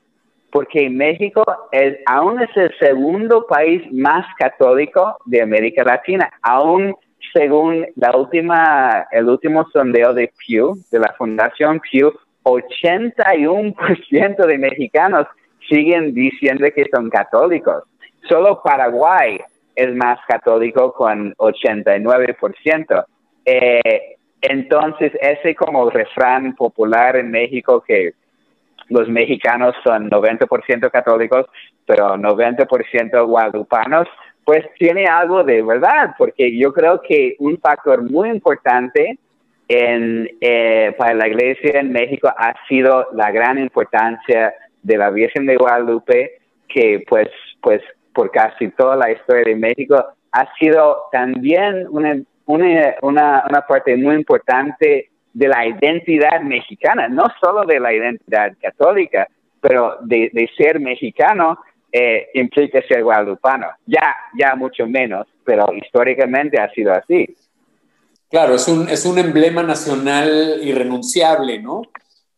Porque 0.57 0.89
México 0.89 1.45
es, 1.71 1.99
aún 2.07 2.41
es 2.41 2.49
el 2.57 2.73
segundo 2.79 3.47
país 3.47 3.83
más 3.93 4.25
católico 4.39 5.19
de 5.27 5.43
América 5.43 5.85
Latina, 5.85 6.33
aún 6.41 6.97
según 7.35 7.85
la 7.95 8.17
última, 8.17 9.07
el 9.13 9.29
último 9.29 9.67
sondeo 9.71 10.15
de 10.15 10.33
Pew, 10.49 10.79
de 10.91 10.99
la 10.99 11.13
Fundación 11.19 11.79
Pew, 11.81 12.11
81% 12.45 14.47
de 14.47 14.57
mexicanos 14.57 15.27
siguen 15.69 16.15
diciendo 16.15 16.67
que 16.75 16.87
son 16.91 17.11
católicos. 17.11 17.83
Solo 18.27 18.63
Paraguay 18.65 19.39
es 19.75 19.95
más 19.95 20.19
católico 20.27 20.95
con 20.95 21.35
89%. 21.35 23.05
Eh, 23.45 24.17
entonces, 24.41 25.13
ese 25.21 25.55
como 25.55 25.91
refrán 25.91 26.55
popular 26.55 27.17
en 27.17 27.31
México 27.31 27.85
que 27.87 28.15
los 28.89 29.09
mexicanos 29.09 29.75
son 29.85 30.11
90% 30.11 30.91
católicos, 30.91 31.47
pero 31.87 32.17
90% 32.17 33.27
guadalupanos, 33.27 34.09
pues 34.45 34.65
tiene 34.79 35.07
algo 35.07 35.43
de 35.43 35.63
verdad, 35.63 36.15
porque 36.17 36.57
yo 36.57 36.73
creo 36.73 37.01
que 37.03 37.35
un 37.41 37.59
factor 37.59 38.09
muy 38.09 38.29
importante 38.29 39.19
en, 39.69 40.29
eh, 40.41 40.95
para 40.97 41.15
la 41.15 41.29
iglesia 41.29 41.81
en 41.81 41.91
México 41.91 42.29
ha 42.29 42.55
sido 42.69 43.09
la 43.13 43.33
gran 43.33 43.59
importancia 43.59 44.55
de 44.83 44.97
la 44.97 45.11
Virgen 45.11 45.47
de 45.47 45.57
Guadalupe, 45.57 46.39
que 46.69 47.05
pues, 47.09 47.29
pues 47.61 47.83
por 48.15 48.31
casi 48.31 48.69
toda 48.71 48.95
la 48.95 49.11
historia 49.11 49.43
de 49.45 49.57
México 49.57 49.97
ha 50.31 50.55
sido 50.59 51.05
también 51.11 51.87
una, 51.91 52.17
una, 52.45 52.95
una, 53.03 53.45
una 53.49 53.61
parte 53.63 53.97
muy 53.97 54.15
importante 54.15 55.11
de 55.37 55.49
la 55.49 55.67
identidad 55.67 56.41
mexicana, 56.41 57.09
no 57.09 57.27
solo 57.39 57.67
de 57.67 57.79
la 57.79 57.93
identidad 57.93 58.55
católica, 58.59 59.29
pero 59.61 59.99
de, 60.01 60.51
ser 60.57 60.81
mexicano 60.81 61.59
eh, 61.93 62.29
implica 62.33 62.81
ser 62.89 63.05
guadalupano. 63.05 63.67
Ya, 63.85 64.15
ya 64.39 64.55
mucho 64.55 64.87
menos, 64.87 65.27
pero 65.45 65.67
históricamente 65.75 66.59
ha 66.59 66.71
sido 66.71 66.95
así. 66.95 67.37
Claro, 68.31 68.55
es 68.55 68.67
un, 68.67 68.89
es 68.89 69.05
un 69.05 69.19
emblema 69.19 69.63
nacional 69.63 70.59
irrenunciable, 70.63 71.61
¿no? 71.61 71.83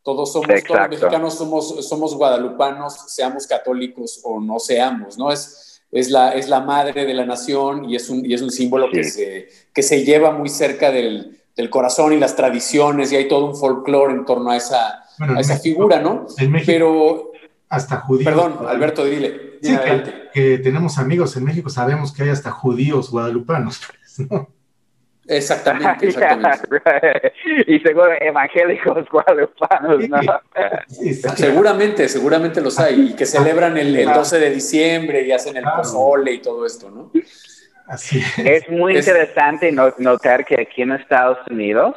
Todos 0.03 0.32
somos, 0.32 0.49
todos 0.64 0.80
los 0.80 0.88
mexicanos 0.88 1.38
somos, 1.38 1.88
somos 1.88 2.16
guadalupanos, 2.16 3.12
seamos 3.14 3.46
católicos 3.46 4.20
o 4.24 4.40
no 4.40 4.59
seamos, 4.59 5.16
¿no? 5.16 5.30
Es, 5.30 5.84
es, 5.92 6.11
la, 6.11 6.32
es 6.32 6.49
la 6.49 6.62
madre 6.62 7.05
de 7.05 7.14
la 7.14 7.24
nación 7.24 7.88
y 7.88 7.94
es 7.94 8.11
un, 8.11 8.26
y 8.26 8.34
es 8.34 8.42
un 8.42 8.51
símbolo 8.51 8.90
que, 8.90 9.05
se, 9.05 9.49
que 9.72 9.84
se 9.84 10.05
lleva 10.05 10.32
muy 10.32 10.49
cerca 10.49 10.90
del, 10.90 11.38
del 11.59 11.70
corazón 11.70 12.12
y 12.12 12.18
las 12.18 12.36
tradiciones, 12.36 13.11
y 13.11 13.16
hay 13.16 13.26
todo 13.26 13.46
un 13.46 13.56
folclore 13.56 14.14
en 14.14 14.24
torno 14.24 14.52
a 14.52 14.56
esa, 14.56 15.04
esa 15.38 15.59
figura, 15.59 16.00
¿no? 16.00 16.26
En 16.38 16.52
México, 16.52 16.72
Pero. 16.72 17.32
Hasta 17.68 17.96
judíos. 17.96 18.24
Perdón, 18.24 18.66
Alberto, 18.66 19.04
dile. 19.04 19.59
Sí, 19.61 19.76
que, 20.32 20.59
tenemos 20.59 20.98
amigos 20.98 21.36
en 21.36 21.44
México, 21.44 21.68
sabemos 21.68 22.12
que 22.12 22.22
hay 22.22 22.28
hasta 22.30 22.52
judíos 22.52 23.11
guadalupanos, 23.11 23.80
pues, 24.16 24.30
¿no? 24.30 24.48
Exactamente, 25.26 26.06
exactamente. 26.06 27.32
y 27.66 27.80
seguro 27.80 28.12
evangélicos 28.20 29.06
guadalupanos, 29.11 30.09
¿no? 30.09 30.20
seguramente, 31.36 32.09
seguramente 32.09 32.61
los 32.61 32.78
hay, 32.78 33.11
y 33.11 33.12
que 33.14 33.26
celebran 33.26 33.76
el, 33.76 34.06
12 34.06 34.38
de 34.38 34.50
diciembre 34.50 35.26
y 35.26 35.32
hacen 35.32 35.56
el 35.56 35.64
pozole 35.64 36.34
y 36.34 36.38
todo 36.38 36.64
esto, 36.64 36.88
¿no? 36.88 37.11
Así 37.89 38.20
es. 38.45 38.68
muy 38.68 38.97
interesante 38.97 39.72
notar 39.72 40.45
que 40.45 40.61
aquí 40.61 40.82
en 40.82 40.93
Estados 40.93 41.39
Unidos, 41.51 41.97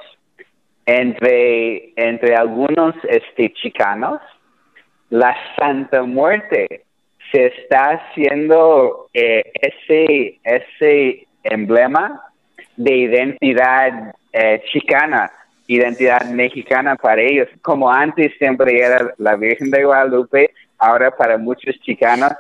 entre, 0.85 1.93
entre 1.97 2.35
algunos 2.35 2.95
este, 3.09 3.53
chicanos, 3.53 4.21
la 5.09 5.35
Santa 5.57 6.03
Muerte 6.03 6.85
se 7.31 7.47
está 7.47 7.91
haciendo 7.91 9.09
eh, 9.13 9.43
ese, 9.53 10.39
ese 10.43 11.27
emblema 11.43 12.21
de 12.77 12.95
identidad 12.95 14.13
eh, 14.31 14.63
chicana, 14.71 15.29
identidad 15.67 16.25
mexicana 16.29 16.95
para 16.95 17.21
ellos, 17.21 17.49
como 17.61 17.91
antes 17.91 18.31
siempre 18.37 18.79
era 18.79 19.13
la 19.17 19.35
Virgen 19.35 19.71
de 19.71 19.83
Guadalupe, 19.83 20.51
ahora 20.77 21.11
para 21.11 21.37
muchos 21.37 21.75
chicanos, 21.81 22.31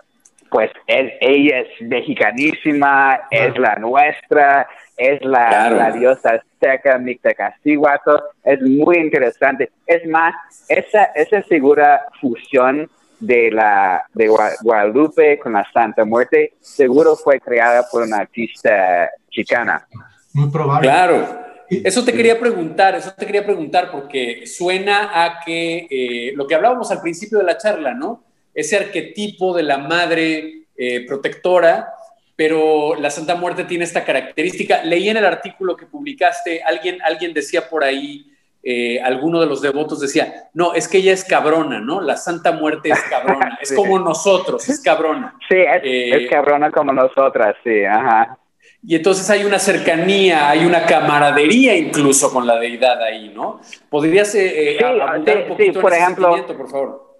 pues 0.51 0.69
ella 0.85 1.59
es 1.59 1.81
mexicanísima, 1.81 3.21
es 3.31 3.57
la 3.57 3.77
nuestra, 3.77 4.67
es 4.97 5.23
la, 5.23 5.69
la 5.69 5.91
diosa 5.93 6.33
azteca, 6.33 6.97
Mictacacíhuatl, 6.97 8.17
es 8.43 8.61
muy 8.61 8.97
interesante. 8.97 9.71
Es 9.87 10.05
más, 10.07 10.35
esa, 10.67 11.05
esa 11.15 11.41
figura 11.43 12.01
fusión 12.19 12.89
de 13.21 13.49
la 13.49 14.03
de 14.13 14.27
Guadalupe 14.27 15.39
con 15.39 15.53
la 15.53 15.65
Santa 15.71 16.03
Muerte 16.03 16.55
seguro 16.59 17.15
fue 17.15 17.39
creada 17.39 17.87
por 17.89 18.03
una 18.03 18.17
artista 18.17 19.09
chicana. 19.29 19.87
Muy 20.33 20.51
probable. 20.51 20.89
Claro. 20.89 21.39
Eso 21.69 22.03
te 22.03 22.11
quería 22.11 22.37
preguntar, 22.37 22.95
eso 22.95 23.13
te 23.17 23.25
quería 23.25 23.45
preguntar 23.45 23.89
porque 23.89 24.45
suena 24.45 25.23
a 25.23 25.39
que 25.45 25.87
eh, 25.89 26.33
lo 26.35 26.45
que 26.45 26.55
hablábamos 26.55 26.91
al 26.91 26.99
principio 26.99 27.37
de 27.37 27.45
la 27.45 27.57
charla, 27.57 27.93
¿no? 27.93 28.21
Ese 28.53 28.77
arquetipo 28.77 29.55
de 29.55 29.63
la 29.63 29.77
madre 29.77 30.65
eh, 30.75 31.05
protectora, 31.05 31.93
pero 32.35 32.95
la 32.95 33.09
Santa 33.09 33.35
Muerte 33.35 33.65
tiene 33.65 33.83
esta 33.83 34.03
característica. 34.03 34.83
Leí 34.83 35.09
en 35.09 35.17
el 35.17 35.25
artículo 35.25 35.77
que 35.77 35.85
publicaste, 35.85 36.63
alguien, 36.63 37.01
alguien 37.03 37.33
decía 37.33 37.69
por 37.69 37.83
ahí 37.83 38.25
eh, 38.63 39.01
alguno 39.01 39.39
de 39.39 39.47
los 39.47 39.61
devotos 39.61 39.99
decía, 39.99 40.49
no, 40.53 40.75
es 40.75 40.87
que 40.87 40.99
ella 40.99 41.13
es 41.13 41.23
cabrona, 41.23 41.79
¿no? 41.79 41.99
La 41.99 42.15
Santa 42.15 42.51
Muerte 42.51 42.89
es 42.89 43.01
cabrona, 43.09 43.57
es 43.61 43.73
como 43.73 43.97
nosotros, 43.97 44.67
es 44.69 44.79
cabrona. 44.81 45.35
Sí, 45.49 45.57
es, 45.57 45.81
eh, 45.83 46.27
cabrona 46.29 46.69
como 46.69 46.93
nosotras, 46.93 47.55
sí, 47.63 47.83
ajá. 47.83 48.37
Y 48.83 48.95
entonces 48.95 49.27
hay 49.31 49.45
una 49.45 49.57
cercanía, 49.57 50.47
hay 50.49 50.65
una 50.65 50.85
camaradería 50.85 51.75
incluso 51.75 52.31
con 52.31 52.45
la 52.45 52.57
deidad 52.57 53.01
ahí, 53.01 53.31
¿no? 53.33 53.61
¿Podrías 53.89 54.33
eh, 54.35 54.77
sí, 54.79 54.83
un 54.83 55.47
poquito 55.47 55.81
por 55.81 55.93
ejemplo, 55.93 56.45
por 56.45 56.69
favor? 56.69 57.10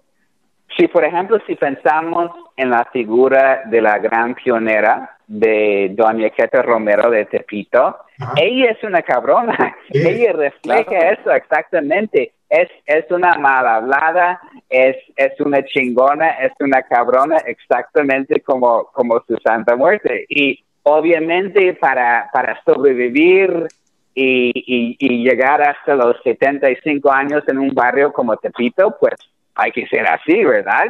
Sí, 0.76 0.88
por 0.88 1.04
ejemplo, 1.04 1.38
si 1.46 1.54
pensamos 1.54 2.30
en 2.56 2.70
la 2.70 2.84
figura 2.86 3.62
de 3.66 3.82
la 3.82 3.98
gran 3.98 4.34
pionera 4.34 5.16
de 5.26 5.90
Doña 5.94 6.30
Queta 6.30 6.62
Romero 6.62 7.10
de 7.10 7.26
Tepito, 7.26 7.96
ella 8.36 8.70
es 8.70 8.82
una 8.82 9.02
cabrona, 9.02 9.76
ella 9.90 10.32
refleja 10.32 11.10
eso 11.10 11.30
exactamente. 11.32 12.32
Es, 12.48 12.68
es 12.84 13.10
una 13.10 13.34
mal 13.38 13.66
hablada, 13.66 14.40
es, 14.68 14.96
es 15.16 15.40
una 15.40 15.64
chingona, 15.64 16.32
es 16.32 16.52
una 16.60 16.82
cabrona 16.82 17.38
exactamente 17.46 18.40
como, 18.40 18.84
como 18.92 19.22
su 19.26 19.36
santa 19.38 19.74
muerte. 19.74 20.26
Y 20.28 20.62
obviamente 20.82 21.74
para, 21.74 22.28
para 22.32 22.62
sobrevivir 22.64 23.68
y, 24.14 24.96
y, 24.98 25.24
llegar 25.24 25.62
hasta 25.62 25.94
los 25.94 26.16
75 26.22 27.10
años 27.10 27.42
en 27.48 27.58
un 27.58 27.70
barrio 27.70 28.12
como 28.12 28.36
Tepito, 28.36 28.94
pues 29.00 29.14
hay 29.54 29.72
que 29.72 29.86
ser 29.86 30.06
así, 30.06 30.44
¿verdad? 30.44 30.86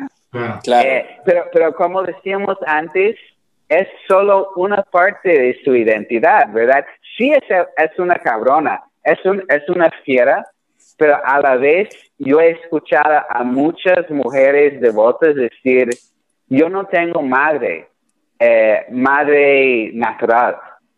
Claro. 0.62 0.88
Eh, 0.88 1.18
pero, 1.24 1.44
pero 1.52 1.74
como 1.74 2.02
decíamos 2.02 2.56
antes, 2.66 3.16
es 3.68 3.88
solo 4.06 4.50
una 4.56 4.82
parte 4.82 5.28
de 5.28 5.60
su 5.64 5.74
identidad, 5.74 6.50
¿verdad? 6.52 6.84
Sí 7.16 7.32
es, 7.32 7.42
es 7.76 7.98
una 7.98 8.16
cabrona, 8.16 8.82
es, 9.02 9.24
un, 9.24 9.42
es 9.48 9.68
una 9.68 9.90
fiera, 10.04 10.44
pero 10.98 11.18
a 11.24 11.40
la 11.40 11.56
vez 11.56 11.88
yo 12.18 12.40
he 12.40 12.50
escuchado 12.50 13.22
a 13.28 13.42
muchas 13.42 14.08
mujeres 14.10 14.80
devotas 14.80 15.34
decir, 15.34 15.88
yo 16.48 16.68
no 16.68 16.84
tengo 16.86 17.22
madre, 17.22 17.88
eh, 18.38 18.84
madre 18.90 19.90
natural, 19.94 20.56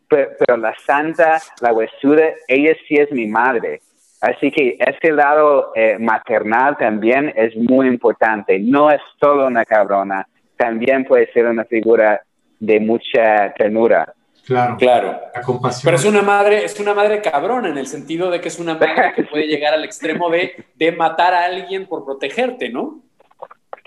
pero, 0.08 0.56
la 0.56 0.74
santa, 0.86 1.40
la 1.60 1.72
huesuda, 1.72 2.30
ella 2.48 2.74
sí 2.86 2.96
es 2.96 3.10
mi 3.10 3.26
madre. 3.26 3.80
Así 4.24 4.50
que 4.50 4.78
ese 4.78 5.12
lado 5.12 5.72
eh, 5.74 5.98
maternal 5.98 6.78
también 6.78 7.30
es 7.36 7.54
muy 7.56 7.88
importante. 7.88 8.58
No 8.58 8.90
es 8.90 9.00
solo 9.20 9.46
una 9.46 9.66
cabrona, 9.66 10.26
también 10.56 11.04
puede 11.04 11.30
ser 11.32 11.44
una 11.44 11.66
figura 11.66 12.22
de 12.58 12.80
mucha 12.80 13.52
ternura. 13.52 14.14
Claro, 14.46 14.78
claro. 14.78 15.20
La 15.34 15.42
compasión. 15.42 15.82
Pero 15.84 15.96
es 15.96 16.04
una 16.06 16.22
madre, 16.22 16.64
es 16.64 16.80
una 16.80 16.94
madre 16.94 17.20
cabrona 17.20 17.68
en 17.68 17.76
el 17.76 17.86
sentido 17.86 18.30
de 18.30 18.40
que 18.40 18.48
es 18.48 18.58
una 18.58 18.74
madre 18.74 19.12
que 19.14 19.24
puede 19.24 19.46
llegar 19.46 19.74
al 19.74 19.84
extremo 19.84 20.30
de, 20.30 20.52
de 20.74 20.92
matar 20.92 21.34
a 21.34 21.44
alguien 21.44 21.86
por 21.86 22.06
protegerte, 22.06 22.70
¿no? 22.70 23.02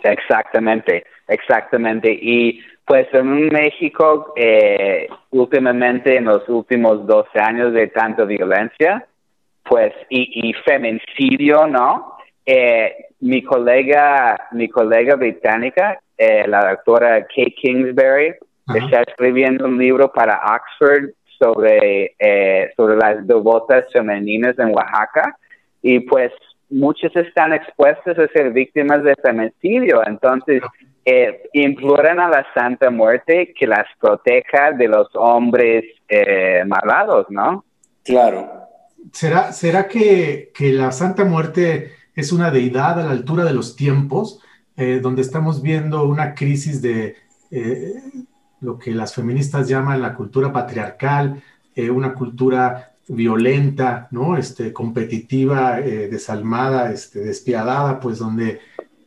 Exactamente, 0.03 1.03
exactamente. 1.27 2.11
Y 2.11 2.61
pues 2.85 3.07
en 3.11 3.47
México, 3.47 4.33
eh, 4.35 5.07
últimamente, 5.31 6.17
en 6.17 6.25
los 6.25 6.47
últimos 6.47 7.07
12 7.07 7.39
años 7.39 7.73
de 7.73 7.87
tanta 7.87 8.23
violencia, 8.23 9.07
pues, 9.69 9.93
y, 10.09 10.49
y 10.49 10.53
feminicidio, 10.53 11.67
¿no? 11.67 12.17
Eh, 12.45 12.95
mi 13.19 13.43
colega, 13.43 14.47
mi 14.51 14.69
colega 14.69 15.15
británica, 15.15 15.99
eh, 16.17 16.47
la 16.47 16.69
doctora 16.69 17.21
Kate 17.23 17.53
Kingsbury, 17.55 18.35
está 18.75 19.01
escribiendo 19.01 19.65
un 19.65 19.77
libro 19.77 20.11
para 20.11 20.41
Oxford 20.55 21.11
sobre, 21.39 22.15
eh, 22.19 22.71
sobre 22.75 22.97
las 22.97 23.25
devotas 23.25 23.85
femeninas 23.93 24.57
en 24.59 24.73
Oaxaca 24.73 25.37
y 25.81 25.99
pues 26.01 26.31
muchas 26.69 27.15
están 27.15 27.53
expuestas 27.53 28.17
a 28.19 28.27
ser 28.27 28.51
víctimas 28.51 29.03
de 29.03 29.15
feminicidio. 29.15 30.01
Entonces, 30.05 30.61
eh, 31.05 31.43
imploran 31.53 32.19
a 32.19 32.27
la 32.27 32.45
Santa 32.53 32.89
Muerte 32.89 33.53
que 33.57 33.67
las 33.67 33.87
proteja 33.99 34.71
de 34.73 34.87
los 34.87 35.07
hombres 35.13 35.85
eh, 36.09 36.63
malvados, 36.65 37.27
¿no? 37.29 37.63
Claro. 38.03 38.66
¿Será, 39.11 39.51
será 39.53 39.87
que, 39.87 40.51
que, 40.53 40.73
la 40.73 40.91
Santa 40.91 41.25
Muerte 41.25 41.93
es 42.15 42.31
una 42.31 42.51
deidad 42.51 42.99
a 42.99 43.05
la 43.05 43.11
altura 43.11 43.45
de 43.45 43.53
los 43.53 43.75
tiempos, 43.75 44.39
eh, 44.75 44.99
donde 45.01 45.21
estamos 45.21 45.61
viendo 45.61 46.05
una 46.05 46.35
crisis 46.35 46.81
de 46.81 47.15
lo 48.59 48.77
que 48.77 48.91
las 48.91 49.13
feministas 49.13 49.69
llaman 49.69 50.01
la 50.01 50.13
cultura 50.13 50.51
patriarcal, 50.51 51.41
una 51.91 52.13
cultura 52.13 52.91
violenta, 53.07 54.09
¿no? 54.11 54.35
Este, 54.35 54.73
competitiva, 54.73 55.77
desalmada, 55.79 56.91
este, 56.91 57.19
despiadada, 57.19 58.01
pues 58.01 58.19
donde 58.19 58.59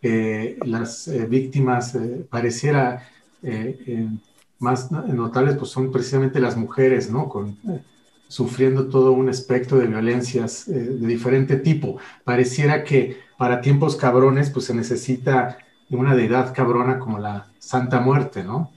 eh, 0.03 0.59
las 0.65 1.09
eh, 1.09 1.27
víctimas 1.27 1.95
eh, 1.95 2.27
pareciera 2.31 3.07
más 4.59 4.91
notables, 4.93 5.57
pues 5.57 5.71
son 5.71 5.91
precisamente 5.91 6.41
las 6.41 6.59
mujeres, 6.59 7.11
¿no? 7.11 7.27
Sufriendo 8.31 8.89
todo 8.89 9.11
un 9.11 9.29
espectro 9.29 9.79
de 9.79 9.89
violencias 9.89 10.65
de 10.67 11.07
diferente 11.07 11.57
tipo. 11.57 11.99
Pareciera 12.25 12.85
que 12.85 13.17
para 13.37 13.61
tiempos 13.61 13.97
cabrones, 13.97 14.51
pues 14.51 14.67
se 14.67 14.75
necesita 14.75 15.59
una 15.91 16.15
deidad 16.15 16.55
cabrona 16.55 17.01
como 17.01 17.19
la 17.19 17.47
Santa 17.59 18.01
Muerte, 18.01 18.45
¿no? 18.45 18.71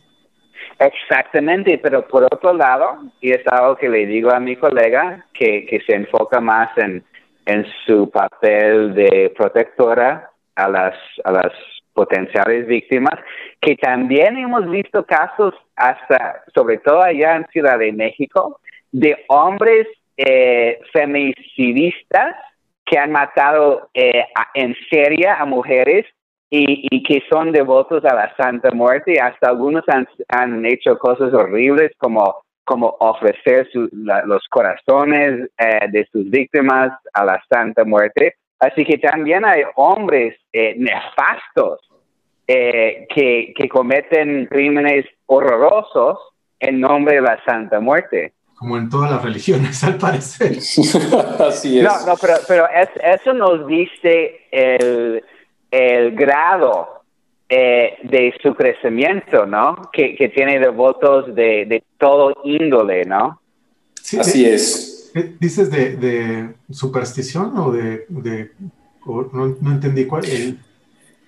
Exactamente, 0.80 1.80
pero 1.84 2.08
por 2.08 2.24
otro 2.24 2.54
lado, 2.54 2.98
y 3.22 3.32
es 3.32 3.46
algo 3.48 3.76
que 3.76 3.90
le 3.90 4.08
digo 4.08 4.32
a 4.32 4.40
mi 4.40 4.56
colega, 4.56 5.24
que, 5.34 5.68
que 5.68 5.82
se 5.82 5.96
enfoca 5.96 6.42
más 6.42 6.76
en, 6.78 7.04
en 7.46 7.66
su 7.86 8.10
papel 8.10 8.96
de 8.96 9.32
protectora 9.38 10.32
a 10.56 10.68
las, 10.68 10.96
a 11.24 11.32
las 11.32 11.54
potenciales 11.94 12.66
víctimas, 12.66 13.20
que 13.62 13.76
también 13.76 14.36
hemos 14.36 14.68
visto 14.68 15.06
casos 15.06 15.54
hasta, 15.76 16.44
sobre 16.56 16.80
todo 16.80 17.04
allá 17.04 17.36
en 17.36 17.46
Ciudad 17.52 17.78
de 17.78 17.92
México, 17.92 18.60
de 18.94 19.26
hombres 19.28 19.88
eh, 20.16 20.80
que 22.86 22.98
han 22.98 23.12
matado 23.12 23.90
eh, 23.94 24.26
en 24.54 24.76
serie 24.90 25.28
a 25.28 25.46
mujeres 25.46 26.06
y, 26.56 27.04
que 27.04 27.24
son 27.32 27.52
devotos 27.52 28.06
a 28.06 28.14
la 28.14 28.36
Santa 28.36 28.70
Muerte. 28.72 29.20
Hasta 29.20 29.50
algunos 29.50 29.84
han, 29.88 30.08
han 30.28 30.66
hecho 30.66 31.00
cosas 31.00 31.34
horribles 31.34 31.92
como, 31.98 32.44
como 32.64 32.96
ofrecer 33.00 33.68
los 33.74 34.48
corazones 34.50 35.50
eh, 35.58 35.88
de 35.92 36.08
sus 36.12 36.30
víctimas 36.30 36.92
a 37.14 37.26
la 37.26 37.44
Santa 37.52 37.84
Muerte. 37.84 38.36
Así 38.60 38.86
que 38.86 39.00
también 39.00 39.44
hay 39.46 39.64
hombres 39.76 40.38
eh, 40.54 40.76
nefastos 40.78 41.80
eh, 42.48 43.08
que, 43.10 43.54
que 43.58 43.68
cometen 43.68 44.46
crímenes 44.46 45.06
horrorosos 45.26 46.20
en 46.60 46.80
nombre 46.80 47.16
de 47.16 47.22
la 47.22 47.44
Santa 47.46 47.80
Muerte. 47.80 48.34
Como 48.64 48.78
en 48.78 48.90
todas 48.90 49.12
las 49.12 49.22
religiones, 49.22 49.84
al 49.84 49.98
parecer. 49.98 50.58
Así 51.40 51.80
es. 51.80 51.84
No, 51.84 52.06
no, 52.06 52.16
pero, 52.16 52.36
pero 52.48 52.66
eso 52.70 53.34
nos 53.34 53.68
dice 53.68 54.48
el, 54.52 55.22
el 55.70 56.16
grado 56.16 57.04
eh, 57.50 57.98
de 58.04 58.34
su 58.42 58.56
crecimiento, 58.56 59.46
¿no? 59.46 59.90
Que, 59.92 60.16
que 60.16 60.30
tiene 60.30 60.60
devotos 60.60 61.36
de, 61.36 61.66
de 61.66 61.84
todo 61.98 62.38
índole, 62.46 63.04
¿no? 63.04 63.42
Sí, 64.02 64.18
Así 64.18 64.46
es. 64.46 65.12
¿Dices 65.42 65.70
de, 65.70 65.98
de, 65.98 66.54
superstición 66.72 67.58
o 67.58 67.70
de... 67.70 68.06
de 68.08 68.52
no, 69.06 69.58
no, 69.60 69.72
entendí 69.74 70.06
cuál. 70.06 70.24
El... 70.24 70.58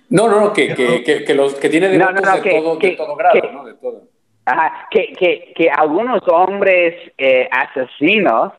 No, 0.08 0.26
no, 0.26 0.40
no, 0.40 0.52
que, 0.54 0.74
que, 0.74 1.22
que, 1.22 1.34
los 1.34 1.52
que 1.56 1.68
tiene 1.68 1.90
devotos 1.90 2.14
no, 2.14 2.34
no, 2.34 2.42
de, 2.42 2.50
todo, 2.50 2.76
de 2.76 2.90
todo 2.92 3.14
grado, 3.14 3.52
¿no? 3.52 3.66
De 3.66 3.74
todo. 3.74 4.15
Ajá, 4.46 4.86
que, 4.90 5.12
que, 5.18 5.52
que 5.56 5.68
algunos 5.68 6.22
hombres 6.28 6.94
eh, 7.18 7.48
asesinos 7.50 8.52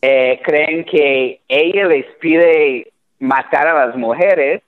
eh, 0.00 0.40
creen 0.42 0.84
que 0.84 1.40
ella 1.46 1.86
les 1.86 2.06
pide 2.20 2.90
matar 3.18 3.68
a 3.68 3.86
las 3.86 3.96
mujeres, 3.96 4.62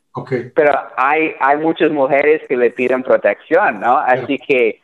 pero 0.55 0.79
hay, 0.97 1.35
hay 1.41 1.57
muchas 1.57 1.91
mujeres 1.91 2.43
que 2.47 2.57
le 2.59 2.71
piden 2.71 3.03
protección, 3.03 3.81
¿no? 3.81 3.97
Así 3.97 4.37
que 4.39 4.81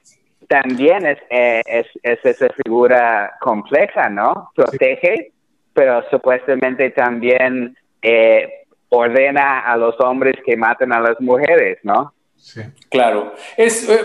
también 0.48 1.04
es, 1.06 1.18
eh, 1.28 1.60
es, 1.66 1.86
es, 2.02 2.24
esa 2.24 2.48
figura 2.64 3.34
compleja, 3.38 4.08
¿no? 4.08 4.50
Protege, 4.54 5.32
pero 5.74 6.02
supuestamente 6.10 6.90
también 6.90 7.76
eh, 8.00 8.64
ordena 8.88 9.60
a 9.60 9.76
los 9.76 10.00
hombres 10.00 10.36
que 10.46 10.56
maten 10.56 10.94
a 10.94 11.00
las 11.00 11.20
mujeres, 11.20 11.78
¿no? 11.82 12.14
Sí. 12.38 12.62
Claro. 12.88 13.34
Es, 13.56 13.88
eh, 13.88 14.00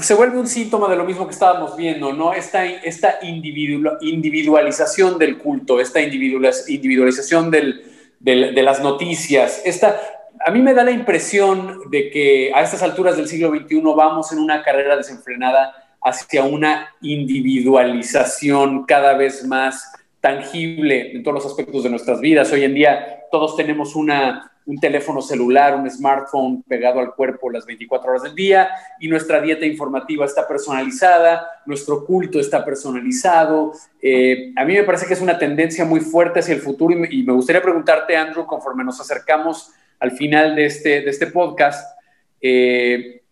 se 0.00 0.14
vuelve 0.14 0.38
un 0.38 0.46
síntoma 0.46 0.88
de 0.88 0.96
lo 0.96 1.04
mismo 1.04 1.26
que 1.26 1.32
estábamos 1.32 1.76
viendo, 1.76 2.12
¿no? 2.12 2.32
Esta, 2.32 2.64
esta 2.64 3.18
individualización 3.22 5.18
del 5.18 5.38
culto, 5.38 5.80
esta 5.80 6.00
individualización 6.00 7.50
del, 7.50 7.84
de 8.20 8.62
las 8.62 8.80
noticias, 8.80 9.60
esta, 9.64 10.00
a 10.44 10.50
mí 10.50 10.60
me 10.60 10.74
da 10.74 10.84
la 10.84 10.90
impresión 10.90 11.90
de 11.90 12.10
que 12.10 12.52
a 12.54 12.62
estas 12.62 12.82
alturas 12.82 13.16
del 13.16 13.28
siglo 13.28 13.50
XXI 13.50 13.80
vamos 13.96 14.32
en 14.32 14.38
una 14.38 14.62
carrera 14.62 14.96
desenfrenada 14.96 15.74
hacia 16.02 16.44
una 16.44 16.94
individualización 17.00 18.84
cada 18.84 19.14
vez 19.14 19.44
más 19.44 19.92
tangible 20.20 21.12
en 21.12 21.22
todos 21.22 21.34
los 21.36 21.46
aspectos 21.46 21.82
de 21.84 21.90
nuestras 21.90 22.20
vidas. 22.20 22.52
Hoy 22.52 22.64
en 22.64 22.74
día 22.74 23.24
todos 23.30 23.56
tenemos 23.56 23.94
una, 23.94 24.52
un 24.68 24.78
teléfono 24.78 25.22
celular, 25.22 25.74
un 25.76 25.90
smartphone 25.90 26.62
pegado 26.62 27.00
al 27.00 27.14
cuerpo 27.14 27.48
las 27.48 27.64
24 27.64 28.10
horas 28.10 28.22
del 28.22 28.34
día 28.34 28.68
y 29.00 29.08
nuestra 29.08 29.40
dieta 29.40 29.64
informativa 29.64 30.26
está 30.26 30.46
personalizada, 30.46 31.62
nuestro 31.64 32.04
culto 32.04 32.38
está 32.38 32.62
personalizado. 32.62 33.72
Eh, 34.02 34.52
a 34.54 34.66
mí 34.66 34.74
me 34.74 34.82
parece 34.82 35.06
que 35.06 35.14
es 35.14 35.22
una 35.22 35.38
tendencia 35.38 35.86
muy 35.86 36.00
fuerte 36.00 36.40
hacia 36.40 36.54
el 36.54 36.60
futuro 36.60 36.94
y 36.94 37.22
me, 37.22 37.32
gustaría 37.32 37.62
preguntarte, 37.62 38.14
Andrew, 38.14 38.44
conforme 38.44 38.84
nos 38.84 39.00
acercamos 39.00 39.72
al 40.00 40.10
final 40.10 40.54
de 40.54 40.66
este, 40.66 41.00
de 41.00 41.10
este 41.10 41.28
podcast, 41.28 41.98
eh, 42.42 43.22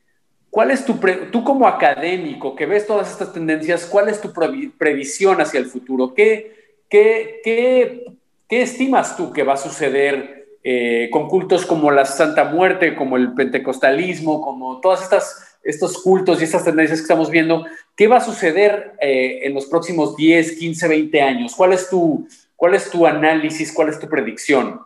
¿cuál 0.48 0.70
es 0.70 0.86
tu, 0.86 0.98
tú 1.30 1.44
como 1.44 1.68
académico 1.68 2.56
que 2.56 2.64
ves 2.64 2.86
todas 2.86 3.10
estas 3.10 3.34
tendencias, 3.34 3.84
cuál 3.84 4.08
es 4.08 4.22
tu 4.22 4.32
previsión 4.78 5.38
hacia 5.42 5.60
el 5.60 5.66
futuro? 5.66 6.14
¿Qué, 6.14 6.78
qué, 6.88 7.42
qué, 7.44 8.06
qué 8.48 8.62
estimas 8.62 9.18
tú 9.18 9.34
que 9.34 9.42
va 9.42 9.52
a 9.52 9.58
suceder? 9.58 10.45
Eh, 10.68 11.08
con 11.12 11.28
cultos 11.28 11.64
como 11.64 11.92
la 11.92 12.04
Santa 12.04 12.42
Muerte, 12.42 12.96
como 12.96 13.16
el 13.16 13.34
pentecostalismo, 13.34 14.40
como 14.40 14.80
todas 14.80 15.00
estas 15.00 15.56
estos 15.62 16.02
cultos 16.02 16.40
y 16.40 16.44
estas 16.44 16.64
tendencias 16.64 16.98
que 16.98 17.04
estamos 17.04 17.30
viendo, 17.30 17.66
¿qué 17.96 18.08
va 18.08 18.16
a 18.16 18.20
suceder 18.20 18.94
eh, 19.00 19.40
en 19.42 19.54
los 19.54 19.66
próximos 19.66 20.16
10, 20.16 20.58
15, 20.58 20.88
20 20.88 21.22
años? 21.22 21.54
¿Cuál 21.54 21.72
es 21.72 21.88
tu, 21.88 22.26
cuál 22.56 22.74
es 22.74 22.90
tu 22.90 23.06
análisis, 23.06 23.72
cuál 23.72 23.90
es 23.90 24.00
tu 24.00 24.08
predicción? 24.08 24.80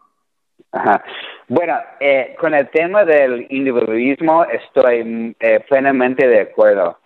Bueno, 1.49 1.79
eh, 1.99 2.37
con 2.39 2.53
el 2.53 2.69
tema 2.69 3.07
del 3.07 3.47
individualismo 3.49 4.45
estoy 4.45 5.35
eh, 5.41 5.61
plenamente 5.67 6.29
de 6.29 6.41
acuerdo. 6.41 6.99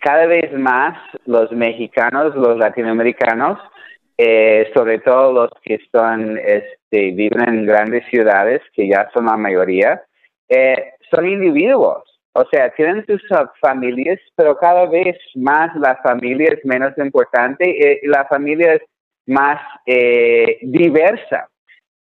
cada 0.00 0.26
vez 0.26 0.52
más 0.52 0.98
los 1.26 1.52
mexicanos, 1.52 2.34
los 2.34 2.58
latinoamericanos, 2.58 3.58
sobre 4.74 4.98
todo 5.00 5.32
los 5.32 5.50
que 5.62 5.74
están 5.74 6.38
este, 6.38 7.12
viven 7.12 7.48
en 7.48 7.66
grandes 7.66 8.04
ciudades, 8.06 8.62
que 8.72 8.88
ya 8.88 9.10
son 9.12 9.26
la 9.26 9.36
mayoría, 9.36 10.02
eh, 10.48 10.92
son 11.10 11.28
individuos. 11.28 12.04
O 12.32 12.44
sea, 12.50 12.70
tienen 12.70 13.04
sus 13.06 13.22
familias, 13.60 14.20
pero 14.34 14.58
cada 14.58 14.86
vez 14.86 15.16
más 15.34 15.74
la 15.76 15.96
familia 15.96 16.50
es 16.52 16.64
menos 16.64 16.92
importante 16.98 17.64
eh, 17.64 18.00
la 18.04 18.26
familia 18.26 18.74
es 18.74 18.82
más 19.26 19.60
eh, 19.86 20.58
diversa. 20.60 21.48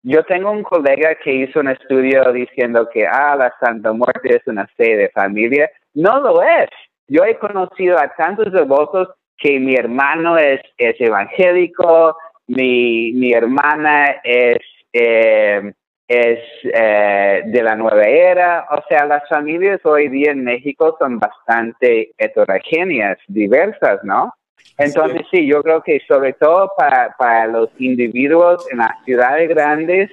Yo 0.02 0.24
tengo 0.24 0.50
un 0.50 0.62
colega 0.62 1.16
que 1.16 1.32
hizo 1.32 1.61
un 1.61 1.68
estudio 1.68 2.32
diciendo 2.32 2.88
que 2.92 3.06
ah, 3.06 3.36
la 3.36 3.52
Santa 3.61 3.92
Muerte 3.92 4.36
es 4.36 4.46
una 4.46 4.66
fe 4.68 4.96
de 4.96 5.11
familia. 5.11 5.68
No 5.94 6.20
lo 6.20 6.42
es. 6.42 6.70
Yo 7.08 7.24
he 7.24 7.36
conocido 7.36 7.98
a 7.98 8.08
tantos 8.16 8.52
devotos 8.52 9.08
que 9.41 9.59
mi 9.59 9.74
hermano 9.74 10.38
es, 10.38 10.61
es 10.76 11.01
evangélico, 11.01 12.16
mi, 12.47 13.12
mi 13.12 13.32
hermana 13.32 14.20
es, 14.22 14.59
eh, 14.93 15.72
es 16.07 16.38
eh, 16.64 17.43
de 17.47 17.62
la 17.62 17.74
nueva 17.74 18.03
era. 18.03 18.66
O 18.70 18.82
sea, 18.88 19.07
las 19.07 19.26
familias 19.28 19.80
hoy 19.84 20.09
día 20.09 20.32
en 20.32 20.45
México 20.45 20.95
son 20.99 21.18
bastante 21.18 22.12
heterogéneas, 22.18 23.18
diversas, 23.28 24.05
¿no? 24.05 24.34
Entonces 24.76 25.22
sí, 25.30 25.47
yo 25.47 25.62
creo 25.62 25.82
que 25.82 26.01
sobre 26.07 26.34
todo 26.34 26.72
para, 26.76 27.14
para 27.18 27.47
los 27.47 27.70
individuos 27.78 28.66
en 28.70 28.78
las 28.78 28.93
ciudades 29.05 29.49
grandes, 29.49 30.11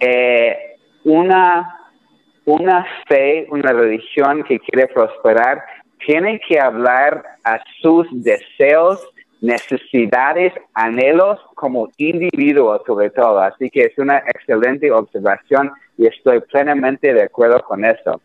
eh, 0.00 0.76
una, 1.04 1.78
una 2.44 2.86
fe, 3.06 3.46
una 3.50 3.72
religión 3.72 4.44
que 4.44 4.58
quiere 4.60 4.88
prosperar, 4.88 5.62
tiene 6.06 6.40
que 6.46 6.58
hablar 6.58 7.24
a 7.44 7.60
sus 7.80 8.06
deseos 8.22 9.00
necesidades, 9.40 10.52
anhelos 10.74 11.38
como 11.54 11.88
individuos 11.96 12.82
sobre 12.86 13.10
todo. 13.10 13.40
Así 13.40 13.70
que 13.70 13.82
es 13.82 13.98
una 13.98 14.18
excelente 14.18 14.90
observación 14.90 15.72
y 15.96 16.06
estoy 16.06 16.40
plenamente 16.40 17.12
de 17.12 17.22
acuerdo 17.22 17.62
con 17.62 17.84
eso. 17.84 18.20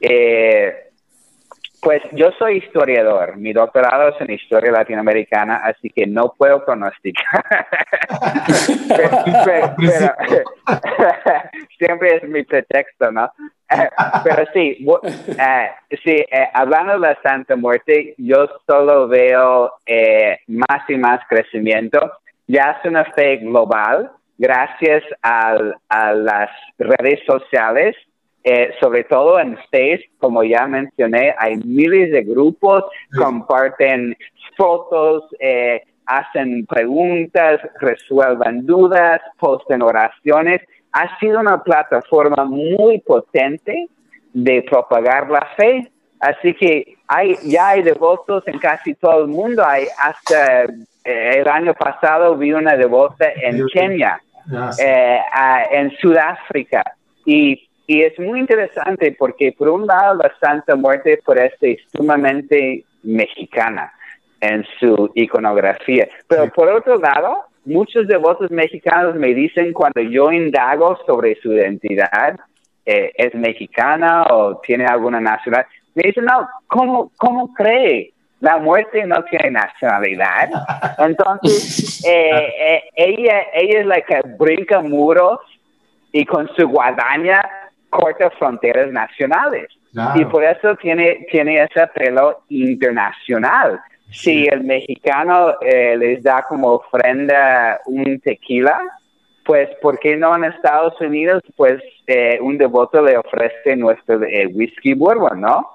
Eh, 0.00 0.88
pues 1.80 2.00
yo 2.12 2.30
soy 2.38 2.58
historiador, 2.58 3.36
mi 3.36 3.52
doctorado 3.52 4.10
es 4.10 4.20
en 4.20 4.30
historia 4.30 4.70
latinoamericana, 4.70 5.62
así 5.64 5.90
que 5.90 6.06
no 6.06 6.32
puedo 6.38 6.64
pronosticar. 6.64 7.44
siempre 11.78 12.16
es 12.16 12.22
mi 12.28 12.44
pretexto, 12.44 13.10
¿no? 13.10 13.32
pero 14.24 14.44
sí, 14.52 14.86
eh, 15.38 15.70
sí 16.04 16.10
eh, 16.10 16.48
hablando 16.52 16.94
de 16.94 16.98
la 17.00 17.18
Santa 17.22 17.56
Muerte, 17.56 18.14
yo 18.18 18.48
solo 18.66 19.08
veo 19.08 19.72
eh, 19.86 20.38
más 20.46 20.88
y 20.88 20.96
más 20.96 21.20
crecimiento. 21.28 22.12
Ya 22.46 22.78
es 22.78 22.88
una 22.88 23.04
fe 23.12 23.36
global 23.38 24.10
gracias 24.38 25.04
a 25.22 25.56
las 26.14 26.50
redes 26.78 27.20
sociales. 27.26 27.96
sobre 28.80 29.04
todo 29.04 29.38
en 29.38 29.56
Facebook, 29.70 30.18
como 30.18 30.42
ya 30.42 30.66
mencioné, 30.66 31.32
hay 31.38 31.58
miles 31.58 32.10
de 32.10 32.24
grupos, 32.24 32.82
comparten 33.16 34.16
fotos, 34.56 35.22
hacen 36.06 36.66
preguntas, 36.66 37.60
resuelven 37.80 38.66
dudas, 38.66 39.20
posten 39.38 39.80
oraciones 39.80 40.60
ha 40.92 41.18
sido 41.18 41.40
una 41.40 41.62
plataforma 41.62 42.44
muy 42.44 43.00
potente 43.00 43.88
de 44.32 44.62
propagar 44.62 45.28
la 45.30 45.46
fe. 45.56 45.90
Así 46.20 46.54
que 46.54 46.96
hay, 47.08 47.36
ya 47.44 47.70
hay 47.70 47.82
devotos 47.82 48.46
en 48.46 48.58
casi 48.58 48.94
todo 48.94 49.22
el 49.22 49.28
mundo. 49.28 49.64
Hay 49.66 49.86
hasta 49.98 50.64
eh, 50.64 51.40
el 51.40 51.48
año 51.48 51.74
pasado 51.74 52.36
vi 52.36 52.52
una 52.52 52.76
devota 52.76 53.26
en 53.34 53.66
Kenia, 53.72 54.20
eh, 54.78 55.20
en 55.72 55.90
Sudáfrica. 55.96 56.84
Y, 57.24 57.68
y, 57.86 58.02
es 58.02 58.18
muy 58.18 58.40
interesante 58.40 59.14
porque 59.18 59.52
por 59.56 59.68
un 59.68 59.86
lado 59.86 60.14
la 60.14 60.32
Santa 60.40 60.76
Muerte 60.76 61.20
parece 61.24 61.78
sumamente 61.94 62.84
mexicana 63.02 63.92
en 64.40 64.64
su 64.78 65.10
iconografía, 65.14 66.08
pero 66.26 66.50
por 66.50 66.68
otro 66.68 66.98
lado 66.98 67.46
muchos 67.64 68.06
devotos 68.08 68.50
mexicanos 68.50 69.14
me 69.14 69.34
dicen 69.34 69.72
cuando 69.72 70.00
yo 70.00 70.32
indago 70.32 70.98
sobre 71.06 71.40
su 71.40 71.52
identidad, 71.52 72.38
eh, 72.84 73.12
es 73.14 73.34
mexicana 73.34 74.24
o 74.30 74.60
tiene 74.60 74.86
alguna 74.86 75.20
nacionalidad, 75.20 75.68
me 75.94 76.02
dicen, 76.04 76.24
no, 76.24 76.48
¿cómo, 76.66 77.12
cómo 77.16 77.52
cree? 77.54 78.12
La 78.40 78.58
muerte 78.58 79.06
no 79.06 79.22
tiene 79.24 79.52
nacionalidad. 79.52 80.50
Entonces, 80.98 82.04
eh, 82.04 82.52
eh, 82.58 82.82
ella, 82.96 83.42
ella 83.54 83.80
es 83.80 83.86
la 83.86 84.00
que 84.00 84.20
brinca 84.38 84.80
muros 84.80 85.38
y 86.10 86.24
con 86.24 86.48
su 86.56 86.66
guadaña 86.66 87.42
corta 87.88 88.30
fronteras 88.30 88.90
nacionales. 88.90 89.68
Y 90.14 90.24
por 90.24 90.42
eso 90.42 90.74
tiene, 90.76 91.26
tiene 91.30 91.62
ese 91.62 91.86
pelo 91.88 92.44
internacional 92.48 93.78
si 94.12 94.46
el 94.46 94.64
mexicano 94.64 95.54
eh, 95.60 95.96
les 95.96 96.22
da 96.22 96.44
como 96.48 96.72
ofrenda 96.74 97.80
un 97.86 98.20
tequila, 98.20 98.80
pues 99.44 99.68
¿por 99.80 99.98
qué 99.98 100.16
no 100.16 100.34
en 100.36 100.44
Estados 100.44 101.00
Unidos? 101.00 101.42
Pues 101.56 101.82
eh, 102.06 102.38
un 102.40 102.58
devoto 102.58 103.02
le 103.02 103.16
ofrece 103.16 103.76
nuestro 103.76 104.22
eh, 104.22 104.46
whisky 104.46 104.94
bourbon, 104.94 105.40
¿no? 105.40 105.68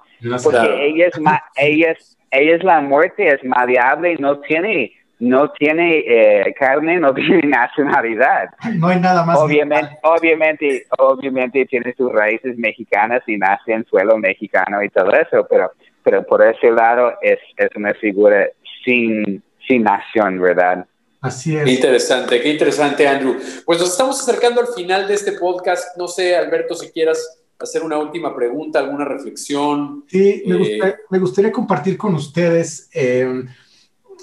Porque 0.43 0.88
ella 0.88 1.07
es, 1.07 1.15
ella, 1.57 1.91
es, 1.91 2.17
ella 2.31 2.55
es 2.55 2.63
la 2.63 2.81
muerte, 2.81 3.27
es 3.27 3.43
maleable 3.43 4.13
y 4.13 4.15
no 4.17 4.39
tiene 4.39 4.93
no 5.19 5.49
tiene 5.51 6.03
eh, 6.05 6.53
carne, 6.57 6.99
no 6.99 7.13
tiene 7.13 7.41
nacionalidad. 7.47 8.49
No 8.75 8.88
hay 8.88 8.99
nada 8.99 9.25
más. 9.25 9.38
Obviamente, 9.39 9.97
obviamente, 10.03 10.85
obviamente 10.97 11.65
tiene 11.65 11.93
sus 11.95 12.11
raíces 12.11 12.57
mexicanas 12.57 13.23
y 13.27 13.38
nace 13.38 13.73
en 13.73 13.85
suelo 13.85 14.17
mexicano 14.17 14.83
y 14.83 14.89
todo 14.89 15.11
eso, 15.13 15.45
pero, 15.49 15.71
pero 16.08 16.26
por 16.26 16.41
ese 16.41 16.72
lado 16.72 17.12
es, 17.22 17.38
es 17.58 17.70
una 17.76 17.93
figura 17.95 18.47
sin, 18.86 19.43
sin 19.68 19.84
nación, 19.84 20.39
¿verdad? 20.39 20.88
Así 21.20 21.58
es. 21.58 21.66
Qué 21.66 21.72
interesante, 21.72 22.41
qué 22.41 22.49
interesante, 22.49 23.05
Andrew. 23.05 23.36
Pues 23.66 23.78
nos 23.82 23.89
estamos 23.91 24.18
acercando 24.22 24.62
al 24.62 24.68
final 24.68 25.05
de 25.05 25.16
este 25.16 25.34
podcast. 25.34 25.97
No 25.97 26.08
sé, 26.08 26.34
Alberto, 26.34 26.76
si 26.76 26.91
quieras 26.91 27.41
hacer 27.60 27.84
una 27.84 27.97
última 27.97 28.34
pregunta, 28.34 28.80
alguna 28.80 29.03
reflexión. 29.03 30.05
Sí, 30.08 30.43
me, 30.45 30.78
eh, 30.78 31.20
gustaría, 31.20 31.51
compartir 31.51 31.97
con 31.97 32.16
ustedes. 32.16 32.89
Eh, 32.93 33.43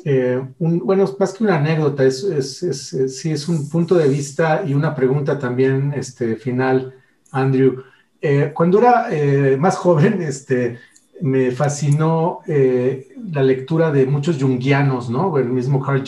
eh, 0.07 0.43
un, 0.61 0.79
bueno, 0.79 1.05
más 1.19 1.35
que 1.35 1.45
una 1.45 1.57
anécdota, 1.57 2.03
es, 2.03 2.23
es, 2.25 3.15
sí 3.15 3.31
es 3.31 3.47
un 3.47 3.69
punto 3.69 3.95
de 3.97 4.09
vista 4.09 4.65
y 4.67 4.73
una 4.73 4.95
pregunta 4.95 5.39
también 5.39 5.93
este, 5.95 6.37
final, 6.37 6.95
Andrew. 7.31 7.85
Eh, 8.27 8.53
cuando 8.55 8.79
era 8.79 9.09
eh, 9.11 9.59
más 9.59 9.77
joven, 9.77 10.23
este, 10.23 10.79
me 11.21 11.51
fascinó 11.53 12.41
la 12.47 13.43
lectura 13.43 13.91
de 13.91 14.07
muchos 14.07 14.43
jungianos, 14.43 15.09
¿no? 15.11 15.39
El 15.39 15.49
mismo 15.49 15.81
Carl 15.81 16.03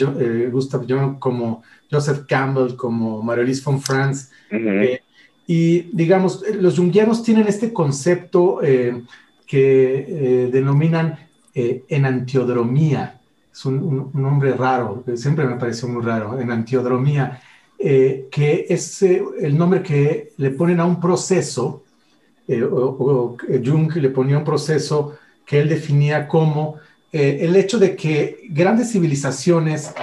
Gustav 0.51 0.85
Jung, 0.89 1.19
como 1.19 1.63
Joseph 1.91 2.27
Campbell, 2.29 2.77
como 2.77 3.23
Marie 3.23 3.55
von 3.65 3.81
Franz. 3.81 4.31
y 5.47 5.83
digamos, 5.97 6.45
los 6.61 6.77
jungianos 6.77 7.23
tienen 7.23 7.47
este 7.47 7.73
concepto 7.73 8.61
que 9.47 10.49
denominan 10.53 11.19
enantiodromía 11.55 13.17
es 13.57 13.65
un, 13.65 14.11
nombre 14.13 14.53
raro, 14.53 15.03
siempre 15.15 15.47
me 15.47 15.57
pareció 15.57 15.89
muy 15.89 16.05
raro, 16.05 16.39
en 16.39 16.51
antiodromía, 16.51 17.41
eh, 17.79 18.29
que 18.31 18.67
es 18.69 19.03
eh, 19.03 19.25
el 19.41 19.57
nombre 19.57 19.83
que 19.83 20.33
le 20.37 20.51
ponen 20.51 20.79
a 20.79 20.85
un 20.85 21.01
proceso, 21.01 21.85
eh, 22.49 22.63
o, 22.63 23.37
Jung 23.65 23.95
le 23.97 24.11
ponía 24.11 24.39
un 24.39 24.45
proceso 24.45 25.19
que 25.45 25.61
él 25.61 25.69
definía 25.69 26.27
como 26.29 26.77
el 27.13 27.57
hecho 27.57 27.79
de 27.79 27.97
que 27.97 28.41
grandes 28.51 28.93
civilizaciones 28.93 29.95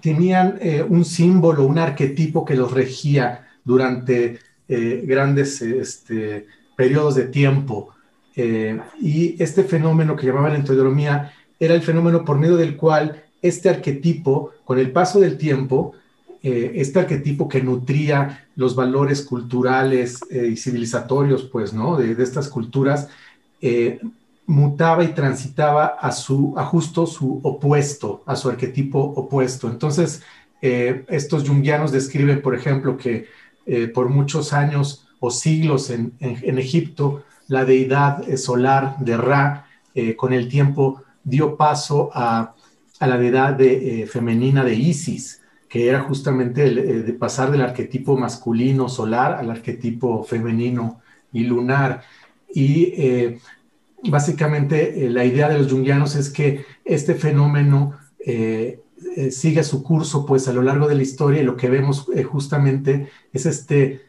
tenían 0.00 0.60
un 0.88 1.04
símbolo, 1.04 1.64
un 1.64 1.78
arquetipo 1.78 2.44
que 2.44 2.54
los 2.54 2.70
regía 2.70 3.48
durante 3.64 4.38
grandes 4.68 5.60
este, 5.60 6.46
periodos 6.76 7.16
de 7.16 7.24
tiempo. 7.24 7.88
y 8.36 9.42
este 9.42 9.64
fenómeno 9.64 10.14
que 10.14 10.26
llamaban 10.26 10.54
antidromía 10.54 11.32
era 11.58 11.74
el 11.74 11.82
fenómeno 11.82 12.24
por 12.24 12.38
medio 12.38 12.56
del 12.56 12.76
cual 12.76 13.24
este 13.42 13.68
arquetipo, 13.68 14.52
con 14.64 14.78
el 14.78 14.90
paso 14.90 15.20
del 15.20 15.36
tiempo, 15.36 15.94
eh, 16.50 16.80
este 16.80 17.00
arquetipo 17.00 17.46
que 17.46 17.62
nutría 17.62 18.48
los 18.56 18.74
valores 18.74 19.20
culturales 19.20 20.20
eh, 20.30 20.48
y 20.50 20.56
civilizatorios, 20.56 21.42
pues, 21.42 21.74
¿no? 21.74 21.98
De, 21.98 22.10
estas 22.22 22.48
culturas, 22.48 23.10
eh, 23.60 24.00
mutaba 24.46 25.04
y 25.04 25.08
transitaba 25.08 25.84
a 25.84 26.10
su, 26.10 26.54
a 26.56 26.64
justo 26.64 27.06
su 27.06 27.40
opuesto, 27.42 28.22
a 28.24 28.34
su 28.34 28.48
arquetipo 28.48 28.98
opuesto. 28.98 29.68
Entonces, 29.68 30.22
estos 30.62 31.46
jungianos 31.46 31.92
describen, 31.92 32.40
por 32.40 32.54
ejemplo, 32.54 32.96
que 32.96 33.26
por 33.92 34.08
muchos 34.08 34.54
años 34.54 35.06
o 35.20 35.30
siglos 35.30 35.90
en, 35.90 36.14
en 36.18 36.58
Egipto, 36.58 37.24
la 37.46 37.66
deidad 37.66 38.24
solar 38.36 38.96
de 39.00 39.18
Ra, 39.18 39.66
con 40.16 40.32
el 40.32 40.48
tiempo, 40.48 41.02
dio 41.22 41.56
paso 41.56 42.10
a, 42.14 42.54
la 43.00 43.18
deidad 43.18 43.52
de, 43.52 44.08
femenina 44.10 44.64
de 44.64 44.74
Isis, 44.74 45.37
que 45.68 45.88
era 45.88 46.00
justamente 46.00 46.64
el, 46.64 46.78
eh, 46.78 47.02
de 47.02 47.12
pasar 47.12 47.50
del 47.50 47.62
arquetipo 47.62 48.16
masculino 48.16 48.88
solar 48.88 49.34
al 49.34 49.50
arquetipo 49.50 50.24
femenino 50.24 51.00
y 51.32 51.44
lunar. 51.44 52.02
Y 52.52 52.94
eh, 52.96 53.38
básicamente 54.04 55.08
la 55.10 55.24
idea 55.24 55.48
de 55.48 55.58
los 55.58 55.70
jungianos 55.70 56.16
es 56.16 56.30
que 56.30 56.64
este 56.84 57.14
fenómeno 57.14 57.94
sigue 59.30 59.64
su 59.64 59.82
curso 59.82 60.26
pues 60.26 60.48
a 60.48 60.52
lo 60.52 60.60
largo 60.60 60.86
de 60.86 60.94
la 60.94 61.02
historia 61.02 61.40
y 61.40 61.44
lo 61.44 61.56
que 61.56 61.70
vemos 61.70 62.06
justamente 62.30 63.08
es 63.32 63.46
este 63.46 64.02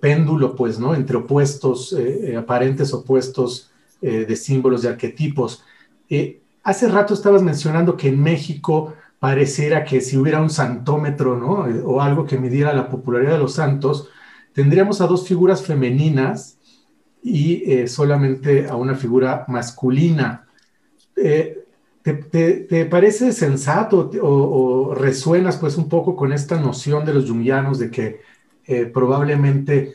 péndulo 0.00 0.54
pues, 0.54 0.78
¿no? 0.78 0.94
Entre 0.94 1.16
opuestos, 1.16 1.96
aparentes 2.36 2.92
opuestos 2.92 3.70
de 4.02 4.36
símbolos, 4.36 4.82
de 4.82 4.90
arquetipos. 4.90 5.64
Hace 6.62 6.88
rato 6.88 7.14
estabas 7.14 7.42
mencionando 7.42 7.96
que 7.96 8.08
en 8.08 8.20
México 8.20 8.92
pareciera 9.26 9.82
que 9.82 10.00
si 10.00 10.16
hubiera 10.16 10.40
un 10.40 10.50
santómetro, 10.50 11.36
¿no? 11.36 11.66
O 11.84 12.00
algo 12.00 12.26
que 12.26 12.38
midiera 12.38 12.72
la 12.72 12.88
popularidad 12.88 13.32
de 13.32 13.38
los 13.38 13.54
santos, 13.54 14.08
tendríamos 14.52 15.00
a 15.00 15.08
dos 15.08 15.26
figuras 15.26 15.66
femeninas 15.66 16.58
y 17.24 17.68
eh, 17.68 17.88
solamente 17.88 18.68
a 18.68 18.76
una 18.76 18.94
figura 18.94 19.44
masculina. 19.48 20.46
Eh, 21.16 21.64
te, 22.04 22.86
parece 22.88 23.32
sensato 23.32 24.12
o, 24.22 24.94
resuenas 24.94 25.56
pues 25.56 25.76
un 25.76 25.88
poco 25.88 26.14
con 26.14 26.32
esta 26.32 26.60
noción 26.60 27.04
de 27.04 27.14
los 27.14 27.28
jungianos 27.28 27.80
de 27.80 27.90
que 27.90 28.20
eh, 28.64 28.86
probablemente 28.86 29.94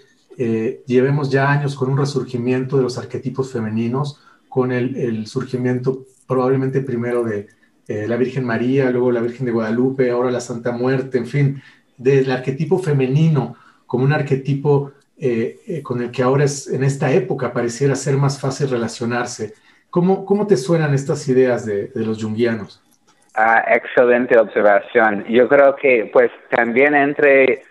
llevemos 0.85 1.29
ya 1.29 1.49
años 1.49 1.75
con 1.75 1.89
un 1.89 1.97
resurgimiento 1.97 2.75
de 2.75 2.83
los 2.83 2.97
arquetipos 2.97 3.49
femeninos, 3.53 4.19
con 4.49 4.73
el, 4.73 4.97
el 4.97 5.25
surgimiento 5.25 6.05
probablemente 6.27 6.81
primero 6.81 7.23
de 7.23 7.60
eh, 7.91 8.07
la 8.07 8.15
Virgen 8.15 8.45
María, 8.45 8.89
luego 8.89 9.11
la 9.11 9.19
Virgen 9.19 9.45
de 9.45 9.51
Guadalupe, 9.51 10.09
ahora 10.09 10.31
la 10.31 10.39
Santa 10.39 10.71
Muerte, 10.71 11.17
en 11.17 11.25
fin, 11.27 11.61
del 11.97 12.31
arquetipo 12.31 12.79
femenino 12.79 13.57
como 13.85 14.05
un 14.05 14.13
arquetipo 14.13 14.93
eh, 15.19 15.57
eh, 15.67 15.83
con 15.83 16.01
el 16.01 16.09
que 16.09 16.23
ahora 16.23 16.45
es, 16.45 16.69
en 16.69 16.85
esta 16.85 17.11
época 17.11 17.51
pareciera 17.51 17.95
ser 17.95 18.15
más 18.15 18.39
fácil 18.39 18.69
relacionarse. 18.69 19.55
¿Cómo, 19.89 20.25
cómo 20.25 20.47
te 20.47 20.55
suenan 20.55 20.93
estas 20.93 21.27
ideas 21.27 21.65
de, 21.65 21.91
los 21.95 22.23
jungianos? 22.23 22.81
Ah, 23.35 23.61
excelente 23.67 24.39
observación. 24.39 25.25
Yo 25.27 25.49
creo 25.49 25.75
que 25.75 26.09
pues 26.13 26.31
también 26.49 26.95
entre, 26.95 27.63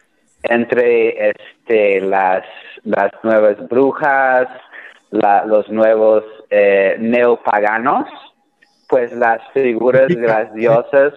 entre 0.42 1.30
este, 1.30 2.02
las, 2.02 2.44
las 2.84 3.10
nuevas 3.22 3.56
brujas, 3.70 4.48
los 5.10 5.68
nuevos 5.70 6.24
neopaganos, 6.98 8.06
pues 8.90 9.12
las 9.12 9.40
figuras 9.52 10.08
de 10.08 10.26
las 10.26 10.52
diosas 10.52 11.14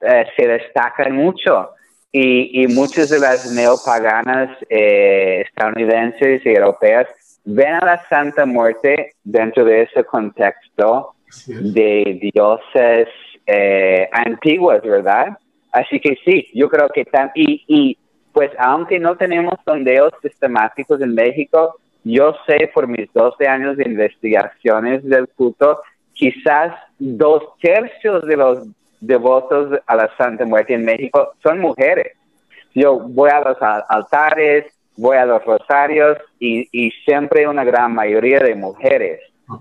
eh, 0.00 0.24
se 0.36 0.48
destacan 0.48 1.14
mucho. 1.14 1.70
Y, 2.12 2.62
y, 2.62 2.66
muchas 2.66 3.10
de 3.10 3.20
las 3.20 3.52
neopaganas 3.52 4.58
eh, 4.68 5.44
estadounidenses 5.46 6.44
y 6.44 6.48
europeas 6.48 7.06
ven 7.44 7.74
a 7.74 7.84
la 7.84 8.04
Santa 8.08 8.46
Muerte 8.46 9.12
dentro 9.22 9.64
de 9.64 9.82
ese 9.82 10.02
contexto 10.02 11.14
de 11.46 12.18
dioses 12.20 13.08
eh, 13.46 14.08
antiguas, 14.12 14.82
¿verdad? 14.82 15.38
Así 15.70 16.00
que 16.00 16.16
sí, 16.24 16.48
yo 16.52 16.68
creo 16.68 16.88
que 16.88 17.04
tan, 17.04 17.30
y, 17.36 17.62
y 17.68 17.96
pues 18.32 18.50
aunque 18.58 18.98
no 18.98 19.16
tenemos 19.16 19.54
sondeos 19.64 20.12
sistemáticos 20.20 21.00
en 21.00 21.14
México, 21.14 21.76
yo 22.02 22.34
sé 22.46 22.70
por 22.74 22.88
mis 22.88 23.12
12 23.12 23.46
años 23.46 23.76
de 23.76 23.84
investigaciones 23.84 25.04
del 25.04 25.28
culto 25.28 25.80
quizás 26.20 26.74
dos 26.98 27.42
tercios 27.62 28.26
de 28.26 28.36
los 28.36 28.68
devotos 29.00 29.80
a 29.86 29.96
la 29.96 30.14
Santa 30.18 30.44
Muerte 30.44 30.74
en 30.74 30.84
México 30.84 31.32
son 31.42 31.60
mujeres. 31.60 32.12
Yo 32.74 32.98
voy 32.98 33.30
a 33.30 33.40
los 33.40 33.56
altares, 33.88 34.66
voy 34.98 35.16
a 35.16 35.24
los 35.24 35.42
rosarios 35.46 36.18
y, 36.38 36.90
siempre 37.06 37.48
una 37.48 37.64
gran 37.64 37.94
mayoría 37.94 38.38
de 38.40 38.54
mujeres. 38.54 39.20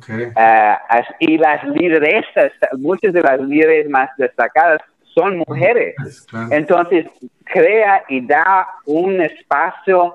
Eh, 0.09 0.75
y 1.19 1.37
las 1.37 1.63
lideresas, 1.69 2.51
muchas 2.77 3.13
de 3.13 3.21
las 3.21 3.39
líderes 3.39 3.89
más 3.89 4.09
destacadas 4.17 4.81
son 5.15 5.37
mujeres. 5.47 5.95
Entonces, 6.51 7.05
crea 7.45 8.03
y 8.09 8.27
da 8.27 8.67
un 8.85 9.21
espacio 9.21 10.13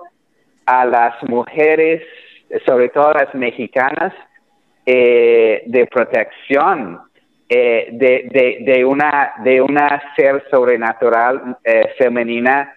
a 0.67 0.85
las 0.85 1.15
mujeres, 1.23 2.03
sobre 2.67 2.91
todo 2.91 3.15
las 3.15 3.35
mexicanas, 3.35 4.13
eh, 4.87 5.63
de 5.67 5.87
protección 5.87 7.01
eh, 7.49 7.89
de, 7.93 8.59
de, 8.65 8.85
una, 8.85 9.33
de 9.43 9.61
una 9.61 10.03
ser 10.17 10.45
sobrenatural 10.51 11.57
eh, 11.63 11.95
femenina 11.99 12.75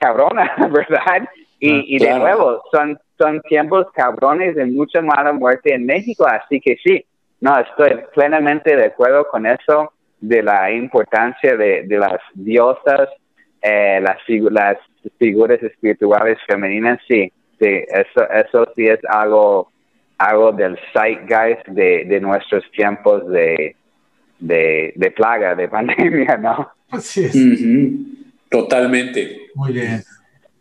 cabrona, 0.00 0.56
¿verdad? 0.70 1.28
Y, 1.60 2.02
ah, 2.04 2.12
de 2.14 2.18
nuevo, 2.18 2.62
son, 2.72 2.98
son 3.16 3.40
tiempos 3.42 3.86
cabrones 3.92 4.54
de 4.56 4.66
mucha 4.66 5.00
mala 5.02 5.32
muerte 5.32 5.74
en 5.74 5.86
México, 5.86 6.26
así 6.26 6.60
que 6.60 6.76
sí, 6.82 7.04
no, 7.40 7.56
estoy 7.58 8.00
plenamente 8.14 8.76
de 8.76 8.86
acuerdo 8.86 9.26
con 9.28 9.46
eso, 9.46 9.92
de 10.20 10.42
la 10.42 10.70
importancia 10.72 11.56
de, 11.56 11.84
de 11.84 11.98
las 11.98 12.20
diosas, 12.34 13.08
las, 13.62 14.02
las 14.02 14.18
figuras 15.18 15.62
espirituales 15.62 16.38
femeninas, 16.46 16.98
sí. 17.08 17.32
Sí, 17.60 17.84
eso, 17.88 18.30
eso 18.30 18.72
sí 18.76 18.86
es 18.86 19.00
algo, 19.08 19.72
algo 20.18 20.52
del 20.52 20.78
zeitgeist 20.92 21.66
de, 21.68 22.04
de 22.06 22.20
nuestros 22.20 22.64
tiempos 22.72 23.26
de, 23.28 23.76
de, 24.38 25.12
plaga, 25.16 25.54
de 25.54 25.68
pandemia, 25.68 26.36
¿no? 26.36 26.70
Así 26.90 27.24
es. 27.24 27.36
Totalmente. 28.50 29.48
Muy 29.54 29.72
bien. 29.72 30.02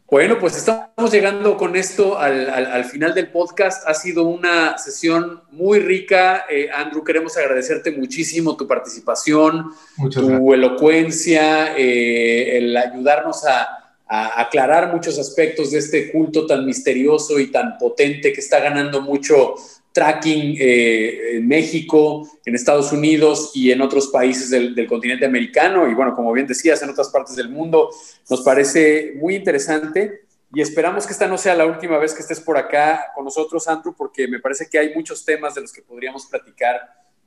Bueno, 0.09 0.39
pues 0.39 0.55
estamos 0.55 1.11
llegando 1.11 1.57
con 1.57 1.75
esto 1.75 2.17
al, 2.17 2.85
final 2.85 3.13
del 3.13 3.29
podcast. 3.29 3.85
Ha 3.87 3.93
sido 3.93 4.23
una 4.23 4.77
sesión 4.77 5.41
muy 5.51 5.79
rica. 5.79 6.45
Eh, 6.49 6.69
Andrew, 6.73 7.03
queremos 7.03 7.35
agradecerte 7.35 7.91
muchísimo 7.91 8.55
tu 8.55 8.65
participación, 8.65 9.71
tu 10.09 10.53
elocuencia, 10.53 11.75
eh, 11.77 12.57
el 12.57 12.77
ayudarnos 12.77 13.45
a, 13.45 13.86
aclarar 14.09 14.93
muchos 14.93 15.19
aspectos 15.19 15.71
de 15.71 15.79
este 15.79 16.11
culto 16.11 16.45
tan 16.45 16.65
misterioso 16.65 17.39
y 17.39 17.47
tan 17.51 17.77
potente 17.77 18.31
que 18.31 18.39
está 18.39 18.59
ganando 18.59 19.01
mucho 19.01 19.55
tracking 19.91 20.55
eh, 20.59 21.37
en 21.37 21.47
México, 21.47 22.29
en 22.45 22.55
Estados 22.55 22.91
Unidos 22.91 23.51
y 23.55 23.71
en 23.71 23.81
otros 23.81 24.09
países 24.09 24.49
del, 24.51 24.87
continente 24.87 25.25
americano 25.25 25.89
y 25.89 25.93
bueno, 25.95 26.15
como 26.15 26.31
bien 26.31 26.45
decías, 26.45 26.81
en 26.83 26.89
otras 26.89 27.09
partes 27.09 27.35
del 27.35 27.49
mundo. 27.49 27.89
Nos 28.29 28.41
parece 28.41 29.13
muy 29.17 29.35
interesante 29.35 30.21
y 30.53 30.61
esperamos 30.61 31.05
que 31.05 31.13
esta 31.13 31.27
no 31.27 31.37
sea 31.37 31.55
la 31.55 31.65
última 31.65 31.97
vez 31.97 32.13
que 32.13 32.21
estés 32.21 32.39
por 32.39 32.57
acá 32.57 33.07
con 33.15 33.25
nosotros, 33.25 33.67
Andrew, 33.67 33.95
porque 33.97 34.27
me 34.27 34.39
parece 34.39 34.67
que 34.69 34.77
hay 34.77 34.93
muchos 34.93 35.25
temas 35.25 35.55
de 35.55 35.61
los 35.61 35.73
que 35.73 35.81
podríamos 35.81 36.27
platicar 36.27 36.79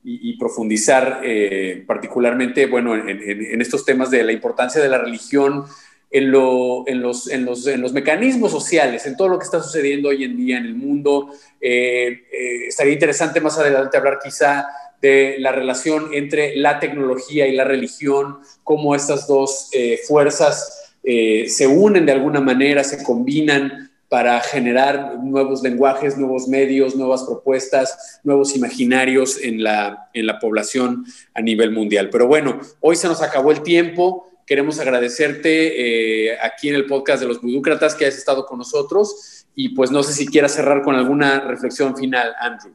y, 0.03 0.35
profundizar, 0.39 1.21
eh, 1.23 1.83
particularmente, 1.85 2.65
bueno, 2.65 2.95
en 2.95 3.61
estos 3.61 3.85
temas 3.85 4.09
de 4.09 4.23
la 4.23 4.31
importancia 4.31 4.81
de 4.81 4.89
la 4.89 4.97
religión 4.97 5.65
en, 6.11 6.23
en, 6.23 6.31
los, 6.31 7.29
en, 7.29 7.45
los, 7.45 7.67
en, 7.67 7.81
los, 7.81 7.93
mecanismos 7.93 8.51
sociales, 8.51 9.05
en 9.05 9.15
todo 9.15 9.29
lo 9.29 9.39
que 9.39 9.45
está 9.45 9.63
sucediendo 9.63 10.09
hoy 10.09 10.23
en 10.25 10.35
día 10.35 10.57
en 10.57 10.65
el 10.65 10.75
mundo. 10.75 11.29
Eh, 11.59 12.07
eh, 12.31 12.67
estaría 12.67 12.93
interesante 12.93 13.39
más 13.39 13.57
adelante 13.57 13.97
hablar 13.97 14.19
quizá 14.21 14.67
de 15.01 15.37
la 15.39 15.51
relación 15.51 16.13
entre 16.13 16.55
la 16.57 16.79
tecnología 16.79 17.47
y 17.47 17.55
la 17.55 17.63
religión, 17.63 18.39
cómo 18.63 18.93
estas 18.93 19.25
dos 19.27 19.69
eh, 19.73 19.99
fuerzas 20.07 20.77
se 21.03 21.65
unen 21.65 22.05
de 22.05 22.11
alguna 22.11 22.41
manera, 22.41 22.83
se 22.83 23.03
combinan 23.03 23.89
para 24.11 24.41
generar 24.41 25.17
nuevos 25.23 25.63
lenguajes, 25.63 26.17
nuevos 26.17 26.47
medios, 26.47 26.97
nuevas 26.97 27.23
propuestas, 27.23 28.19
nuevos 28.25 28.55
imaginarios 28.57 29.41
en 29.41 29.63
la, 29.63 30.09
en 30.13 30.27
la 30.27 30.37
población 30.37 31.05
a 31.33 31.41
nivel 31.41 31.71
mundial. 31.71 32.09
Pero 32.11 32.27
bueno, 32.27 32.59
hoy 32.81 32.97
se 32.97 33.07
nos 33.07 33.21
acabó 33.21 33.51
el 33.51 33.63
tiempo. 33.63 34.30
Queremos 34.51 34.81
agradecerte 34.81 36.27
eh, 36.27 36.37
aquí 36.43 36.67
en 36.67 36.75
el 36.75 36.85
podcast 36.85 37.21
de 37.21 37.27
los 37.29 37.41
Budúcratas 37.41 37.95
que 37.95 38.05
has 38.05 38.17
estado 38.17 38.45
con 38.45 38.57
nosotros 38.57 39.47
y 39.55 39.73
pues 39.73 39.91
no 39.91 40.03
sé 40.03 40.11
si 40.11 40.27
quieras 40.27 40.53
cerrar 40.53 40.81
con 40.81 40.93
alguna 40.93 41.39
reflexión 41.39 41.95
final, 41.95 42.33
Andrew. 42.37 42.73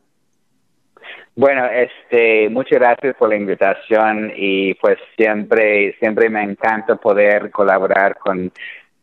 Bueno, 1.34 1.66
este, 1.66 2.48
muchas 2.48 2.78
gracias 2.78 3.14
por 3.16 3.28
la 3.28 3.36
invitación 3.36 4.32
y 4.34 4.72
pues 4.72 4.96
siempre, 5.18 5.94
siempre 5.98 6.30
me 6.30 6.44
encanta 6.44 6.96
poder 6.96 7.50
colaborar 7.50 8.16
con, 8.16 8.50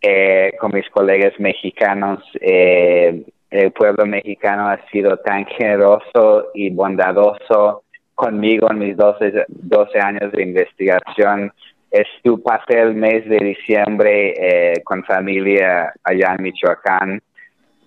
eh, 0.01 0.53
con 0.59 0.71
mis 0.73 0.89
colegas 0.89 1.39
mexicanos. 1.39 2.23
Eh, 2.41 3.21
el 3.51 3.71
pueblo 3.71 4.07
mexicano 4.07 4.69
ha 4.69 4.83
sido 4.89 5.17
tan 5.17 5.45
generoso 5.45 6.47
y 6.55 6.71
bondadoso 6.71 7.83
conmigo 8.15 8.71
en 8.71 8.79
mis 8.79 8.97
12, 8.97 9.45
12 9.47 9.99
años 9.99 10.31
de 10.31 10.41
investigación 10.41 11.53
Estuve, 11.93 12.41
pasé 12.41 12.81
el 12.81 12.95
mes 12.95 13.23
de 13.29 13.37
diciembre 13.37 14.33
eh, 14.35 14.81
con 14.83 15.03
familia 15.03 15.93
allá 16.03 16.33
en 16.35 16.43
Michoacán 16.43 17.21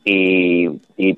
y, 0.05 0.69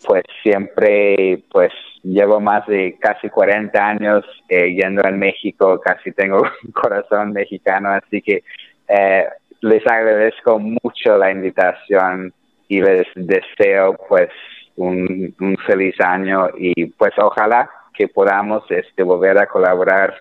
pues 0.07 0.25
siempre 0.43 1.45
pues 1.51 1.71
llevo 2.03 2.41
más 2.41 2.67
de 2.67 2.97
casi 2.99 3.29
40 3.29 3.87
años 3.87 4.25
eh, 4.49 4.73
yendo 4.73 5.07
a 5.07 5.11
México, 5.11 5.79
casi 5.79 6.13
tengo 6.13 6.39
un 6.65 6.73
corazón 6.73 7.33
mexicano, 7.35 7.91
así 7.91 8.23
que 8.23 8.43
eh, 8.89 9.27
les 9.61 9.87
agradezco 9.87 10.59
mucho 10.59 11.19
la 11.19 11.31
invitación 11.31 12.33
y 12.69 12.81
les 12.81 13.07
deseo 13.15 13.99
pues 14.09 14.31
un, 14.77 15.35
un 15.41 15.59
feliz 15.67 16.01
año 16.01 16.49
y 16.57 16.87
pues 16.87 17.13
ojalá 17.19 17.69
que 17.99 18.07
podamos 18.07 18.63
este, 18.71 19.03
volver 19.03 19.37
a 19.39 19.47
colaborar 19.49 20.15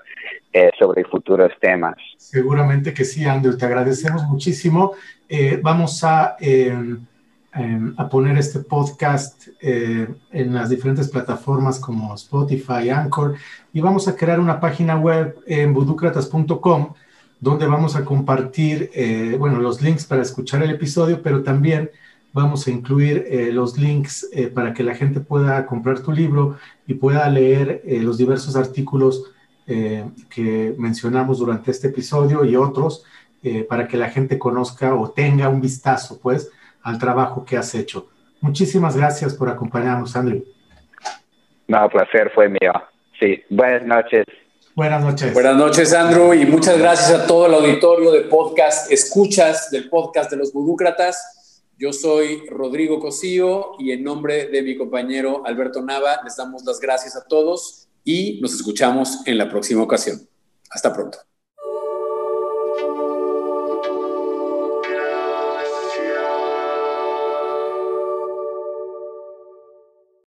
eh, 0.51 0.71
sobre 0.79 1.03
futuros 1.03 1.51
temas. 1.61 1.95
Seguramente 2.17 2.91
que 2.91 3.05
sí, 3.05 3.23
Andrew, 3.23 3.55
te 3.55 3.67
agradecemos 3.67 4.23
muchísimo. 4.23 4.93
Eh, 5.29 5.59
vamos 5.61 6.03
a, 6.03 6.35
em, 6.39 7.05
em, 7.53 7.93
a 7.95 8.09
poner 8.09 8.35
este 8.39 8.61
podcast 8.61 9.49
eh, 9.61 10.07
en 10.31 10.53
las 10.55 10.71
diferentes 10.71 11.07
plataformas 11.07 11.79
como 11.79 12.15
Spotify, 12.15 12.89
Anchor, 12.89 13.35
y 13.71 13.79
vamos 13.79 14.07
a 14.07 14.15
crear 14.15 14.39
una 14.39 14.59
página 14.59 14.97
web 14.97 15.35
en 15.45 15.71
buducratas.com 15.71 16.93
donde 17.39 17.67
vamos 17.67 17.95
a 17.95 18.03
compartir, 18.03 18.89
bueno, 19.37 19.59
los 19.59 19.79
links 19.79 20.05
para 20.05 20.23
escuchar 20.23 20.63
el 20.63 20.71
episodio, 20.71 21.21
pero 21.21 21.43
también 21.43 21.91
vamos 22.33 22.67
a 22.67 22.71
incluir 22.71 23.25
los 23.51 23.77
links 23.77 24.29
para 24.53 24.73
que 24.73 24.83
la 24.83 24.93
gente 24.93 25.19
pueda 25.19 25.65
comprar 25.65 26.01
tu 26.01 26.11
libro 26.11 26.57
y 26.85 26.93
pueda 26.93 27.27
leer 27.29 27.81
los 27.85 28.17
diversos 28.17 28.55
artículos 28.55 29.33
eh, 29.69 30.05
que 30.29 30.73
mencionamos 30.77 31.39
durante 31.39 31.71
este 31.71 31.87
episodio 31.87 32.45
y 32.45 32.55
otros 32.55 33.03
eh, 33.43 33.65
para 33.65 33.85
que 33.85 33.97
la 33.97 34.09
gente 34.09 34.39
conozca 34.39 34.95
o 34.95 35.11
tenga 35.11 35.49
un 35.49 35.59
vistazo, 35.59 36.21
pues, 36.21 36.49
al 36.83 36.97
trabajo 36.97 37.43
que 37.43 37.57
has 37.57 37.75
hecho. 37.75 38.07
Muchísimas 38.39 38.95
gracias 38.95 39.33
por 39.33 39.49
acompañarnos, 39.49 40.15
Andrew. 40.15 40.41
No, 41.67 41.89
placer 41.89 42.31
fue 42.33 42.47
mío. 42.47 42.71
Sí, 43.19 43.43
buenas 43.49 43.83
noches. 43.83 44.23
Buenas 44.73 45.01
noches. 45.01 45.33
Buenas 45.33 45.57
noches, 45.57 45.93
Andrew, 45.93 46.33
y 46.33 46.45
muchas 46.45 46.77
gracias 46.77 47.11
a 47.19 47.27
todo 47.27 47.47
el 47.47 47.53
auditorio 47.55 48.13
de 48.13 48.21
podcast, 48.21 48.89
escuchas 48.89 49.69
del 49.69 49.89
podcast 49.89 50.31
de 50.31 50.37
los 50.37 50.53
Budúcratas. 50.53 51.36
Yo 51.79 51.93
soy 51.93 52.47
Rodrigo 52.47 52.99
Cosío 52.99 53.73
y 53.77 53.91
en 53.91 54.03
nombre 54.03 54.47
de 54.47 54.63
mi 54.63 54.75
compañero 54.75 55.43
Alberto 55.45 55.79
Nava 55.83 56.21
les 56.23 56.35
damos 56.35 56.65
las 56.65 56.79
gracias 56.79 57.15
a 57.15 57.23
todos 57.27 57.87
y 58.03 58.39
nos 58.41 58.55
escuchamos 58.55 59.19
en 59.27 59.37
la 59.37 59.47
próxima 59.47 59.83
ocasión. 59.83 60.27
Hasta 60.71 60.91
pronto. 60.91 61.19